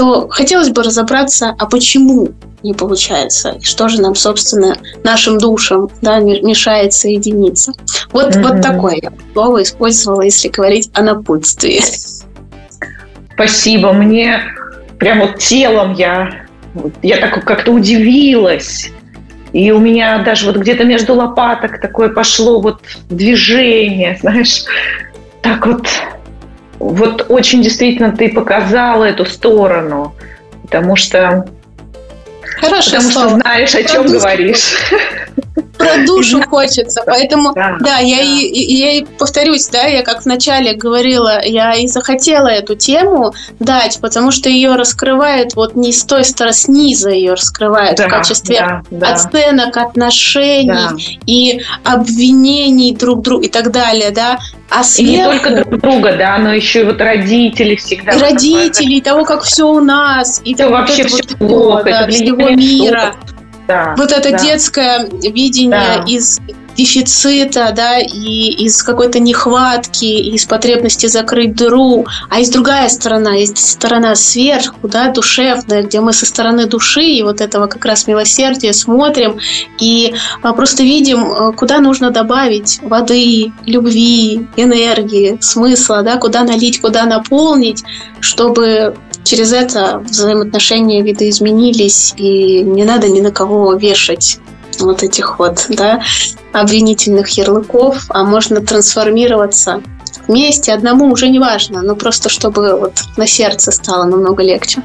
то 0.00 0.28
хотелось 0.30 0.70
бы 0.70 0.82
разобраться, 0.82 1.54
а 1.58 1.66
почему 1.66 2.30
не 2.62 2.72
получается, 2.72 3.58
и 3.60 3.62
что 3.62 3.90
же 3.90 4.00
нам, 4.00 4.14
собственно, 4.14 4.78
нашим 5.04 5.36
душам 5.36 5.90
да, 6.00 6.20
мешает 6.20 6.94
соединиться. 6.94 7.74
Вот, 8.10 8.34
mm-hmm. 8.34 8.42
вот 8.42 8.62
такое 8.62 8.98
я 9.02 9.12
слово 9.34 9.62
использовала, 9.62 10.22
если 10.22 10.48
говорить 10.48 10.90
о 10.94 11.02
напутствии. 11.02 11.82
Спасибо. 13.34 13.92
Мне 13.92 14.40
прям 14.98 15.20
вот 15.20 15.36
телом 15.36 15.92
я, 15.92 16.46
я 17.02 17.18
так 17.18 17.44
как-то 17.44 17.72
удивилась. 17.72 18.90
И 19.52 19.70
у 19.70 19.80
меня 19.80 20.22
даже 20.22 20.46
вот 20.46 20.56
где-то 20.56 20.84
между 20.84 21.12
лопаток 21.12 21.78
такое 21.78 22.08
пошло 22.08 22.62
вот 22.62 22.80
движение, 23.10 24.16
знаешь, 24.22 24.64
так 25.42 25.66
вот, 25.66 25.86
вот 26.80 27.26
очень 27.28 27.62
действительно 27.62 28.10
ты 28.10 28.32
показала 28.32 29.04
эту 29.04 29.24
сторону, 29.24 30.14
потому 30.62 30.96
что 30.96 31.46
Хорошее 32.60 32.98
Потому 32.98 33.12
слово. 33.12 33.28
что 33.28 33.38
знаешь, 33.40 33.74
о 33.74 33.84
чем 33.84 34.06
говоришь. 34.06 34.72
Про 35.80 36.04
душу 36.06 36.42
хочется. 36.42 37.02
Поэтому, 37.06 37.52
да, 37.54 37.76
да 37.80 37.98
я, 37.98 38.20
И, 38.20 38.74
я 38.74 38.92
и 38.92 39.04
повторюсь, 39.04 39.66
да, 39.68 39.84
я 39.84 40.02
как 40.02 40.24
вначале 40.24 40.74
говорила, 40.74 41.40
я 41.44 41.74
и 41.74 41.86
захотела 41.86 42.48
эту 42.48 42.74
тему 42.74 43.32
дать, 43.58 43.98
потому 44.00 44.30
что 44.30 44.48
ее 44.48 44.76
раскрывают 44.76 45.54
вот 45.54 45.74
не 45.74 45.92
с 45.92 46.04
той 46.04 46.24
стороны, 46.24 46.50
снизу 46.52 47.10
ее 47.10 47.32
раскрывают 47.32 47.96
да, 47.96 48.06
в 48.06 48.10
качестве 48.10 48.82
оценок, 49.00 49.76
отношений 49.76 51.20
и 51.26 51.62
обвинений 51.84 52.94
друг 52.94 53.22
друга 53.22 53.46
и 53.46 53.48
так 53.48 53.70
далее, 53.70 54.10
да. 54.10 54.38
А 54.68 54.84
сверху... 54.84 55.12
И 55.12 55.16
не 55.16 55.24
только 55.24 55.64
друг 55.64 55.80
друга, 55.80 56.16
да, 56.16 56.38
но 56.38 56.52
еще 56.52 56.82
и 56.82 56.84
вот 56.84 57.00
родители 57.00 57.74
всегда. 57.76 58.12
И 58.12 58.20
родители, 58.20 58.94
и 58.94 59.00
того, 59.00 59.24
как 59.24 59.42
все 59.42 59.66
у 59.66 59.80
нас, 59.80 60.40
и 60.44 60.54
того, 60.54 60.72
вообще 60.72 61.04
все 61.04 61.16
вот 61.16 61.38
плохо, 61.38 61.84
да, 61.84 62.08
всего 62.08 62.50
мира. 62.50 63.14
Да, 63.70 63.94
вот 63.96 64.10
это 64.10 64.32
да. 64.32 64.38
детское 64.38 65.08
видение 65.08 65.70
да. 65.70 66.04
из 66.06 66.40
дефицита, 66.76 67.72
да, 67.74 67.98
и 67.98 68.64
из 68.64 68.82
какой-то 68.82 69.18
нехватки, 69.18 70.04
из 70.04 70.44
потребности 70.46 71.06
закрыть 71.06 71.54
дыру, 71.54 72.06
а 72.28 72.38
есть 72.38 72.52
другая 72.52 72.88
сторона, 72.88 73.34
есть 73.34 73.58
сторона 73.58 74.14
сверху, 74.14 74.88
да, 74.88 75.10
душевная, 75.10 75.82
где 75.82 76.00
мы 76.00 76.12
со 76.12 76.26
стороны 76.26 76.66
души 76.66 77.02
и 77.02 77.22
вот 77.22 77.40
этого 77.40 77.66
как 77.66 77.84
раз 77.84 78.06
милосердия 78.06 78.72
смотрим 78.72 79.38
и 79.78 80.14
а, 80.42 80.52
просто 80.52 80.82
видим, 80.82 81.32
а, 81.32 81.52
куда 81.52 81.80
нужно 81.80 82.10
добавить 82.10 82.80
воды, 82.82 83.52
любви, 83.66 84.48
энергии, 84.56 85.38
смысла, 85.40 86.02
да, 86.02 86.16
куда 86.16 86.44
налить, 86.44 86.80
куда 86.80 87.04
наполнить, 87.04 87.82
чтобы 88.20 88.94
через 89.24 89.52
это 89.52 89.98
взаимоотношения 89.98 91.02
видоизменились, 91.02 92.14
и 92.16 92.62
не 92.62 92.84
надо 92.84 93.08
ни 93.08 93.20
на 93.20 93.30
кого 93.30 93.74
вешать 93.74 94.38
вот 94.80 95.02
этих 95.02 95.38
вот, 95.38 95.66
да, 95.68 96.02
обвинительных 96.52 97.28
ярлыков, 97.30 98.06
а 98.08 98.24
можно 98.24 98.60
трансформироваться 98.60 99.82
вместе, 100.26 100.72
одному 100.72 101.10
уже 101.10 101.28
не 101.28 101.38
важно, 101.38 101.82
но 101.82 101.96
просто 101.96 102.28
чтобы 102.28 102.78
вот 102.78 103.02
на 103.16 103.26
сердце 103.26 103.72
стало 103.72 104.04
намного 104.04 104.42
легче. 104.42 104.82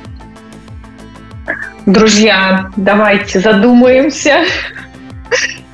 Друзья, 1.86 2.72
давайте 2.76 3.40
задумаемся. 3.40 4.46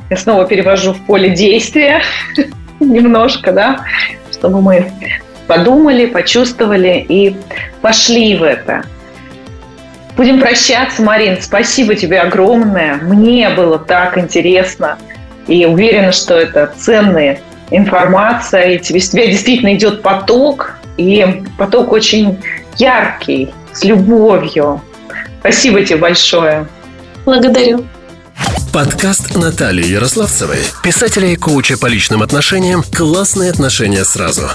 Я 0.09 0.17
снова 0.17 0.45
перевожу 0.45 0.93
в 0.93 1.05
поле 1.05 1.29
действия 1.29 2.01
немножко, 2.81 3.53
да, 3.53 3.85
чтобы 4.31 4.61
мы 4.61 4.91
подумали, 5.47 6.05
почувствовали 6.05 7.05
и 7.07 7.35
пошли 7.81 8.35
в 8.35 8.43
это. 8.43 8.83
Будем 10.21 10.39
прощаться, 10.39 11.01
Марин. 11.01 11.41
Спасибо 11.41 11.95
тебе 11.95 12.19
огромное. 12.19 12.97
Мне 12.97 13.49
было 13.49 13.79
так 13.79 14.19
интересно. 14.19 14.99
И 15.47 15.65
уверена, 15.65 16.11
что 16.11 16.35
это 16.35 16.71
ценная 16.77 17.39
информация. 17.71 18.73
И 18.73 18.77
тебе, 18.77 18.99
с 18.99 19.09
тебя 19.09 19.25
действительно 19.25 19.73
идет 19.73 20.03
поток. 20.03 20.75
И 20.97 21.41
поток 21.57 21.91
очень 21.91 22.37
яркий, 22.77 23.51
с 23.73 23.83
любовью. 23.83 24.79
Спасибо 25.39 25.83
тебе 25.83 25.97
большое. 25.97 26.67
Благодарю. 27.25 27.87
Подкаст 28.71 29.35
Натальи 29.35 29.87
Ярославцевой, 29.87 30.59
писателя 30.83 31.29
и 31.29 31.35
коуча 31.35 31.79
по 31.79 31.87
личным 31.87 32.21
отношениям 32.21 32.83
«Классные 32.95 33.49
отношения 33.49 34.05
сразу». 34.05 34.51